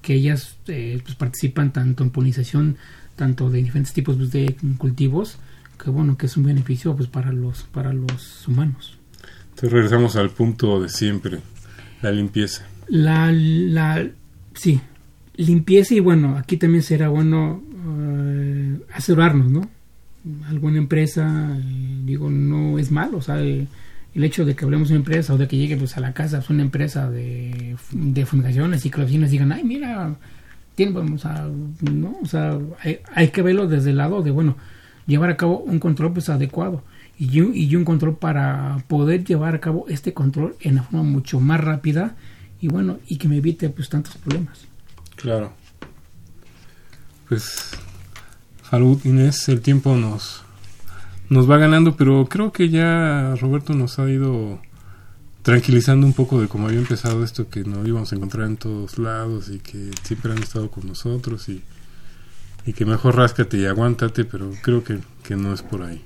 Que 0.00 0.14
ellas 0.14 0.56
eh, 0.68 1.00
pues 1.02 1.16
participan 1.16 1.72
tanto 1.72 2.04
en 2.04 2.10
polinización, 2.10 2.76
tanto 3.16 3.50
de 3.50 3.60
diferentes 3.60 3.92
tipos 3.92 4.14
pues, 4.14 4.30
de 4.30 4.54
cultivos, 4.78 5.38
que 5.82 5.90
bueno, 5.90 6.16
que 6.16 6.26
es 6.26 6.36
un 6.36 6.44
beneficio 6.44 6.94
pues 6.94 7.08
para 7.08 7.32
los 7.32 7.64
para 7.64 7.92
los 7.92 8.46
humanos. 8.46 8.98
Entonces 9.50 9.72
regresamos 9.72 10.14
al 10.14 10.30
punto 10.30 10.80
de 10.80 10.88
siempre 10.88 11.40
la 12.02 12.10
limpieza. 12.10 12.66
La, 12.88 13.32
la, 13.32 14.06
sí, 14.54 14.80
limpieza 15.36 15.94
y 15.94 16.00
bueno, 16.00 16.36
aquí 16.36 16.56
también 16.56 16.82
será 16.82 17.08
bueno 17.08 17.62
uh, 17.86 18.82
asegurarnos, 18.92 19.50
¿no? 19.50 19.70
Alguna 20.48 20.78
empresa, 20.78 21.56
eh, 21.58 22.00
digo, 22.04 22.30
no 22.30 22.78
es 22.78 22.90
malo, 22.90 23.18
o 23.18 23.22
sea, 23.22 23.40
el, 23.40 23.68
hecho 24.14 24.44
de 24.44 24.54
que 24.54 24.64
hablemos 24.64 24.88
de 24.88 24.94
una 24.94 25.00
empresa 25.00 25.32
o 25.32 25.38
de 25.38 25.48
que 25.48 25.56
llegue 25.56 25.76
pues 25.76 25.96
a 25.96 26.00
la 26.00 26.12
casa 26.12 26.38
es 26.38 26.50
una 26.50 26.62
empresa 26.62 27.10
de, 27.10 27.76
de 27.92 28.26
fumigaciones 28.26 28.84
y 28.84 28.90
que 28.90 28.98
los 28.98 29.06
vecinos 29.06 29.30
digan, 29.30 29.52
ay, 29.52 29.64
mira, 29.64 30.14
tiene, 30.74 30.92
vamos 30.92 31.24
a, 31.24 31.48
no, 31.80 32.18
o 32.22 32.26
sea, 32.26 32.58
hay, 32.80 32.98
hay, 33.14 33.28
que 33.28 33.42
verlo 33.42 33.66
desde 33.66 33.90
el 33.90 33.96
lado 33.96 34.22
de, 34.22 34.30
bueno, 34.30 34.56
llevar 35.06 35.30
a 35.30 35.36
cabo 35.36 35.60
un 35.60 35.78
control 35.78 36.12
pues 36.12 36.28
adecuado 36.28 36.84
y 37.22 37.40
un, 37.40 37.54
y 37.54 37.76
un 37.76 37.84
control 37.84 38.16
para 38.16 38.82
poder 38.88 39.24
llevar 39.24 39.54
a 39.54 39.60
cabo 39.60 39.86
este 39.86 40.12
control 40.12 40.56
en 40.58 40.72
una 40.72 40.82
forma 40.82 41.02
mucho 41.04 41.38
más 41.38 41.60
rápida 41.60 42.16
y 42.60 42.66
bueno, 42.66 42.98
y 43.06 43.16
que 43.16 43.28
me 43.28 43.36
evite 43.36 43.68
pues 43.68 43.88
tantos 43.88 44.16
problemas. 44.16 44.62
Claro. 45.14 45.52
Pues 47.28 47.70
salud 48.68 49.00
Inés, 49.04 49.48
el 49.48 49.60
tiempo 49.60 49.94
nos 49.94 50.42
nos 51.28 51.48
va 51.48 51.58
ganando, 51.58 51.96
pero 51.96 52.26
creo 52.26 52.50
que 52.50 52.70
ya 52.70 53.36
Roberto 53.40 53.72
nos 53.72 54.00
ha 54.00 54.10
ido 54.10 54.60
tranquilizando 55.42 56.04
un 56.04 56.14
poco 56.14 56.40
de 56.40 56.48
cómo 56.48 56.66
había 56.66 56.80
empezado 56.80 57.22
esto 57.22 57.48
que 57.48 57.62
nos 57.62 57.86
íbamos 57.86 58.12
a 58.12 58.16
encontrar 58.16 58.48
en 58.48 58.56
todos 58.56 58.98
lados 58.98 59.48
y 59.48 59.60
que 59.60 59.92
siempre 60.02 60.32
han 60.32 60.42
estado 60.42 60.72
con 60.72 60.88
nosotros 60.88 61.48
y, 61.48 61.62
y 62.66 62.72
que 62.72 62.84
mejor 62.84 63.14
ráscate 63.14 63.58
y 63.58 63.66
aguántate, 63.66 64.24
pero 64.24 64.50
creo 64.60 64.82
que, 64.82 64.98
que 65.22 65.36
no 65.36 65.54
es 65.54 65.62
por 65.62 65.82
ahí 65.82 66.02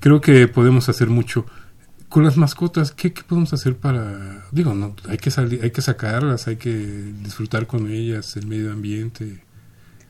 creo 0.00 0.20
que 0.20 0.48
podemos 0.48 0.88
hacer 0.88 1.08
mucho 1.08 1.46
con 2.08 2.24
las 2.24 2.36
mascotas. 2.36 2.90
¿Qué, 2.90 3.10
podemos 3.10 3.52
hacer 3.52 3.76
para, 3.76 4.46
digo, 4.50 4.74
no, 4.74 4.96
hay 5.08 5.18
que 5.18 5.30
salir, 5.30 5.62
hay 5.62 5.70
que 5.70 5.82
sacarlas, 5.82 6.48
hay 6.48 6.56
que 6.56 6.70
disfrutar 6.70 7.66
con 7.66 7.90
ellas, 7.90 8.36
el 8.36 8.46
medio 8.46 8.72
ambiente. 8.72 9.42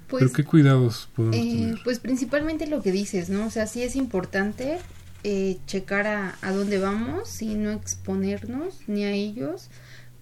Pues, 0.09 0.25
Pero 0.25 0.33
qué 0.33 0.45
cuidados 0.45 1.09
podemos 1.15 1.37
eh, 1.37 1.41
tener. 1.41 1.79
Pues 1.85 2.01
principalmente 2.01 2.67
lo 2.67 2.83
que 2.83 2.91
dices, 2.91 3.31
¿no? 3.31 3.47
O 3.47 3.51
sea, 3.51 3.67
sí 3.67 3.83
es 3.83 3.95
importante 3.95 4.79
eh, 5.23 5.59
checar 5.67 6.07
a, 6.07 6.39
a 6.41 6.53
dónde 6.53 6.79
vamos 6.79 7.43
y 7.43 7.55
no 7.55 7.71
exponernos 7.71 8.81
ni 8.89 9.05
a 9.05 9.13
ellos. 9.13 9.69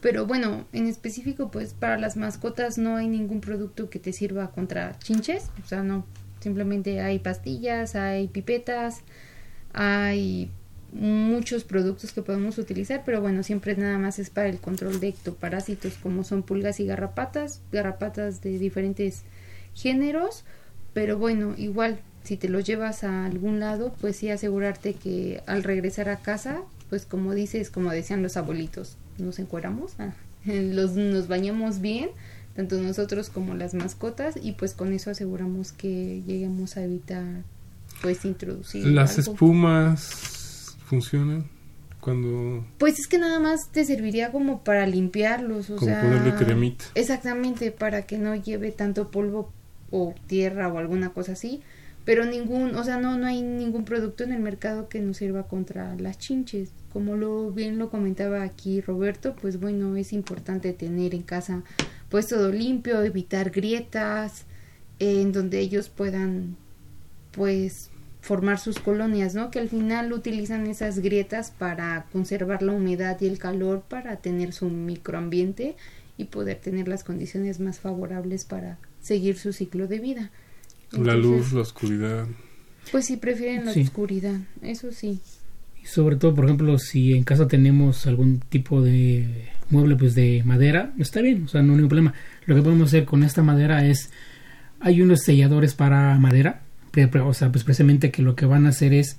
Pero 0.01 0.27
bueno, 0.27 0.67
en 0.73 0.87
específico, 0.87 1.51
pues 1.51 1.75
para 1.75 1.99
las 1.99 2.17
mascotas 2.17 2.79
no 2.79 2.97
hay 2.97 3.09
ningún 3.09 3.41
producto 3.41 3.91
que 3.91 3.99
te 3.99 4.13
sirva 4.13 4.51
contra 4.51 4.99
chinches. 4.99 5.51
O 5.65 5.67
sea, 5.67 5.83
no. 5.83 6.05
Simplemente 6.41 7.01
hay 7.01 7.19
pastillas, 7.19 7.97
hay 7.97 8.29
pipetas, 8.29 9.03
hay 9.73 10.51
muchos 10.93 11.65
productos 11.65 12.13
que 12.13 12.23
podemos 12.23 12.59
utilizar, 12.59 13.03
pero 13.05 13.21
bueno, 13.21 13.43
siempre 13.43 13.77
nada 13.77 13.99
más 13.99 14.19
es 14.19 14.31
para 14.31 14.49
el 14.49 14.59
control 14.59 15.01
de 15.01 15.09
ectoparásitos 15.09 15.95
como 15.95 16.25
son 16.25 16.43
pulgas 16.43 16.81
y 16.81 16.87
garrapatas, 16.87 17.61
garrapatas 17.73 18.41
de 18.43 18.59
diferentes 18.59 19.23
géneros, 19.75 20.45
pero 20.95 21.19
bueno, 21.19 21.55
igual 21.57 22.01
si 22.25 22.37
te 22.37 22.49
los 22.49 22.65
llevas 22.65 23.05
a 23.05 23.27
algún 23.27 23.61
lado, 23.61 23.95
pues 24.01 24.17
sí 24.17 24.31
asegurarte 24.31 24.95
que 24.95 25.43
al 25.47 25.63
regresar 25.63 26.09
a 26.09 26.17
casa, 26.17 26.63
pues 26.89 27.05
como 27.07 27.35
dices, 27.35 27.71
como 27.71 27.91
decían 27.91 28.23
los 28.23 28.37
abuelitos, 28.37 28.97
nos 29.19 29.39
encueramos, 29.39 29.95
ah, 29.99 30.13
los, 30.45 30.93
nos 30.93 31.29
bañamos 31.29 31.81
bien, 31.81 32.11
tanto 32.57 32.81
nosotros 32.81 33.31
como 33.31 33.55
las 33.55 33.75
mascotas, 33.75 34.35
y 34.41 34.53
pues 34.53 34.75
con 34.75 34.93
eso 34.93 35.11
aseguramos 35.11 35.73
que 35.73 36.23
lleguemos 36.27 36.77
a 36.77 36.85
evitar 36.85 37.45
pues 38.03 38.25
introducir. 38.25 38.87
¿Las 38.87 39.19
espumas 39.19 40.77
funcionan? 40.85 41.47
Cuando... 42.01 42.65
Pues 42.79 42.99
es 42.99 43.07
que 43.09 43.19
nada 43.19 43.41
más 43.41 43.71
te 43.73 43.85
serviría 43.85 44.31
como 44.31 44.63
para 44.63 44.87
limpiarlos, 44.87 45.69
o 45.71 45.77
como 45.77 45.95
ponerle 46.01 46.35
cremita. 46.35 46.85
Exactamente, 46.95 47.73
para 47.73 48.03
que 48.03 48.19
no 48.19 48.35
lleve 48.35 48.71
tanto 48.71 49.11
polvo 49.11 49.53
o 49.91 50.15
tierra 50.27 50.69
o 50.69 50.79
alguna 50.79 51.11
cosa 51.11 51.33
así, 51.33 51.63
pero 52.05 52.25
ningún, 52.25 52.75
o 52.77 52.85
sea, 52.85 52.99
no, 52.99 53.19
no 53.19 53.27
hay 53.27 53.43
ningún 53.43 53.85
producto 53.85 54.25
en 54.25 54.33
el 54.33 54.41
mercado 54.41 54.89
que 54.89 55.01
nos 55.01 55.19
sirva 55.19 55.43
contra 55.43 55.95
las 55.97 56.19
chinches. 56.19 56.71
Como 56.93 57.17
lo 57.17 57.51
bien 57.51 57.79
lo 57.79 57.91
comentaba 57.91 58.43
aquí 58.43 58.81
Roberto, 58.81 59.37
pues 59.39 59.61
bueno, 59.61 59.95
es 59.97 60.15
importante 60.15 60.73
tener 60.73 61.15
en 61.15 61.23
casa 61.23 61.65
pues 62.09 62.27
todo 62.27 62.51
limpio, 62.51 63.03
evitar 63.03 63.51
grietas, 63.51 64.45
en 64.99 65.33
donde 65.33 65.61
ellos 65.61 65.91
puedan 65.91 66.57
pues 67.33 67.91
formar 68.21 68.59
sus 68.59 68.79
colonias, 68.79 69.35
¿no? 69.35 69.51
Que 69.51 69.59
al 69.59 69.69
final 69.69 70.13
utilizan 70.13 70.67
esas 70.67 70.99
grietas 70.99 71.51
para 71.51 72.07
conservar 72.13 72.63
la 72.63 72.73
humedad 72.73 73.17
y 73.21 73.27
el 73.27 73.39
calor 73.39 73.83
para 73.89 74.17
tener 74.17 74.53
su 74.53 74.69
microambiente 74.69 75.77
y 76.17 76.25
poder 76.25 76.59
tener 76.59 76.89
las 76.89 77.05
condiciones 77.05 77.61
más 77.61 77.79
favorables 77.79 78.45
para 78.45 78.79
seguir 79.01 79.39
su 79.39 79.53
ciclo 79.53 79.87
de 79.87 80.01
vida. 80.01 80.31
la 80.93 81.15
luz, 81.15 81.53
la 81.53 81.61
oscuridad. 81.61 82.27
Pues 82.91 83.07
sí, 83.07 83.17
prefieren 83.17 83.65
la 83.65 83.73
oscuridad, 83.73 84.41
eso 84.63 84.93
sí. 84.93 85.21
Y 85.83 85.87
sobre 85.87 86.17
todo, 86.17 86.35
por 86.35 86.45
ejemplo, 86.45 86.79
si 86.79 87.15
en 87.15 87.23
casa 87.23 87.47
tenemos 87.47 88.07
algún 88.07 88.41
tipo 88.41 88.83
de 88.83 89.49
mueble 89.71 89.97
pues 89.97 90.15
de 90.15 90.43
madera, 90.45 90.93
está 90.99 91.21
bien, 91.21 91.45
o 91.45 91.49
sea, 91.49 91.63
no 91.63 91.73
hay 91.73 91.77
ningún 91.77 91.89
problema. 91.89 92.15
Lo 92.47 92.55
que 92.55 92.63
podemos 92.63 92.89
hacer 92.89 93.05
con 93.05 93.23
esta 93.23 93.43
madera 93.43 93.87
es, 93.87 94.11
hay 94.81 95.03
unos 95.03 95.23
selladores 95.23 95.75
para 95.75 96.19
madera, 96.19 96.63
o 97.25 97.35
sea, 97.35 97.53
pues 97.53 97.65
precisamente 97.65 98.11
que 98.11 98.23
lo 98.23 98.35
que 98.35 98.47
van 98.47 98.67
a 98.67 98.71
hacer 98.71 98.93
es 98.93 99.19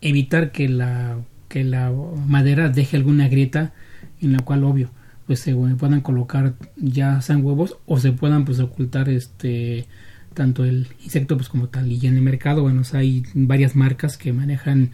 evitar 0.00 0.52
que 0.52 0.68
la, 0.68 1.18
que 1.48 1.64
la 1.64 1.92
madera 2.26 2.68
deje 2.68 2.96
alguna 2.96 3.28
grieta 3.28 3.72
en 4.20 4.32
la 4.32 4.40
cual, 4.40 4.64
obvio, 4.64 4.90
pues 5.26 5.40
se 5.40 5.54
puedan 5.54 6.00
colocar 6.00 6.54
ya 6.76 7.20
sean 7.20 7.44
huevos 7.44 7.76
o 7.86 7.98
se 7.98 8.12
puedan 8.12 8.44
pues 8.44 8.60
ocultar 8.60 9.08
este 9.08 9.86
tanto 10.34 10.64
el 10.64 10.88
insecto 11.02 11.36
pues 11.36 11.48
como 11.48 11.68
tal. 11.68 11.90
Y 11.90 12.06
en 12.06 12.16
el 12.16 12.22
mercado 12.22 12.62
bueno 12.62 12.82
hay 12.92 13.24
varias 13.34 13.74
marcas 13.74 14.16
que 14.16 14.32
manejan 14.32 14.92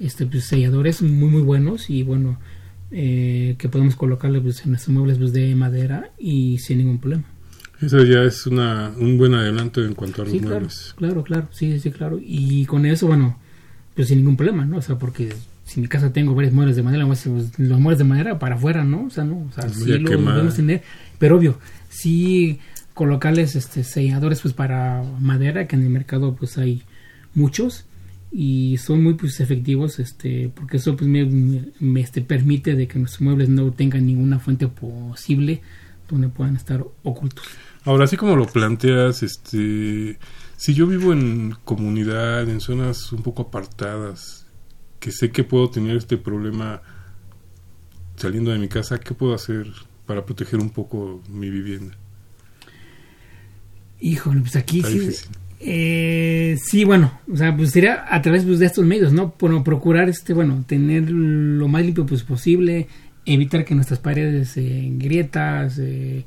este 0.00 0.26
pues, 0.26 0.44
selladores 0.44 1.02
muy 1.02 1.28
muy 1.28 1.42
buenos 1.42 1.90
y 1.90 2.02
bueno 2.02 2.38
eh, 2.90 3.56
que 3.58 3.68
podemos 3.68 3.96
colocarle 3.96 4.40
pues, 4.40 4.64
en 4.64 4.70
nuestros 4.70 4.94
muebles 4.94 5.18
pues, 5.18 5.32
de 5.34 5.54
madera 5.54 6.10
y 6.18 6.58
sin 6.58 6.78
ningún 6.78 6.98
problema 6.98 7.24
eso 7.80 8.02
ya 8.04 8.22
es 8.22 8.46
una, 8.46 8.92
un 8.96 9.18
buen 9.18 9.34
adelanto 9.34 9.84
en 9.84 9.94
cuanto 9.94 10.22
a 10.22 10.24
los 10.24 10.40
muebles. 10.40 10.94
claro 10.96 11.22
claro 11.22 11.48
sí 11.52 11.78
sí 11.80 11.90
claro. 11.90 12.18
Y 12.22 12.64
con 12.66 12.86
eso 12.86 13.06
bueno 13.06 13.38
pues 13.94 14.08
sin 14.08 14.18
ningún 14.18 14.36
problema 14.36 14.64
no 14.64 14.78
o 14.78 14.82
sea 14.82 14.98
porque 14.98 15.32
si 15.64 15.80
en 15.80 15.82
mi 15.82 15.88
casa 15.88 16.12
tengo 16.12 16.34
varios 16.34 16.54
muebles 16.54 16.76
de 16.76 16.82
madera, 16.82 17.06
pues, 17.06 17.26
los 17.26 17.78
muebles 17.78 17.98
de 17.98 18.04
madera 18.04 18.38
para 18.38 18.54
afuera, 18.54 18.84
¿no? 18.84 19.04
O 19.04 19.10
sea, 19.10 19.24
no, 19.24 19.46
o 19.50 19.52
sea, 19.52 19.68
sí 19.68 19.98
lo 19.98 20.24
podemos 20.24 20.54
tener, 20.54 20.82
pero 21.18 21.36
obvio, 21.36 21.58
sí 21.90 22.58
colocarles 22.94 23.54
este 23.54 23.84
selladores 23.84 24.40
pues 24.40 24.54
para 24.54 25.04
madera, 25.20 25.68
que 25.68 25.76
en 25.76 25.82
el 25.82 25.90
mercado 25.90 26.34
pues 26.34 26.58
hay 26.58 26.82
muchos 27.34 27.84
y 28.32 28.76
son 28.78 29.04
muy 29.04 29.14
pues 29.14 29.40
efectivos 29.40 30.00
este 30.00 30.50
porque 30.54 30.78
eso 30.78 30.96
pues 30.96 31.08
me, 31.08 31.24
me 31.78 32.00
este, 32.00 32.22
permite 32.22 32.74
de 32.74 32.88
que 32.88 32.98
nuestros 32.98 33.22
muebles 33.22 33.48
no 33.48 33.70
tengan 33.70 34.04
ninguna 34.04 34.40
fuente 34.40 34.66
posible 34.66 35.60
donde 36.08 36.28
puedan 36.28 36.56
estar 36.56 36.84
ocultos. 37.02 37.44
Ahora, 37.84 38.04
así 38.04 38.16
como 38.16 38.36
lo 38.36 38.46
planteas, 38.46 39.22
este, 39.22 40.18
si 40.56 40.74
yo 40.74 40.86
vivo 40.86 41.12
en 41.12 41.54
comunidad, 41.64 42.48
en 42.48 42.60
zonas 42.60 43.12
un 43.12 43.22
poco 43.22 43.42
apartadas, 43.42 44.46
que 45.00 45.12
sé 45.12 45.30
que 45.30 45.44
puedo 45.44 45.70
tener 45.70 45.96
este 45.96 46.16
problema 46.16 46.82
saliendo 48.16 48.50
de 48.50 48.58
mi 48.58 48.68
casa, 48.68 48.98
¿qué 48.98 49.14
puedo 49.14 49.34
hacer 49.34 49.66
para 50.06 50.24
proteger 50.24 50.60
un 50.60 50.70
poco 50.70 51.22
mi 51.28 51.50
vivienda? 51.50 51.94
Híjole, 54.00 54.40
pues 54.40 54.56
aquí 54.56 54.82
sí, 54.82 55.10
eh, 55.60 56.56
sí, 56.62 56.84
bueno, 56.84 57.20
o 57.32 57.36
sea, 57.36 57.56
pues 57.56 57.70
sería 57.70 58.06
a 58.08 58.22
través 58.22 58.44
pues, 58.44 58.60
de 58.60 58.66
estos 58.66 58.84
medios, 58.84 59.12
¿no? 59.12 59.34
Bueno, 59.38 59.64
procurar, 59.64 60.08
este, 60.08 60.32
bueno, 60.32 60.64
tener 60.66 61.10
lo 61.10 61.66
más 61.68 61.84
limpio 61.84 62.06
pues, 62.06 62.22
posible, 62.22 62.86
evitar 63.34 63.64
que 63.64 63.74
nuestras 63.74 64.00
paredes 64.00 64.56
eh, 64.56 64.88
grietas, 64.92 65.78
eh, 65.78 66.24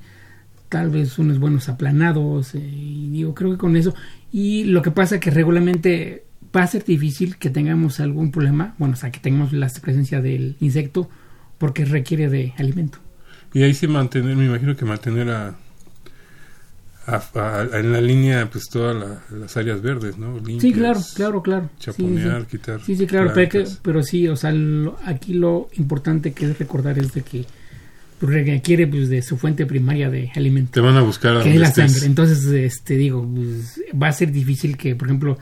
tal 0.69 0.89
vez 0.89 1.17
unos 1.19 1.39
buenos 1.39 1.67
aplanados, 1.69 2.55
y 2.55 3.09
digo, 3.11 3.33
creo 3.33 3.51
que 3.51 3.57
con 3.57 3.75
eso, 3.75 3.93
y 4.31 4.65
lo 4.65 4.81
que 4.81 4.91
pasa 4.91 5.19
que 5.19 5.31
regularmente 5.31 6.23
va 6.55 6.63
a 6.63 6.67
ser 6.67 6.83
difícil 6.83 7.37
que 7.37 7.49
tengamos 7.49 7.99
algún 7.99 8.31
problema, 8.31 8.75
bueno, 8.77 8.93
o 8.93 8.97
sea, 8.97 9.11
que 9.11 9.19
tengamos 9.19 9.53
la 9.53 9.69
presencia 9.81 10.21
del 10.21 10.55
insecto 10.59 11.09
porque 11.57 11.85
requiere 11.85 12.29
de 12.29 12.53
alimento. 12.57 12.99
Y 13.53 13.63
ahí 13.63 13.73
sí 13.73 13.87
mantener, 13.87 14.35
me 14.35 14.45
imagino 14.45 14.75
que 14.75 14.85
mantener 14.85 15.29
a, 15.29 15.55
en 17.07 17.91
la 17.91 18.01
línea 18.01 18.49
pues 18.49 18.69
todas 18.69 19.19
las 19.31 19.57
áreas 19.57 19.81
verdes, 19.81 20.17
¿no? 20.17 20.39
sí, 20.59 20.71
claro, 20.71 20.99
claro, 21.15 21.41
claro. 21.41 21.69
Chaponear, 21.79 22.45
quitar. 22.45 22.81
Sí, 22.81 22.95
sí, 22.95 23.07
claro, 23.07 23.31
pero, 23.33 23.65
pero, 23.81 24.03
sí, 24.03 24.27
o 24.27 24.35
sea, 24.35 24.53
aquí 25.05 25.33
lo 25.33 25.69
importante 25.73 26.33
que 26.33 26.45
es 26.45 26.59
recordar 26.59 26.99
es 26.99 27.13
de 27.13 27.21
que 27.23 27.45
requiere 28.21 28.85
pues 28.85 29.09
de 29.09 29.21
su 29.21 29.37
fuente 29.37 29.65
primaria 29.65 30.09
de 30.09 30.31
alimento. 30.35 30.71
Te 30.73 30.79
van 30.79 30.95
a 30.95 31.01
buscar 31.01 31.37
a 31.37 31.43
que 31.43 31.53
es 31.53 31.59
la 31.59 31.71
sangre. 31.71 32.05
Entonces, 32.05 32.45
este 32.45 32.95
digo, 32.95 33.27
pues, 33.33 33.81
va 34.01 34.07
a 34.07 34.13
ser 34.13 34.31
difícil 34.31 34.77
que, 34.77 34.95
por 34.95 35.07
ejemplo, 35.07 35.37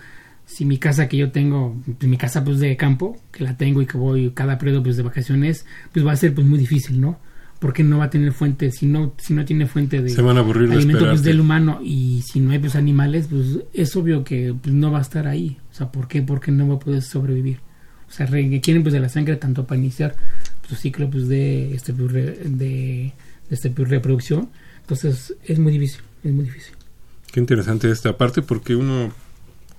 si 0.45 0.66
mi 0.66 0.78
casa 0.78 1.07
que 1.07 1.18
yo 1.18 1.32
tengo, 1.32 1.76
pues 1.86 2.10
mi 2.10 2.18
casa 2.18 2.43
pues 2.43 2.60
de 2.60 2.76
campo, 2.78 3.22
que 3.32 3.43
la 3.43 3.57
tengo 3.57 3.82
y 3.82 3.86
que 3.86 3.97
voy 3.97 4.32
cada 4.32 4.57
periodo 4.57 4.82
pues 4.82 4.97
de 4.97 5.03
vacaciones, 5.03 5.66
pues 5.93 6.05
va 6.05 6.14
a 6.14 6.16
ser 6.16 6.34
pues 6.34 6.47
muy 6.47 6.57
difícil, 6.57 6.99
¿no? 6.99 7.20
Porque 7.60 7.84
no 7.84 7.97
va 7.97 8.05
a 8.05 8.10
tener 8.10 8.32
fuente, 8.32 8.72
si 8.72 8.86
no, 8.86 9.14
si 9.18 9.34
no 9.34 9.43
tiene 9.43 9.68
fuente 9.68 10.01
de 10.01 10.10
Se 10.10 10.22
van 10.22 10.38
a 10.38 10.39
aburrir 10.39 10.72
alimento 10.72 11.05
pues, 11.05 11.24
del 11.24 11.41
humano 11.41 11.82
y 11.84 12.24
si 12.26 12.39
no 12.39 12.51
hay 12.51 12.60
pues 12.60 12.76
animales, 12.76 13.28
pues 13.30 13.60
es 13.74 13.95
obvio 13.97 14.24
que 14.24 14.55
pues, 14.60 14.74
no 14.74 14.91
va 14.91 14.99
a 14.99 15.01
estar 15.01 15.28
ahí. 15.28 15.57
O 15.72 15.76
sea, 15.76 15.91
¿por 15.91 16.07
qué? 16.07 16.22
Porque 16.22 16.51
no 16.51 16.68
va 16.70 16.76
a 16.76 16.80
poder 16.80 17.01
sobrevivir. 17.01 17.60
O 18.07 18.12
sea, 18.12 18.26
requieren 18.26 18.82
pues 18.82 18.93
de 18.93 19.01
la 19.01 19.10
sangre 19.10 19.36
tanto 19.36 19.68
para 19.68 19.78
iniciar 19.78 20.16
su 20.68 20.76
ciclo 20.76 21.10
pues 21.10 21.28
de 21.28 21.74
este 21.74 21.93
pues, 21.93 22.14
de, 22.14 22.32
de 22.34 23.14
este 23.49 23.70
pues, 23.70 23.89
reproducción. 23.89 24.49
Entonces 24.82 25.36
es 25.43 25.60
muy 25.60 25.74
difícil, 25.74 26.01
es 26.24 26.32
muy 26.32 26.45
difícil. 26.45 26.74
Qué 27.32 27.39
interesante 27.39 27.91
esta 27.91 28.18
parte 28.18 28.41
porque 28.41 28.76
uno 28.76 29.12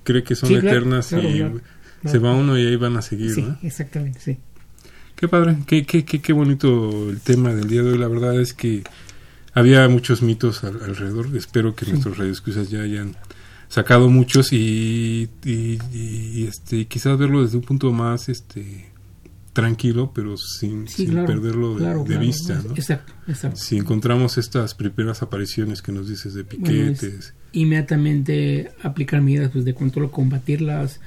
cree 0.03 0.23
que 0.23 0.35
son 0.35 0.53
eternas 0.53 1.11
y 1.11 1.43
se 2.07 2.17
va 2.19 2.33
uno 2.33 2.57
y 2.57 2.65
ahí 2.65 2.75
van 2.75 2.97
a 2.97 3.01
seguir. 3.01 3.33
Sí, 3.33 3.45
exactamente, 3.63 4.19
sí. 4.19 4.37
Qué 5.21 5.27
padre, 5.27 5.55
qué, 5.67 5.85
qué, 5.85 6.03
qué, 6.03 6.19
qué, 6.19 6.33
bonito 6.33 7.11
el 7.11 7.19
tema 7.19 7.53
del 7.53 7.69
día 7.69 7.83
de 7.83 7.91
hoy. 7.91 7.99
La 7.99 8.07
verdad 8.07 8.41
es 8.41 8.55
que 8.55 8.83
había 9.53 9.87
muchos 9.87 10.23
mitos 10.23 10.63
alrededor. 10.63 11.27
Espero 11.37 11.75
que 11.75 11.85
nuestros 11.85 12.17
radioescuchas 12.17 12.71
ya 12.71 12.81
hayan 12.81 13.15
sacado 13.67 14.09
muchos 14.09 14.51
y, 14.51 15.29
y, 15.45 16.45
este 16.47 16.87
quizás 16.87 17.19
verlo 17.19 17.43
desde 17.43 17.57
un 17.57 17.63
punto 17.63 17.91
más 17.93 18.29
este 18.29 18.89
tranquilo 19.53 20.11
pero 20.11 20.37
sin, 20.37 20.85
perderlo 21.27 21.75
de, 21.75 22.17
vista 22.17 22.59
¿no? 22.65 22.71
exacto, 22.71 23.13
exacto. 23.27 23.57
si 23.57 23.77
encontramos 23.77 24.37
estas 24.37 24.73
primeras 24.73 25.21
apariciones 25.21 25.81
que 25.81 25.91
nos 25.91 26.07
dices 26.07 26.33
de 26.33 26.45
piquetes 26.45 27.33
inmediatamente 27.51 28.71
aplicar 28.81 29.21
medidas 29.21 29.51
pues, 29.51 29.65
de 29.65 29.73
control, 29.73 30.09
combatirlas, 30.09 30.99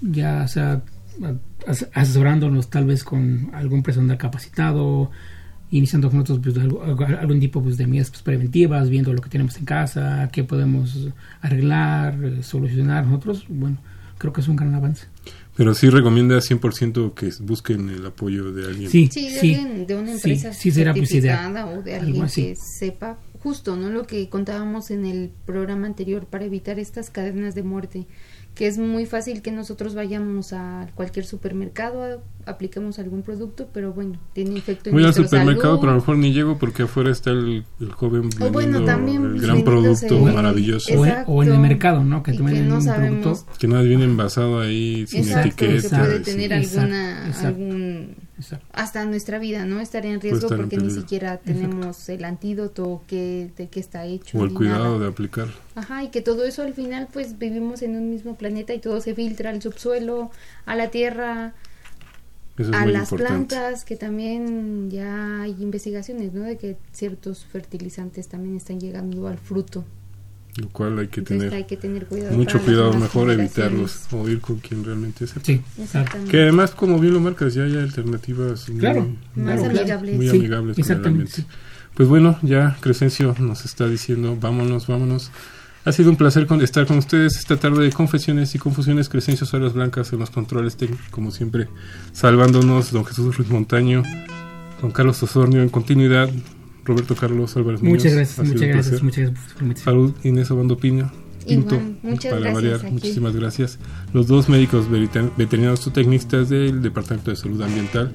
ya 0.00 0.48
sea 0.48 0.82
asesorándonos 1.94 2.70
tal 2.70 2.86
vez 2.86 3.04
con 3.04 3.50
algún 3.54 3.82
personal 3.82 4.18
capacitado, 4.18 5.10
iniciando 5.70 6.10
con 6.10 6.20
nosotros 6.20 6.54
pues, 6.54 7.18
algún 7.18 7.40
tipo 7.40 7.62
pues, 7.62 7.76
de 7.76 7.86
medidas 7.86 8.10
pues, 8.10 8.22
preventivas, 8.22 8.88
viendo 8.90 9.12
lo 9.12 9.22
que 9.22 9.30
tenemos 9.30 9.56
en 9.56 9.64
casa, 9.64 10.28
qué 10.32 10.44
podemos 10.44 11.08
arreglar, 11.40 12.22
eh, 12.22 12.42
solucionar 12.42 13.06
nosotros, 13.06 13.46
bueno, 13.48 13.78
creo 14.18 14.32
que 14.32 14.42
es 14.42 14.48
un 14.48 14.56
gran 14.56 14.74
avance. 14.74 15.06
Pero 15.56 15.74
sí 15.74 15.90
recomienda 15.90 16.38
100% 16.38 17.14
que 17.14 17.30
busquen 17.40 17.90
el 17.90 18.06
apoyo 18.06 18.52
de 18.52 18.66
alguien. 18.66 18.90
Sí, 18.90 19.08
de, 19.08 19.84
de 19.86 19.94
una 19.96 20.12
empresa 20.12 20.52
sí, 20.54 20.70
certificada 20.70 21.66
o 21.66 21.82
de 21.82 21.96
alguien 21.96 22.26
que 22.26 22.56
sepa 22.56 23.18
justo, 23.42 23.76
¿no? 23.76 23.90
Lo 23.90 24.06
que 24.06 24.28
contábamos 24.28 24.90
en 24.90 25.04
el 25.04 25.30
programa 25.44 25.86
anterior 25.86 26.26
para 26.26 26.44
evitar 26.44 26.78
estas 26.78 27.10
cadenas 27.10 27.54
de 27.54 27.62
muerte, 27.62 28.06
que 28.54 28.66
es 28.66 28.78
muy 28.78 29.06
fácil 29.06 29.42
que 29.42 29.50
nosotros 29.50 29.94
vayamos 29.94 30.52
a 30.52 30.88
cualquier 30.94 31.24
supermercado, 31.24 32.22
apliquemos 32.46 32.98
algún 32.98 33.22
producto, 33.22 33.68
pero 33.72 33.92
bueno, 33.92 34.18
tiene 34.32 34.58
efecto 34.58 34.90
en 34.90 34.94
Voy 34.94 35.04
al 35.04 35.14
supermercado, 35.14 35.80
pero 35.80 35.92
a 35.92 35.94
lo 35.94 36.00
mejor 36.00 36.16
ni 36.16 36.32
llego 36.32 36.58
porque 36.58 36.84
afuera 36.84 37.10
está 37.10 37.30
el, 37.30 37.64
joven 37.94 38.28
vendiendo 38.38 39.28
el 39.28 39.40
gran 39.40 39.62
producto 39.62 40.18
maravilloso. 40.20 40.92
O, 41.26 41.42
en 41.42 41.52
el 41.52 41.58
mercado, 41.58 42.04
¿no? 42.04 42.22
Que, 42.22 42.32
que 42.32 42.42
no 42.42 42.80
sabemos. 42.80 43.44
Que 43.58 43.68
nada 43.68 43.82
viene 43.82 44.04
envasado 44.04 44.60
ahí 44.60 45.06
sin 45.06 45.30
etiqueta. 45.30 45.88
Que 45.88 46.04
puede 46.04 46.20
tener 46.20 46.52
alguna, 46.52 47.32
algún 47.42 48.16
hasta 48.72 49.04
nuestra 49.04 49.38
vida, 49.38 49.64
¿no? 49.64 49.80
Estaría 49.80 50.12
en 50.12 50.20
riesgo 50.20 50.48
porque 50.48 50.76
ni 50.76 50.90
siquiera 50.90 51.38
tenemos 51.38 52.08
el 52.08 52.24
antídoto 52.24 53.02
que, 53.06 53.50
de 53.56 53.68
qué 53.68 53.80
está 53.80 54.04
hecho. 54.04 54.38
O 54.38 54.44
el 54.44 54.52
cuidado 54.52 54.98
de 54.98 55.08
aplicar. 55.08 55.48
Ajá, 55.74 56.04
y 56.04 56.08
que 56.08 56.20
todo 56.20 56.44
eso 56.44 56.62
al 56.62 56.74
final 56.74 57.08
pues 57.12 57.38
vivimos 57.38 57.82
en 57.82 57.96
un 57.96 58.10
mismo 58.10 58.36
planeta 58.36 58.74
y 58.74 58.78
todo 58.78 59.00
se 59.00 59.14
filtra 59.14 59.50
al 59.50 59.62
subsuelo, 59.62 60.30
a 60.66 60.76
la 60.76 60.88
tierra, 60.88 61.54
a 62.72 62.86
las 62.86 63.10
plantas, 63.10 63.84
que 63.84 63.96
también 63.96 64.90
ya 64.90 65.42
hay 65.42 65.56
investigaciones, 65.60 66.32
¿no? 66.32 66.42
De 66.42 66.56
que 66.58 66.76
ciertos 66.92 67.44
fertilizantes 67.50 68.28
también 68.28 68.56
están 68.56 68.78
llegando 68.80 69.26
al 69.28 69.38
fruto. 69.38 69.84
lo 70.56 70.68
cual 70.68 70.98
hay 70.98 71.08
que 71.08 71.20
Entonces 71.20 71.48
tener 71.48 71.54
hay 71.54 71.64
que 71.64 71.78
tener 71.78 72.04
cuidado. 72.04 72.36
mucho 72.36 72.60
cuidado, 72.60 72.92
mejor 72.92 73.30
evitarlos 73.30 74.02
o 74.12 74.28
ir 74.28 74.40
con 74.42 74.56
quien 74.58 74.84
realmente 74.84 75.26
sepa. 75.26 75.40
Sí, 75.44 75.62
Exactamente. 75.80 76.30
Que 76.30 76.42
además, 76.42 76.72
como 76.72 76.98
bien 76.98 77.14
lo 77.14 77.20
marcas, 77.20 77.54
ya 77.54 77.62
hay 77.64 77.76
alternativas 77.78 78.66
Claro, 78.78 79.00
muy- 79.34 79.44
Más 79.46 79.60
claro. 79.60 79.78
amigables. 79.80 80.16
muy 80.16 80.28
Sí, 80.28 80.36
amigables 80.36 80.78
exactamente. 80.78 81.44
Pues 81.94 82.06
bueno, 82.08 82.38
ya 82.42 82.76
Crescencio 82.80 83.34
nos 83.38 83.64
está 83.64 83.88
diciendo, 83.88 84.36
vámonos, 84.38 84.86
vámonos. 84.88 85.30
Ha 85.84 85.90
sido 85.92 86.10
un 86.10 86.16
placer 86.16 86.46
con- 86.46 86.62
estar 86.62 86.86
con 86.86 86.98
ustedes 86.98 87.36
esta 87.36 87.56
tarde 87.56 87.82
de 87.84 87.90
confesiones 87.92 88.54
y 88.54 88.58
confusiones. 88.58 89.08
Crescencio 89.08 89.46
Suárez 89.46 89.72
Blancas 89.72 90.12
en 90.12 90.20
los 90.20 90.30
controles 90.30 90.76
técnicos, 90.76 91.08
como 91.10 91.30
siempre, 91.32 91.68
salvándonos. 92.12 92.92
Don 92.92 93.04
Jesús 93.04 93.36
Ruiz 93.36 93.50
Montaño, 93.50 94.02
don 94.80 94.92
Carlos 94.92 95.20
Osornio 95.22 95.60
en 95.62 95.68
continuidad, 95.70 96.30
Roberto 96.84 97.16
Carlos 97.16 97.56
Álvarez 97.56 97.82
Muchas 97.82 98.12
Muñoz. 98.12 98.16
gracias, 98.16 98.38
Ha 98.38 98.42
sido 98.44 98.54
muchas 98.54 98.62
un 98.66 98.72
gracias, 98.72 99.02
muchas 99.02 99.30
gracias. 99.60 99.80
Salud, 99.84 100.14
Inés 100.22 100.50
Obando 100.50 100.76
Pino. 100.76 101.10
Pinto, 101.44 101.74
Igual, 101.74 101.96
muchas 102.04 102.30
para 102.32 102.40
gracias 102.40 102.54
variar, 102.54 102.80
aquí. 102.82 102.90
muchísimas 102.92 103.34
gracias. 103.34 103.78
Los 104.12 104.28
dos 104.28 104.48
médicos 104.48 104.86
veterinarios 104.88 105.80
zootecnistas 105.80 106.48
del 106.48 106.80
Departamento 106.80 107.32
de 107.32 107.36
Salud 107.36 107.60
Ambiental, 107.60 108.12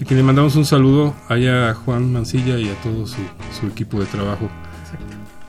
a 0.00 0.04
quienes 0.06 0.24
mandamos 0.24 0.56
un 0.56 0.64
saludo 0.64 1.14
allá 1.28 1.68
a 1.68 1.74
Juan 1.74 2.10
Mancilla 2.10 2.58
y 2.58 2.70
a 2.70 2.74
todo 2.82 3.06
su, 3.06 3.18
su 3.60 3.66
equipo 3.66 4.00
de 4.00 4.06
trabajo, 4.06 4.48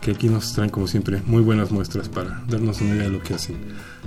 que 0.01 0.11
aquí 0.11 0.27
nos 0.29 0.53
traen 0.53 0.69
como 0.71 0.87
siempre 0.87 1.21
muy 1.27 1.41
buenas 1.41 1.71
muestras 1.71 2.09
para 2.09 2.43
darnos 2.49 2.81
una 2.81 2.95
idea 2.95 3.03
de 3.03 3.11
lo 3.11 3.21
que 3.21 3.35
hacen. 3.35 3.55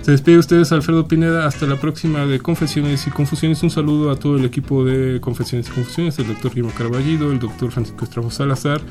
Se 0.01 0.11
despide 0.11 0.33
de 0.35 0.39
ustedes 0.39 0.71
Alfredo 0.73 1.07
Pineda, 1.07 1.47
hasta 1.47 1.65
la 1.65 1.79
próxima 1.79 2.25
de 2.25 2.39
Confesiones 2.39 3.07
y 3.07 3.11
Confusiones. 3.11 3.63
Un 3.63 3.69
saludo 3.69 4.11
a 4.11 4.17
todo 4.17 4.35
el 4.35 4.43
equipo 4.45 4.83
de 4.83 5.21
Confesiones 5.21 5.69
y 5.69 5.71
Confusiones, 5.71 6.19
el 6.19 6.27
doctor 6.27 6.51
Guillermo 6.51 6.73
Carballido, 6.77 7.31
el 7.31 7.39
doctor 7.39 7.71
Francisco 7.71 8.03
Estrafo 8.03 8.29
Salazar, 8.29 8.81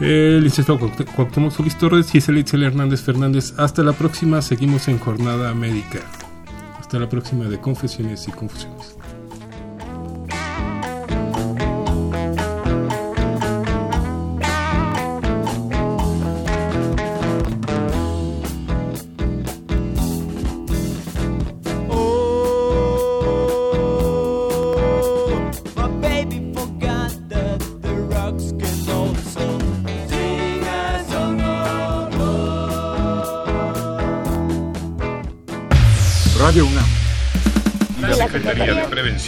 el 0.00 0.42
licenciado 0.42 0.80
Cuauht- 0.80 1.04
Cuauhtémoc 1.14 1.52
Solís 1.52 1.78
Torres, 1.78 2.10
Gisela 2.10 2.40
Itzel 2.40 2.64
Hernández 2.64 3.02
Fernández. 3.02 3.54
Hasta 3.56 3.84
la 3.84 3.92
próxima, 3.92 4.42
seguimos 4.42 4.88
en 4.88 4.98
jornada 4.98 5.54
médica. 5.54 6.00
Hasta 6.80 6.98
la 6.98 7.08
próxima 7.08 7.44
de 7.44 7.60
Confesiones 7.60 8.26
y 8.26 8.32
Confusiones. 8.32 8.96